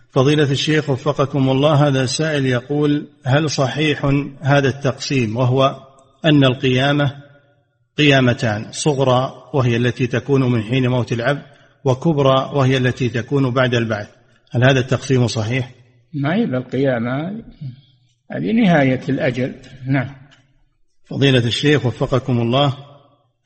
فضيلة 0.09 0.51
الشيخ 0.51 0.89
وفقكم 0.89 1.49
الله 1.49 1.87
هذا 1.87 2.05
سائل 2.05 2.45
يقول 2.45 3.07
هل 3.25 3.49
صحيح 3.49 4.05
هذا 4.41 4.67
التقسيم 4.67 5.37
وهو 5.37 5.75
أن 6.25 6.43
القيامة 6.43 7.15
قيامتان 7.97 8.65
صغرى 8.71 9.33
وهي 9.53 9.75
التي 9.77 10.07
تكون 10.07 10.51
من 10.51 10.63
حين 10.63 10.87
موت 10.87 11.11
العبد 11.11 11.41
وكبرى 11.85 12.51
وهي 12.53 12.77
التي 12.77 13.09
تكون 13.09 13.51
بعد 13.51 13.75
البعث؟ 13.75 14.07
هل 14.51 14.63
هذا 14.63 14.79
التقسيم 14.79 15.27
صحيح؟ 15.27 15.71
ما 16.13 16.35
هي 16.35 16.43
القيامة 16.43 17.43
هذه 18.31 18.51
نهاية 18.51 19.01
الأجل. 19.09 19.55
نعم. 19.85 20.24
فضيلة 21.05 21.45
الشيخ 21.45 21.85
وفقكم 21.85 22.41
الله 22.41 22.77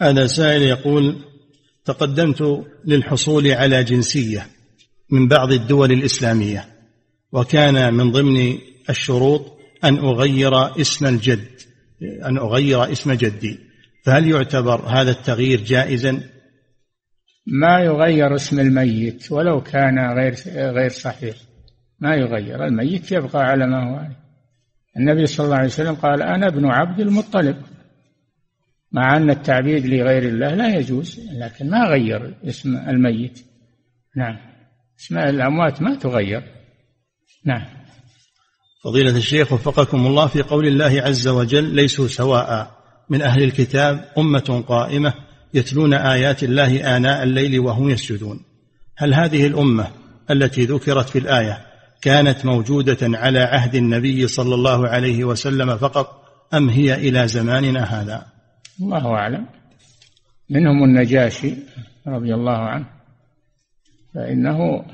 هذا 0.01 0.27
سائل 0.27 0.61
يقول 0.61 1.15
تقدمت 1.85 2.65
للحصول 2.85 3.47
على 3.47 3.83
جنسية 3.83 4.47
من 5.09 5.27
بعض 5.27 5.51
الدول 5.51 5.91
الإسلامية 5.91 6.65
وكان 7.31 7.93
من 7.93 8.11
ضمن 8.11 8.57
الشروط 8.89 9.59
أن 9.83 9.97
أغير 9.97 10.81
اسم 10.81 11.05
الجد 11.05 11.47
أن 12.25 12.37
أغير 12.37 12.91
اسم 12.91 13.13
جدي 13.13 13.59
فهل 14.05 14.31
يعتبر 14.31 14.81
هذا 14.87 15.11
التغيير 15.11 15.61
جائزا؟ 15.61 16.23
ما 17.47 17.79
يغير 17.79 18.35
اسم 18.35 18.59
الميت 18.59 19.31
ولو 19.31 19.61
كان 19.61 19.99
غير 19.99 20.35
غير 20.55 20.89
صحيح 20.89 21.35
ما 21.99 22.15
يغير 22.15 22.65
الميت 22.65 23.11
يبقى 23.11 23.39
على 23.43 23.67
ما 23.67 23.91
هو 23.91 23.95
عليه 23.95 24.28
النبي 24.97 25.25
صلى 25.25 25.45
الله 25.45 25.57
عليه 25.57 25.67
وسلم 25.67 25.95
قال 25.95 26.21
أنا 26.21 26.47
ابن 26.47 26.65
عبد 26.65 26.99
المطلب. 26.99 27.61
مع 28.91 29.17
أن 29.17 29.29
التعبيد 29.29 29.85
لغير 29.85 30.23
الله 30.23 30.55
لا 30.55 30.75
يجوز 30.75 31.19
لكن 31.33 31.69
ما 31.69 31.83
غير 31.83 32.35
اسم 32.43 32.77
الميت. 32.77 33.39
نعم. 34.17 34.37
اسماء 34.99 35.29
الأموات 35.29 35.81
ما 35.81 35.95
تغير. 35.95 36.43
نعم. 37.45 37.65
فضيلة 38.83 39.17
الشيخ 39.17 39.53
وفقكم 39.53 40.07
الله 40.07 40.27
في 40.27 40.41
قول 40.41 40.67
الله 40.67 41.01
عز 41.01 41.27
وجل 41.27 41.63
ليسوا 41.63 42.07
سواء 42.07 42.71
من 43.09 43.21
أهل 43.21 43.43
الكتاب 43.43 44.05
أمة 44.17 44.63
قائمة 44.67 45.13
يتلون 45.53 45.93
آيات 45.93 46.43
الله 46.43 46.97
آناء 46.97 47.23
الليل 47.23 47.59
وهم 47.59 47.89
يسجدون. 47.89 48.39
هل 48.97 49.13
هذه 49.13 49.47
الأمة 49.47 49.87
التي 50.31 50.65
ذكرت 50.65 51.09
في 51.09 51.19
الآية 51.19 51.68
كانت 52.01 52.45
موجودة 52.45 52.97
على 53.01 53.39
عهد 53.39 53.75
النبي 53.75 54.27
صلى 54.27 54.55
الله 54.55 54.87
عليه 54.87 55.23
وسلم 55.23 55.77
فقط 55.77 56.19
أم 56.53 56.69
هي 56.69 56.95
إلى 56.95 57.27
زماننا 57.27 57.83
هذا؟ 57.83 58.25
الله 58.81 59.07
أعلم. 59.07 59.45
منهم 60.49 60.83
النجاشي 60.83 61.53
رضي 62.07 62.33
الله 62.33 62.57
عنه. 62.57 62.85
فإنه 64.15 64.85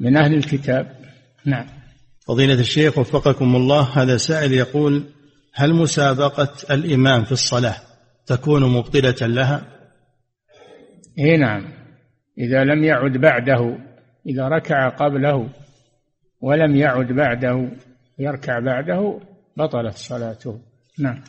من 0.00 0.16
أهل 0.16 0.34
الكتاب. 0.34 0.96
نعم. 1.44 1.66
فضيلة 2.26 2.60
الشيخ 2.60 2.98
وفقكم 2.98 3.56
الله 3.56 3.82
هذا 4.02 4.16
سائل 4.16 4.52
يقول 4.52 5.04
هل 5.54 5.74
مسابقة 5.74 6.52
الإمام 6.70 7.24
في 7.24 7.32
الصلاة 7.32 7.76
تكون 8.26 8.72
مبطلة 8.72 9.26
لها؟ 9.26 9.62
إيه 11.18 11.36
نعم. 11.36 11.68
إذا 12.38 12.64
لم 12.64 12.84
يعد 12.84 13.12
بعده 13.12 13.78
إذا 14.26 14.48
ركع 14.48 14.88
قبله 14.88 15.48
ولم 16.46 16.76
يعد 16.76 17.12
بعده 17.12 17.70
يركع 18.18 18.58
بعده 18.58 19.20
بطلت 19.56 19.96
صلاته. 19.96 20.60
نعم. 20.98 21.24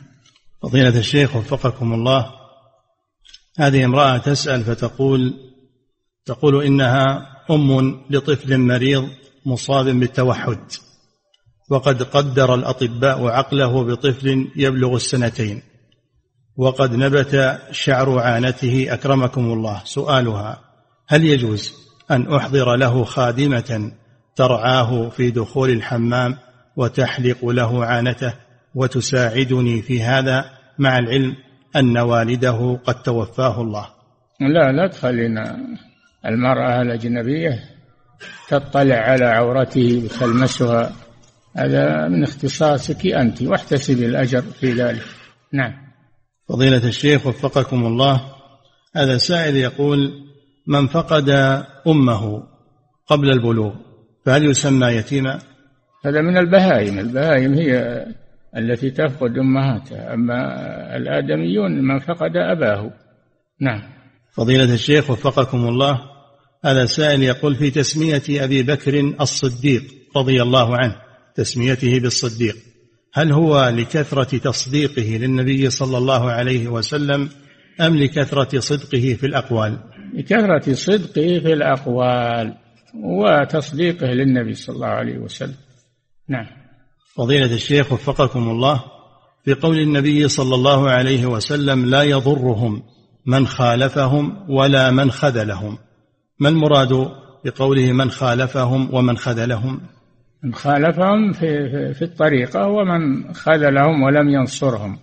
فضيلة 0.62 0.98
الشيخ 0.98 1.36
وفقكم 1.36 1.92
الله 1.92 2.30
هذه 3.58 3.84
امرأة 3.84 4.18
تسأل 4.18 4.64
فتقول 4.64 5.34
تقول 6.24 6.64
إنها 6.64 7.26
أم 7.50 8.00
لطفل 8.10 8.58
مريض 8.58 9.08
مصاب 9.46 9.84
بالتوحد 9.84 10.58
وقد 11.70 12.02
قدر 12.02 12.54
الأطباء 12.54 13.26
عقله 13.26 13.84
بطفل 13.84 14.48
يبلغ 14.56 14.96
السنتين 14.96 15.62
وقد 16.56 16.94
نبت 16.94 17.60
شعر 17.70 18.18
عانته 18.18 18.86
أكرمكم 18.94 19.52
الله. 19.52 19.82
سؤالها 19.84 20.60
هل 21.08 21.24
يجوز 21.24 21.72
أن 22.10 22.34
أحضر 22.34 22.76
له 22.76 23.04
خادمة 23.04 23.92
ترعاه 24.38 25.08
في 25.08 25.30
دخول 25.30 25.70
الحمام 25.70 26.36
وتحلق 26.76 27.44
له 27.44 27.84
عانته 27.84 28.34
وتساعدني 28.74 29.82
في 29.82 30.02
هذا 30.02 30.44
مع 30.78 30.98
العلم 30.98 31.36
أن 31.76 31.98
والده 31.98 32.78
قد 32.84 33.02
توفاه 33.02 33.60
الله. 33.60 33.86
لا 34.40 34.72
لا 34.72 34.88
تخلينا. 34.88 35.56
المرأة 36.26 36.82
الأجنبية 36.82 37.50
تطلع 38.48 38.96
على 38.96 39.24
عورته 39.24 40.02
وتلمسها. 40.04 40.92
هذا 41.56 42.08
من 42.08 42.22
اختصاصك 42.22 43.06
أنت 43.06 43.42
واحتسبي 43.42 44.06
الأجر 44.06 44.42
في 44.42 44.72
ذلك. 44.72 45.04
نعم. 45.52 45.72
فضيلة 46.48 46.88
الشيخ 46.88 47.26
وفقكم 47.26 47.86
الله. 47.86 48.20
هذا 48.96 49.16
سائل 49.16 49.56
يقول 49.56 50.12
من 50.66 50.86
فقد 50.86 51.30
أمه 51.86 52.42
قبل 53.06 53.30
البلوغ؟ 53.30 53.87
فهل 54.28 54.44
يسمى 54.44 54.86
يتيما؟ 54.86 55.38
هذا 56.04 56.20
من 56.20 56.36
البهائم. 56.36 56.98
البهائم 56.98 57.54
هي 57.54 58.04
التي 58.56 58.90
تفقد 58.90 59.38
أمهاتها. 59.38 60.14
أما 60.14 60.36
الآدميون 60.96 61.82
من 61.82 61.98
فقد 61.98 62.36
أباه. 62.36 62.90
نعم. 63.60 63.82
فضيلة 64.32 64.74
الشيخ 64.74 65.10
وفقكم 65.10 65.68
الله 65.68 66.00
هذا 66.64 66.84
سائل 66.84 67.22
يقول 67.22 67.54
في 67.54 67.70
تسمية 67.70 68.22
أبي 68.28 68.62
بكر 68.62 69.14
الصديق 69.20 69.82
رضي 70.16 70.42
الله 70.42 70.76
عنه 70.76 70.96
تسميته 71.34 72.00
بالصديق 72.00 72.56
هل 73.14 73.32
هو 73.32 73.68
لكثرة 73.68 74.38
تصديقه 74.38 75.18
للنبي 75.20 75.70
صلى 75.70 75.98
الله 75.98 76.30
عليه 76.30 76.68
وسلم 76.68 77.28
أم 77.80 77.96
لكثرة 77.96 78.58
صدقه 78.60 79.16
في 79.20 79.26
الأقوال؟ 79.26 79.78
لكثرة 80.14 80.74
صدقه 80.74 81.38
في 81.38 81.52
الأقوال. 81.52 82.67
وتصديقه 82.94 84.06
للنبي 84.06 84.54
صلى 84.54 84.74
الله 84.74 84.86
عليه 84.86 85.18
وسلم. 85.18 85.54
نعم. 86.28 86.46
فضيلة 87.16 87.54
الشيخ 87.54 87.92
وفقكم 87.92 88.50
الله 88.50 88.84
في 89.44 89.54
قول 89.54 89.78
النبي 89.78 90.28
صلى 90.28 90.54
الله 90.54 90.90
عليه 90.90 91.26
وسلم 91.26 91.86
لا 91.86 92.02
يضرهم 92.02 92.82
من 93.26 93.46
خالفهم 93.46 94.50
ولا 94.50 94.90
من 94.90 95.10
خذلهم. 95.10 95.78
ما 96.40 96.48
المراد 96.48 97.10
بقوله 97.44 97.92
من 97.92 98.10
خالفهم 98.10 98.94
ومن 98.94 99.16
خذلهم؟ 99.16 99.80
من 100.44 100.54
خالفهم 100.54 101.32
في, 101.32 101.70
في, 101.70 101.94
في 101.94 102.02
الطريقة 102.02 102.66
ومن 102.66 103.34
خذلهم 103.34 104.02
ولم 104.02 104.28
ينصرهم. 104.28 104.98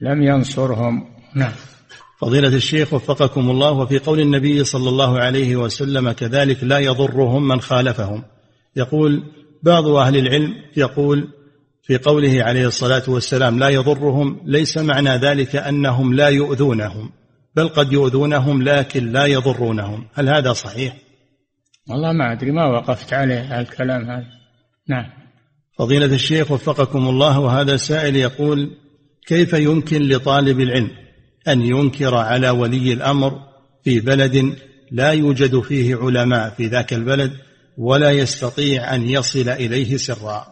لم 0.00 0.22
ينصرهم. 0.22 1.06
نعم. 1.34 1.52
فضيلة 2.22 2.48
الشيخ 2.48 2.92
وفقكم 2.92 3.50
الله 3.50 3.72
وفي 3.72 3.98
قول 3.98 4.20
النبي 4.20 4.64
صلى 4.64 4.88
الله 4.88 5.18
عليه 5.18 5.56
وسلم 5.56 6.12
كذلك 6.12 6.64
لا 6.64 6.78
يضرهم 6.78 7.48
من 7.48 7.60
خالفهم. 7.60 8.22
يقول 8.76 9.22
بعض 9.62 9.86
أهل 9.86 10.16
العلم 10.16 10.54
يقول 10.76 11.28
في 11.82 11.98
قوله 11.98 12.42
عليه 12.42 12.66
الصلاة 12.66 13.02
والسلام 13.08 13.58
لا 13.58 13.68
يضرهم 13.68 14.40
ليس 14.44 14.78
معنى 14.78 15.10
ذلك 15.10 15.56
أنهم 15.56 16.14
لا 16.14 16.28
يؤذونهم 16.28 17.10
بل 17.56 17.68
قد 17.68 17.92
يؤذونهم 17.92 18.62
لكن 18.62 19.12
لا 19.12 19.26
يضرونهم. 19.26 20.06
هل 20.14 20.28
هذا 20.28 20.52
صحيح؟ 20.52 20.96
والله 21.90 22.12
ما 22.12 22.32
أدري 22.32 22.50
ما 22.50 22.66
وقفت 22.66 23.12
عليه 23.12 23.60
الكلام 23.60 24.10
هذا. 24.10 24.26
نعم. 24.88 25.06
فضيلة 25.78 26.14
الشيخ 26.14 26.50
وفقكم 26.50 27.08
الله 27.08 27.38
وهذا 27.38 27.76
سائل 27.76 28.16
يقول 28.16 28.70
كيف 29.26 29.52
يمكن 29.52 30.02
لطالب 30.08 30.60
العلم 30.60 31.01
أن 31.48 31.60
ينكر 31.60 32.14
على 32.14 32.50
ولي 32.50 32.92
الأمر 32.92 33.38
في 33.84 34.00
بلد 34.00 34.56
لا 34.90 35.10
يوجد 35.10 35.60
فيه 35.60 35.96
علماء 35.96 36.50
في 36.50 36.66
ذاك 36.66 36.92
البلد 36.92 37.32
ولا 37.78 38.10
يستطيع 38.10 38.94
أن 38.94 39.08
يصل 39.08 39.48
إليه 39.48 39.96
سرا. 39.96 40.46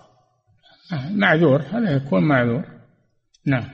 معذور 1.11 1.63
هذا 1.63 1.97
يكون 1.97 2.29
معذور. 2.29 2.65
نعم. 3.47 3.69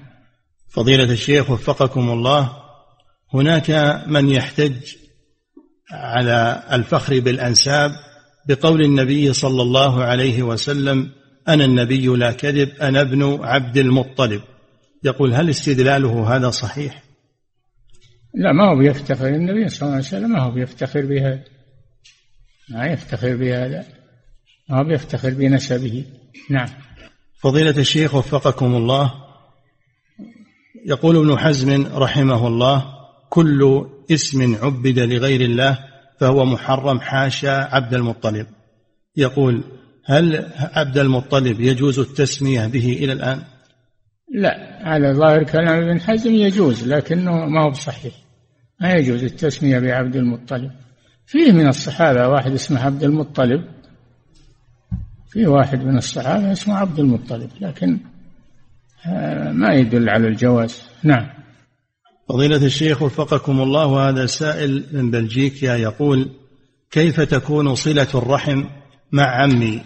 فضيلة 0.68 1.12
الشيخ 1.12 1.50
وفقكم 1.50 2.10
الله 2.10 2.52
هناك 3.34 3.70
من 4.06 4.28
يحتج 4.28 4.94
على 5.90 6.62
الفخر 6.72 7.20
بالأنساب 7.20 7.90
بقول 8.48 8.82
النبي 8.82 9.32
صلى 9.32 9.62
الله 9.62 10.04
عليه 10.04 10.42
وسلم 10.42 11.10
أنا 11.48 11.64
النبي 11.64 12.06
لا 12.06 12.32
كذب 12.32 12.68
أنا 12.80 13.00
ابن 13.00 13.38
عبد 13.42 13.76
المطلب. 13.76 14.42
يقول 15.04 15.34
هل 15.34 15.50
استدلاله 15.50 16.36
هذا 16.36 16.50
صحيح؟ 16.50 17.05
لا 18.36 18.52
ما 18.52 18.64
هو 18.64 18.76
بيفتخر. 18.76 19.28
النبي 19.28 19.68
صلى 19.68 19.82
الله 19.82 19.94
عليه 19.94 20.06
وسلم 20.06 20.30
ما 20.30 20.42
هو 20.42 20.50
بيفتخر 20.50 21.06
بهذا. 21.06 21.44
ما 22.68 22.86
يفتخر 22.86 23.36
بهذا. 23.36 23.84
ما 24.68 24.78
هو 24.78 24.84
بيفتخر 24.84 25.30
بنسبه. 25.30 26.04
نعم. 26.50 26.68
فضيلة 27.40 27.78
الشيخ 27.78 28.14
وفقكم 28.14 28.74
الله. 28.74 29.14
يقول 30.86 31.16
ابن 31.16 31.38
حزم 31.38 31.86
رحمه 31.86 32.46
الله 32.46 32.84
كل 33.30 33.86
اسم 34.10 34.56
عبد 34.64 34.98
لغير 34.98 35.40
الله 35.40 35.78
فهو 36.20 36.44
محرم 36.44 37.00
حاشا 37.00 37.68
عبد 37.74 37.94
المطلب. 37.94 38.46
يقول 39.16 39.64
هل 40.04 40.52
عبد 40.58 40.98
المطلب 40.98 41.60
يجوز 41.60 41.98
التسمية 41.98 42.66
به 42.66 42.92
إلى 42.92 43.12
الآن؟ 43.12 43.42
لا 44.34 44.78
على 44.82 45.12
ظاهر 45.12 45.42
كلام 45.42 45.88
ابن 45.88 46.00
حزم 46.00 46.34
يجوز 46.34 46.88
لكنه 46.88 47.32
ما 47.32 47.64
هو 47.64 47.70
بصحيح. 47.70 48.25
ما 48.80 48.92
يجوز 48.92 49.24
التسمية 49.24 49.78
بعبد 49.78 50.16
المطلب. 50.16 50.70
فيه 51.26 51.52
من 51.52 51.68
الصحابة 51.68 52.28
واحد 52.28 52.52
اسمه 52.52 52.80
عبد 52.80 53.04
المطلب. 53.04 53.64
في 55.28 55.46
واحد 55.46 55.84
من 55.84 55.98
الصحابة 55.98 56.52
اسمه 56.52 56.74
عبد 56.74 56.98
المطلب 56.98 57.50
لكن 57.60 57.98
آه، 59.06 59.52
ما 59.52 59.74
يدل 59.74 60.08
على 60.08 60.28
الجواز. 60.28 60.82
نعم. 61.02 61.26
فضيلة 62.28 62.66
الشيخ 62.66 63.02
وفقكم 63.02 63.60
الله 63.60 63.86
وهذا 63.86 64.26
سائل 64.26 64.84
من 64.92 65.10
بلجيكا 65.10 65.76
يقول 65.76 66.30
كيف 66.90 67.20
تكون 67.20 67.74
صلة 67.74 68.08
الرحم 68.14 68.64
مع 69.12 69.42
عمي 69.42 69.82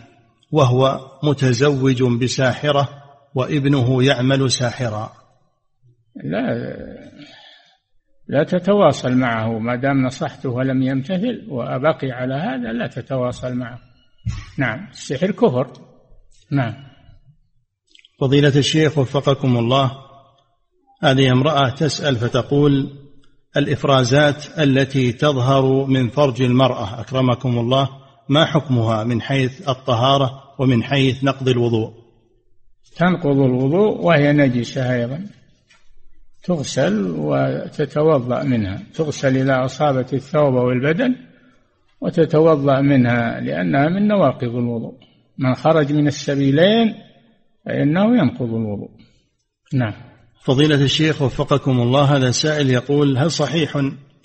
وهو 0.53 1.01
متزوج 1.23 2.03
بساحرة 2.03 2.89
وابنه 3.35 4.03
يعمل 4.03 4.51
ساحرا؟ 4.51 5.13
لا 6.25 6.41
لا 8.31 8.45
تتواصل 8.45 9.13
معه 9.13 9.59
ما 9.59 9.77
دام 9.77 10.07
نصحته 10.07 10.49
ولم 10.49 10.83
يمتثل 10.83 11.47
وأبقي 11.49 12.11
على 12.11 12.35
هذا 12.35 12.73
لا 12.73 12.87
تتواصل 12.87 13.55
معه. 13.55 13.79
نعم 14.59 14.89
السحر 14.91 15.31
كفر. 15.31 15.73
نعم. 16.53 16.75
فضيلة 18.21 18.57
الشيخ 18.57 18.99
وفقكم 18.99 19.57
الله 19.57 19.93
هذه 21.03 21.33
امرأة 21.33 21.71
تسأل 21.71 22.17
فتقول 22.17 22.91
الإفرازات 23.57 24.59
التي 24.59 25.13
تظهر 25.13 25.85
من 25.85 26.09
فرج 26.09 26.43
المرأة 26.43 27.01
أكرمكم 27.01 27.59
الله 27.59 27.89
ما 28.29 28.45
حكمها 28.45 29.05
من 29.05 29.23
حيث 29.23 29.69
الطهارة 29.69 30.43
ومن 30.59 30.83
حيث 30.83 31.25
نقض 31.25 31.49
الوضوء؟ 31.49 31.93
تنقض 32.97 33.39
الوضوء 33.39 34.01
وهي 34.01 34.33
نجسة 34.33 34.95
أيضا. 34.95 35.40
تغسل 36.45 37.11
وتتوضأ 37.11 38.43
منها. 38.43 38.83
تغسل 38.95 39.37
إذا 39.37 39.65
أصابت 39.65 40.15
الثوب 40.15 40.55
والبدن 40.55 41.17
وتتوضأ 42.01 42.81
منها 42.81 43.41
لأنها 43.41 43.89
من 43.89 44.09
نواقض 44.09 44.57
الوضوء. 44.57 44.95
من 45.39 45.55
خرج 45.55 45.93
من 45.93 46.07
السبيلين 46.07 46.95
فإنه 47.67 48.17
ينقض 48.19 48.55
الوضوء. 48.55 48.91
نعم. 49.73 49.95
فضيلة 50.45 50.83
الشيخ 50.83 51.23
وفقكم 51.23 51.81
الله 51.81 52.17
هذا 52.17 52.31
سائل 52.31 52.71
يقول 52.71 53.19
هل 53.19 53.31
صحيح 53.31 53.77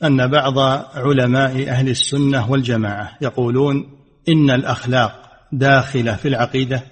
أن 0.03 0.27
بعض 0.27 0.59
علماء 0.93 1.69
أهل 1.69 1.89
السنة 1.89 2.51
والجماعة 2.51 3.17
يقولون 3.21 3.85
إن 4.29 4.49
الأخلاق 4.49 5.31
داخلة 5.51 6.15
في 6.15 6.27
العقيدة؟ 6.27 6.83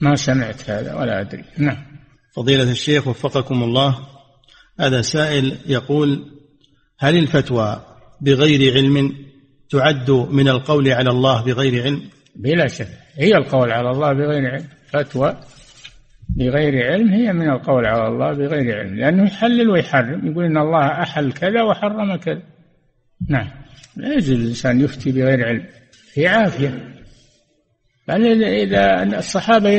ما 0.00 0.14
سمعت 0.14 0.70
هذا 0.70 0.94
ولا 0.94 1.20
أدري. 1.20 1.44
نعم. 1.58 1.76
فضيلة 2.36 2.70
الشيخ 2.70 3.08
وفقكم 3.08 3.62
الله 3.62 3.98
هذا 4.80 5.00
سائل 5.00 5.56
يقول 5.66 6.24
هل 6.98 7.16
الفتوى 7.16 7.82
بغير 8.20 8.74
علم 8.74 9.12
تعد 9.70 10.10
من 10.10 10.48
القول 10.48 10.88
على 10.88 11.10
الله 11.10 11.42
بغير 11.42 11.82
علم؟ 11.82 12.02
بلا 12.36 12.66
شك 12.66 12.88
هي 13.18 13.36
القول 13.36 13.72
على 13.72 13.90
الله 13.90 14.12
بغير 14.12 14.50
علم. 14.50 14.64
فتوى 14.88 15.36
بغير 16.28 16.92
علم 16.92 17.08
هي 17.08 17.32
من 17.32 17.50
القول 17.50 17.86
على 17.86 18.08
الله 18.08 18.32
بغير 18.32 18.78
علم 18.78 18.94
لأنه 18.94 19.24
يحلل 19.24 19.70
ويحرم 19.70 20.30
يقول 20.30 20.44
إن 20.44 20.58
الله 20.58 20.86
أحل 20.86 21.32
كذا 21.32 21.62
وحرم 21.62 22.16
كذا. 22.16 22.42
نعم 23.28 23.48
لا 23.96 24.12
يجوز 24.12 24.30
الإنسان 24.30 24.80
يفتي 24.80 25.12
بغير 25.12 25.46
علم 25.46 25.64
في 26.12 26.26
عافية. 26.26 26.94
بل 28.08 28.44
إذا 28.44 29.02
الصحابة 29.18 29.70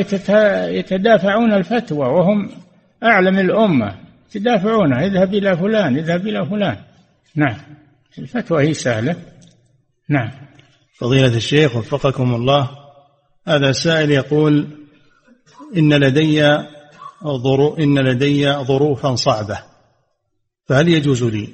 يتدافعون 0.68 1.52
الفتوى 1.52 2.08
وهم 2.08 2.50
أعلم 3.02 3.38
الأمة 3.38 4.09
يتدافعونها 4.34 5.06
اذهب 5.06 5.34
إلى 5.34 5.56
فلان 5.56 5.96
اذهب 5.96 6.26
إلى 6.26 6.46
فلان. 6.46 6.76
نعم. 7.34 7.56
الفتوى 8.18 8.68
هي 8.68 8.74
سهلة. 8.74 9.16
نعم. 10.08 10.30
فضيلة 10.98 11.36
الشيخ 11.36 11.76
وفقكم 11.76 12.34
الله. 12.34 12.70
هذا 13.48 13.72
سائل 13.72 14.10
يقول 14.10 14.66
إن 15.76 15.94
لدي 15.94 16.58
ظروف 17.24 17.78
إن 17.78 17.98
لدي 17.98 18.52
ظروفا 18.52 19.14
صعبة 19.14 19.58
فهل 20.66 20.88
يجوز 20.88 21.24
لي 21.24 21.48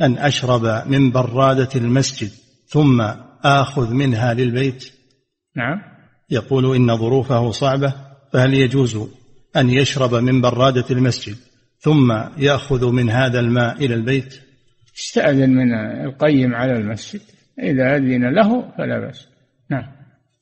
أن 0.00 0.18
أشرب 0.18 0.88
من 0.88 1.10
برادة 1.10 1.68
المسجد 1.74 2.30
ثم 2.66 3.00
آخذ 3.44 3.92
منها 3.92 4.34
للبيت؟ 4.34 4.92
نعم. 5.56 5.82
يقول 6.30 6.76
إن 6.76 6.96
ظروفه 6.96 7.50
صعبة 7.50 7.94
فهل 8.32 8.54
يجوز 8.54 8.98
أن 9.56 9.70
يشرب 9.70 10.14
من 10.14 10.40
برادة 10.40 10.84
المسجد 10.90 11.36
ثم 11.82 12.12
يأخذ 12.36 12.92
من 12.92 13.10
هذا 13.10 13.40
الماء 13.40 13.84
إلى 13.84 13.94
البيت 13.94 14.40
استأذن 14.96 15.50
من 15.50 15.74
القيم 16.06 16.54
على 16.54 16.72
المسجد 16.72 17.20
إذا 17.58 17.96
أذن 17.96 18.34
له 18.34 18.72
فلا 18.78 18.98
بأس 18.98 19.28
نعم 19.70 19.92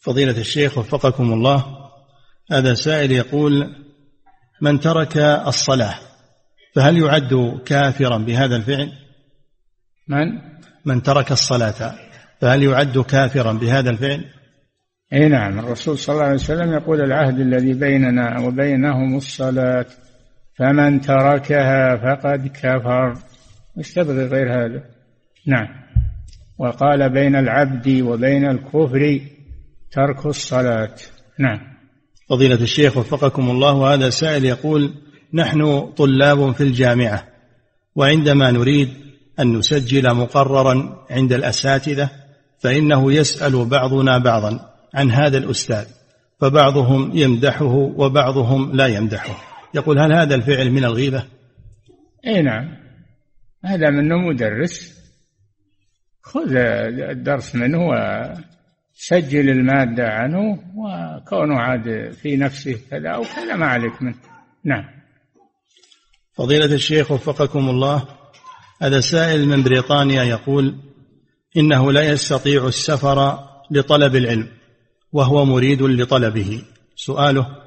فضيلة 0.01 0.41
الشيخ 0.41 0.78
وفقكم 0.78 1.32
الله 1.32 1.64
هذا 2.53 2.74
سائل 2.74 3.12
يقول 3.12 3.74
من 4.61 4.80
ترك 4.80 5.16
الصلاة 5.47 5.95
فهل 6.74 6.97
يعد 6.99 7.61
كافرا 7.66 8.18
بهذا 8.18 8.57
الفعل؟ 8.57 8.93
من؟ 10.09 10.38
من 10.84 11.03
ترك 11.03 11.32
الصلاة 11.32 11.95
فهل 12.41 12.62
يعد 12.62 12.99
كافرا 12.99 13.53
بهذا 13.53 13.91
الفعل؟ 13.91 14.24
إي 15.12 15.28
نعم 15.28 15.59
الرسول 15.59 15.99
صلى 15.99 16.12
الله 16.12 16.24
عليه 16.24 16.34
وسلم 16.34 16.72
يقول 16.72 17.01
العهد 17.01 17.41
الذي 17.41 17.72
بيننا 17.72 18.41
وبينهم 18.41 19.16
الصلاة 19.16 19.86
فمن 20.61 21.00
تركها 21.00 21.96
فقد 21.96 22.46
كفر. 22.48 23.14
إيش 23.78 23.92
تبغي 23.94 24.26
غير 24.26 24.52
هذا؟ 24.52 24.82
نعم. 25.46 25.68
وقال 26.58 27.12
بين 27.12 27.36
العبد 27.36 27.88
وبين 28.02 28.50
الكفر 28.50 29.20
ترك 29.92 30.26
الصلاة. 30.26 30.94
نعم. 31.38 31.58
فضيلة 32.30 32.62
الشيخ 32.62 32.96
وفقكم 32.96 33.50
الله 33.50 33.72
وهذا 33.72 34.11
سائل 34.11 34.44
يقول 34.44 34.94
نحن 35.34 35.80
طلاب 35.96 36.52
في 36.52 36.61
الجامعة 36.61 37.24
وعندما 37.96 38.50
نريد 38.50 38.88
أن 39.40 39.52
نسجل 39.52 40.14
مقررا 40.14 41.06
عند 41.11 41.32
الأساتذة 41.32 42.11
فإنه 42.58 43.12
يسأل 43.12 43.64
بعضنا 43.64 44.18
بعضا 44.18 44.61
عن 44.94 45.11
هذا 45.11 45.38
الأستاذ 45.38 45.84
فبعضهم 46.40 47.11
يمدحه 47.14 47.74
وبعضهم 47.96 48.76
لا 48.76 48.86
يمدحه. 48.86 49.49
يقول 49.74 49.98
هل 49.98 50.12
هذا 50.12 50.34
الفعل 50.34 50.70
من 50.70 50.84
الغيبة؟ 50.84 51.24
إي 52.26 52.42
نعم. 52.42 52.76
هذا 53.64 53.90
منه 53.90 54.16
مدرس. 54.16 55.00
خذ 56.22 56.56
الدرس 56.56 57.54
منه 57.54 57.78
وسجل 57.88 59.50
المادة 59.50 60.08
عنه 60.08 60.58
وكونه 60.76 61.60
عاد 61.60 62.12
في 62.12 62.36
نفسه 62.36 62.78
كذا 62.90 63.08
أو 63.08 63.22
كذا 63.22 63.56
ما 63.56 63.66
عليك 63.66 64.02
منه. 64.02 64.14
نعم. 64.64 64.84
فضيلة 66.32 66.74
الشيخ 66.74 67.10
وفقكم 67.10 67.68
الله 67.68 68.08
هذا 68.82 69.00
سائل 69.00 69.48
من 69.48 69.62
بريطانيا 69.62 70.24
يقول 70.24 70.76
إنه 71.56 71.92
لا 71.92 72.02
يستطيع 72.02 72.66
السفر 72.66 73.38
لطلب 73.70 74.16
العلم 74.16 74.48
وهو 75.12 75.44
مريد 75.44 75.82
لطلبه. 75.82 76.62
سؤاله 76.96 77.59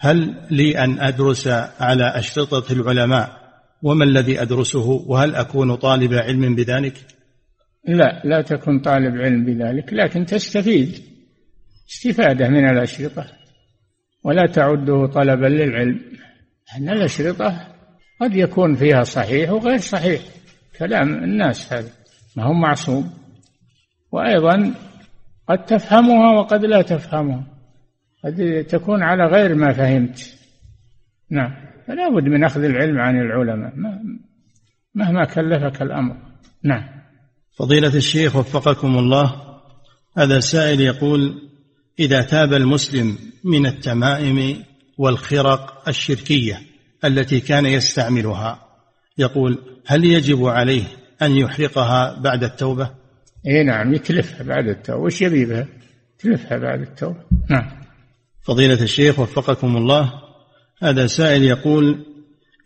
هل 0.00 0.34
لي 0.50 0.78
أن 0.84 1.00
أدرس 1.00 1.48
على 1.80 2.18
أشرطة 2.18 2.72
العلماء؟ 2.72 3.40
وما 3.82 4.04
الذي 4.04 4.42
أدرسه؟ 4.42 4.86
وهل 5.06 5.34
أكون 5.34 5.74
طالب 5.74 6.14
علم 6.14 6.54
بذلك؟ 6.54 6.94
لا 7.88 8.22
لا 8.24 8.42
تكن 8.42 8.80
طالب 8.80 9.16
علم 9.16 9.44
بذلك 9.44 9.92
لكن 9.92 10.26
تستفيد 10.26 10.94
استفادة 11.90 12.48
من 12.48 12.68
الأشرطة 12.68 13.26
ولا 14.24 14.46
تعده 14.46 15.06
طلبا 15.06 15.46
للعلم 15.46 16.00
ان 16.76 16.88
الأشرطة 16.88 17.66
قد 18.20 18.34
يكون 18.34 18.74
فيها 18.74 19.02
صحيح 19.02 19.50
وغير 19.50 19.78
صحيح 19.78 20.20
كلام 20.78 21.24
الناس 21.24 21.72
هذا 21.72 21.90
ما 22.36 22.44
هو 22.44 22.52
معصوم. 22.52 23.10
وأيضا 24.12 24.74
قد 25.48 25.64
تفهمها 25.64 26.32
وقد 26.32 26.64
لا 26.64 26.82
تفهمها. 26.82 27.44
قد 28.24 28.64
تكون 28.68 29.02
على 29.02 29.26
غير 29.26 29.54
ما 29.54 29.72
فهمت. 29.72 30.38
نعم. 31.30 31.50
فلا 31.86 32.08
بد 32.08 32.24
من 32.24 32.44
أخذ 32.44 32.64
العلم 32.64 32.98
عن 32.98 33.20
العلماء. 33.20 33.72
مهما 34.94 35.24
كلفك 35.24 35.82
الأمر. 35.82 36.16
نعم. 36.64 37.00
فضيلة 37.56 37.94
الشيخ 37.94 38.36
وفقكم 38.36 38.98
الله 38.98 39.36
هذا 40.18 40.40
سائل 40.40 40.80
يقول 40.80 41.50
إذا 41.98 42.22
تاب 42.22 42.52
المسلم 42.52 43.18
من 43.44 43.66
التمائم 43.66 44.64
والخرق 44.98 45.88
الشركية 45.88 46.60
التي 47.04 47.40
كان 47.40 47.66
يستعملها 47.66 48.66
يقول 49.18 49.58
هل 49.86 50.04
يجب 50.04 50.44
عليه 50.44 50.84
أن 51.22 51.32
يحرقها 51.32 52.20
بعد 52.20 52.44
التوبة؟ 52.44 52.90
اي 53.46 53.64
نعم 53.64 53.94
يتلفها 53.94 54.42
بعد 54.42 54.68
التوبة. 54.68 55.00
وش 55.02 55.22
يبي 55.22 55.44
بها؟ 55.44 55.68
تلفها 56.18 56.58
بعد 56.58 56.80
التوبة. 56.80 57.24
نعم. 57.50 57.79
فضيلة 58.42 58.82
الشيخ 58.82 59.18
وفقكم 59.18 59.76
الله 59.76 60.12
هذا 60.82 61.06
سائل 61.06 61.42
يقول 61.42 62.06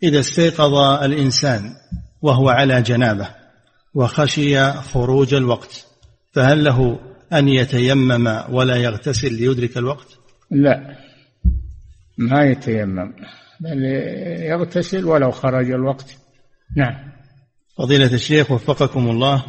إذا 0.03 0.19
استيقظ 0.19 0.75
الإنسان 1.03 1.73
وهو 2.21 2.49
على 2.49 2.81
جنابة 2.81 3.29
وخشي 3.93 4.71
خروج 4.71 5.33
الوقت 5.33 5.85
فهل 6.31 6.63
له 6.63 6.99
أن 7.33 7.49
يتيمم 7.49 8.41
ولا 8.49 8.75
يغتسل 8.75 9.33
ليدرك 9.33 9.77
الوقت؟ 9.77 10.07
لا 10.51 10.95
ما 12.17 12.43
يتيمم 12.43 13.13
بل 13.59 13.83
يغتسل 14.41 15.05
ولو 15.05 15.31
خرج 15.31 15.71
الوقت. 15.71 16.17
نعم. 16.75 16.95
فضيلة 17.77 18.13
الشيخ 18.13 18.51
وفقكم 18.51 19.09
الله 19.09 19.43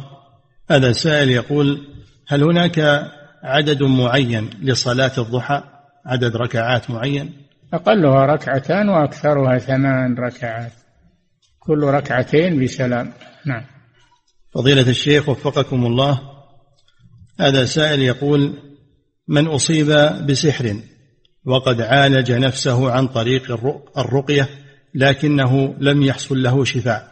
هذا 0.69 0.91
سائل 0.91 1.29
يقول 1.29 1.87
هل 2.27 2.43
هناك 2.43 3.07
عدد 3.43 3.83
معين 3.83 4.49
لصلاة 4.61 5.11
الضحى؟ 5.17 5.63
عدد 6.07 6.35
ركعات 6.35 6.89
معين؟ 6.89 7.33
أقلها 7.73 8.25
ركعتان 8.25 8.89
وأكثرها 8.89 9.57
ثمان 9.57 10.15
ركعات. 10.15 10.71
كل 11.59 11.83
ركعتين 11.83 12.63
بسلام. 12.63 13.13
نعم. 13.45 13.63
فضيلة 14.53 14.89
الشيخ 14.89 15.29
وفقكم 15.29 15.85
الله 15.85 16.21
هذا 17.39 17.65
سائل 17.65 17.99
يقول 18.01 18.53
من 19.27 19.47
أصيب 19.47 19.87
بسحر 20.27 20.75
وقد 21.45 21.81
عالج 21.81 22.31
نفسه 22.31 22.91
عن 22.91 23.07
طريق 23.07 23.59
الرقية 23.97 24.49
لكنه 24.95 25.75
لم 25.79 26.03
يحصل 26.03 26.43
له 26.43 26.63
شفاء. 26.63 27.11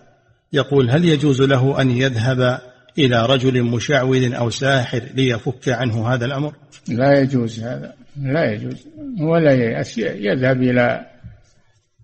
يقول 0.54 0.92
هل 0.92 1.06
يجوز 1.06 1.42
له 1.42 1.82
أن 1.82 1.92
يذهب 1.92 2.60
إلى 2.98 3.26
رجل 3.26 3.64
مشعوذ 3.64 4.34
أو 4.34 4.50
ساحر 4.50 5.04
ليفك 5.14 5.70
عنه 5.70 6.14
هذا 6.14 6.26
الأمر؟ 6.26 6.54
لا 6.88 7.20
يجوز 7.20 7.60
هذا. 7.60 8.05
لا 8.22 8.54
يجوز 8.54 8.88
ولا 9.22 9.54
يأس 9.54 9.98
يذهب 9.98 10.62
إلى 10.62 11.06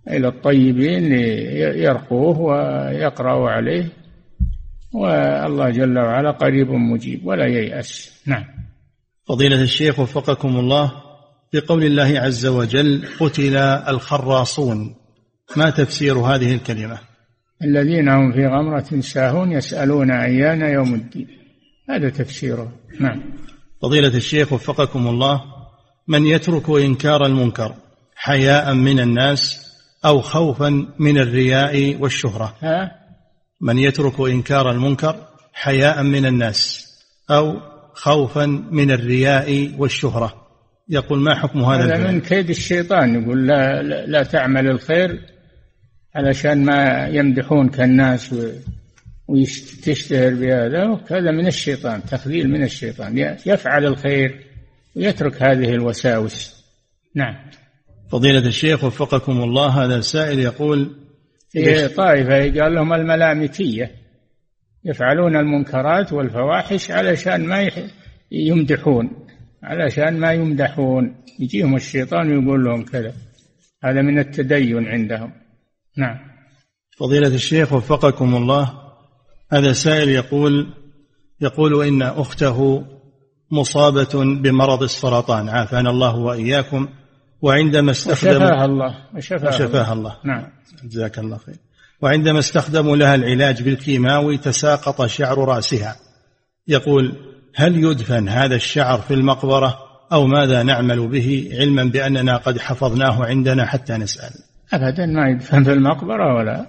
إلى 0.08 0.28
الطيبين 0.28 1.04
ليرقوه 1.04 2.40
ويقرأوا 2.40 3.50
عليه 3.50 3.90
والله 4.94 5.70
جل 5.70 6.00
وعلا 6.00 6.32
قريب 6.32 6.72
مجيب 6.72 7.26
ولا 7.26 7.46
ييأس. 7.46 8.22
نعم. 8.26 8.46
فضيلة 9.28 9.62
الشيخ 9.62 10.00
وفقكم 10.00 10.60
الله 10.60 10.92
بقول 11.54 11.84
الله 11.84 12.20
عز 12.20 12.46
وجل 12.46 13.08
قتل 13.20 13.58
الخراصون 13.58 14.96
ما 15.58 15.70
تفسير 15.70 16.18
هذه 16.18 16.56
الكلمة؟ 16.56 16.98
الذين 17.64 18.10
هم 18.10 18.32
في 18.32 18.48
غمرة 18.48 19.00
ساهون 19.00 19.52
يسألون 19.52 20.12
أيان 20.12 20.62
يوم 20.62 20.94
الدين 20.94 21.28
هذا 21.90 22.10
تفسيره. 22.10 22.72
نعم. 23.00 23.22
فضيلة 23.82 24.18
الشيخ 24.18 24.54
وفقكم 24.54 25.08
الله 25.08 25.44
من 26.08 26.26
يترك 26.26 26.70
إنكار 26.70 27.26
المنكر 27.26 27.76
حياء 28.16 28.74
من 28.74 29.00
الناس 29.00 29.72
أو 30.06 30.22
خوفا 30.22 30.88
من 31.00 31.18
الرياء 31.18 31.96
والشهرة. 32.00 32.56
ها؟ 32.62 32.92
من 33.62 33.78
يترك 33.78 34.20
إنكار 34.20 34.72
المنكر 34.72 35.16
حياء 35.54 36.04
من 36.04 36.26
الناس 36.26 36.88
أو 37.32 37.60
خوفا 37.94 38.46
من 38.72 38.92
الرياء 38.92 39.72
والشهرة. 39.78 40.34
يقول 40.90 41.20
ما 41.20 41.36
حكم 41.36 41.64
هذا 41.64 41.96
هذا 41.96 42.12
من 42.12 42.22
كيد 42.22 42.50
الشيطان 42.50 43.24
يقول 43.24 43.48
لا, 43.48 43.82
لا, 43.82 44.06
لا 44.06 44.24
تعمل 44.24 44.70
الخير 44.70 45.20
علشان 46.16 46.66
ما 46.66 47.08
يمدحونك 47.08 47.82
الناس 47.82 48.36
وتشتهر 49.28 50.34
بهذا. 50.34 51.00
هذا 51.12 51.32
من 51.32 51.48
الشيطان 51.48 52.04
تخذيل 52.06 52.50
من 52.50 52.64
الشيطان. 52.64 53.38
يفعل 53.46 53.86
الخير 53.86 54.51
ويترك 54.96 55.44
هذه 55.44 55.70
الوساوس. 55.70 56.66
نعم. 57.16 57.36
فضيلة 58.12 58.48
الشيخ 58.48 58.84
وفقكم 58.84 59.44
الله 59.44 59.86
هذا 59.86 60.02
سائل 60.02 60.40
يقول 60.40 60.96
في 61.50 61.88
طائفة 61.88 62.62
قال 62.62 62.76
لهم 62.76 62.94
الملامتية 62.94 63.92
يفعلون 64.86 65.36
المنكرات 65.36 66.14
والفواحش 66.14 66.92
علشان 66.92 67.46
ما 67.46 67.72
يمدحون 68.32 69.28
علشان 69.64 70.20
ما 70.20 70.34
يمدحون. 70.34 71.16
يجيهم 71.40 71.76
الشيطان 71.76 72.32
ويقول 72.32 72.66
لهم 72.66 72.86
كذا. 72.86 73.14
هذا 73.84 74.02
من 74.02 74.20
التدين 74.20 74.88
عندهم. 74.88 75.32
نعم. 75.98 76.18
فضيلة 76.98 77.28
الشيخ 77.28 77.74
وفقكم 77.74 78.36
الله 78.36 78.74
هذا 79.52 79.74
سائل 79.74 80.10
يقول 80.10 80.74
يقول 81.42 81.88
إن 81.88 82.02
أخته 82.02 82.86
مصابة 83.52 84.42
بمرض 84.42 84.84
السرطان. 84.84 85.50
عافانا 85.50 85.90
الله 85.90 86.16
وإياكم. 86.16 86.88
وعندما 87.42 87.92
استخدم 87.92 88.30
وشفاها 88.30 88.66
الله. 88.66 88.96
وشفاها, 89.16 89.48
وشفاها 89.48 89.94
الله. 89.94 89.94
الله. 89.94 90.16
نعم. 90.24 90.44
جزاك 90.84 91.20
الله 91.20 91.38
خير. 91.38 91.56
وعندما 92.02 92.40
استخدموا 92.40 92.96
لها 92.96 93.16
العلاج 93.16 93.64
بالكيماوي 93.64 94.38
تساقط 94.38 95.06
شعر 95.06 95.38
رأسها. 95.38 95.96
يقول 96.68 97.16
هل 97.56 97.84
يدفن 97.84 98.30
هذا 98.30 98.56
الشعر 98.56 98.98
في 98.98 99.14
المقبرة 99.14 99.78
أو 100.12 100.28
ماذا 100.28 100.64
نعمل 100.64 101.08
به 101.08 101.50
علما 101.60 101.84
بأننا 101.84 102.38
قد 102.38 102.60
حفظناه 102.60 103.26
عندنا 103.26 103.66
حتى 103.66 103.94
نسأل؟ 103.94 104.32
أبدا 104.74 105.06
ما 105.06 105.30
يدفن 105.30 105.64
في 105.64 105.74
المقبرة 105.74 106.36
ولا. 106.36 106.68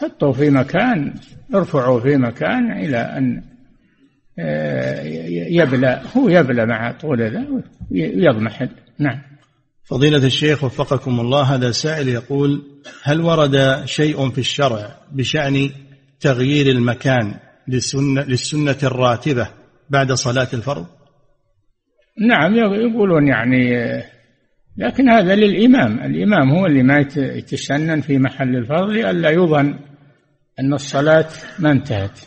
حطوا 0.00 0.32
في 0.32 0.50
مكان 0.50 1.14
ارفعوا 1.54 2.00
في 2.00 2.16
مكان 2.16 2.72
إلى 2.72 2.98
أن 2.98 3.42
يبلى 5.50 6.02
هو 6.16 6.28
يبلى 6.28 6.66
مع 6.66 6.92
طول 6.92 7.22
ذا 7.22 7.46
ويضمحل 7.90 8.68
نعم. 8.98 9.22
فضيلة 9.84 10.26
الشيخ 10.26 10.64
وفقكم 10.64 11.20
الله 11.20 11.42
هذا 11.42 11.70
سائل 11.70 12.08
يقول 12.08 12.62
هل 13.02 13.20
ورد 13.20 13.82
شيء 13.84 14.30
في 14.30 14.38
الشرع 14.38 14.98
بشأن 15.12 15.70
تغيير 16.20 16.66
المكان 16.66 17.34
للسنة, 17.68 18.22
للسنة 18.22 18.76
الراتبة 18.82 19.48
بعد 19.90 20.12
صلاة 20.12 20.48
الفرض؟ 20.54 20.86
نعم 22.28 22.54
يقولون 22.54 23.28
يعني 23.28 23.72
لكن 24.76 25.08
هذا 25.08 25.34
للإمام. 25.34 25.98
الإمام 25.98 26.50
هو 26.50 26.66
اللي 26.66 26.82
ما 26.82 26.98
يتسنن 27.16 28.00
في 28.00 28.18
محل 28.18 28.56
الفرض 28.56 28.90
لئلا 28.90 29.30
يظن 29.30 29.78
أن 30.60 30.74
الصلاة 30.74 31.28
ما 31.58 31.70
انتهت. 31.70 32.20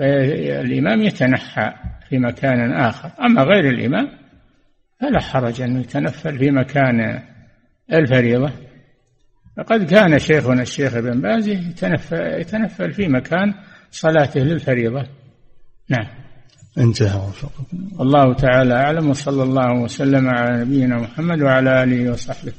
فالإمام 0.00 1.02
يتنحى 1.02 1.72
في 2.08 2.18
مكان 2.18 2.72
آخر. 2.72 3.10
أما 3.20 3.42
غير 3.42 3.68
الإمام 3.68 4.08
فلا 5.00 5.20
حرج 5.20 5.60
أن 5.60 5.80
يتنفل 5.80 6.38
في 6.38 6.50
مكان 6.50 7.22
الفريضة. 7.92 8.52
فقد 9.56 9.90
كان 9.90 10.18
شيخنا 10.18 10.62
الشيخ 10.62 10.94
ابن 10.94 11.20
باز 11.20 11.48
يتنفل 12.12 12.92
في 12.92 13.08
مكان 13.08 13.54
صلاته 13.90 14.40
للفريضة. 14.40 15.06
نعم. 15.88 16.06
انتهى 16.78 17.18
وفقكم 17.18 18.00
الله 18.00 18.34
تعالى 18.34 18.74
أعلم 18.74 19.10
وصلى 19.10 19.42
الله 19.42 19.72
وسلم 19.82 20.28
على 20.28 20.60
نبينا 20.60 20.96
محمد 20.96 21.42
وعلى 21.42 21.82
آله 21.82 22.12
وصحبه. 22.12 22.52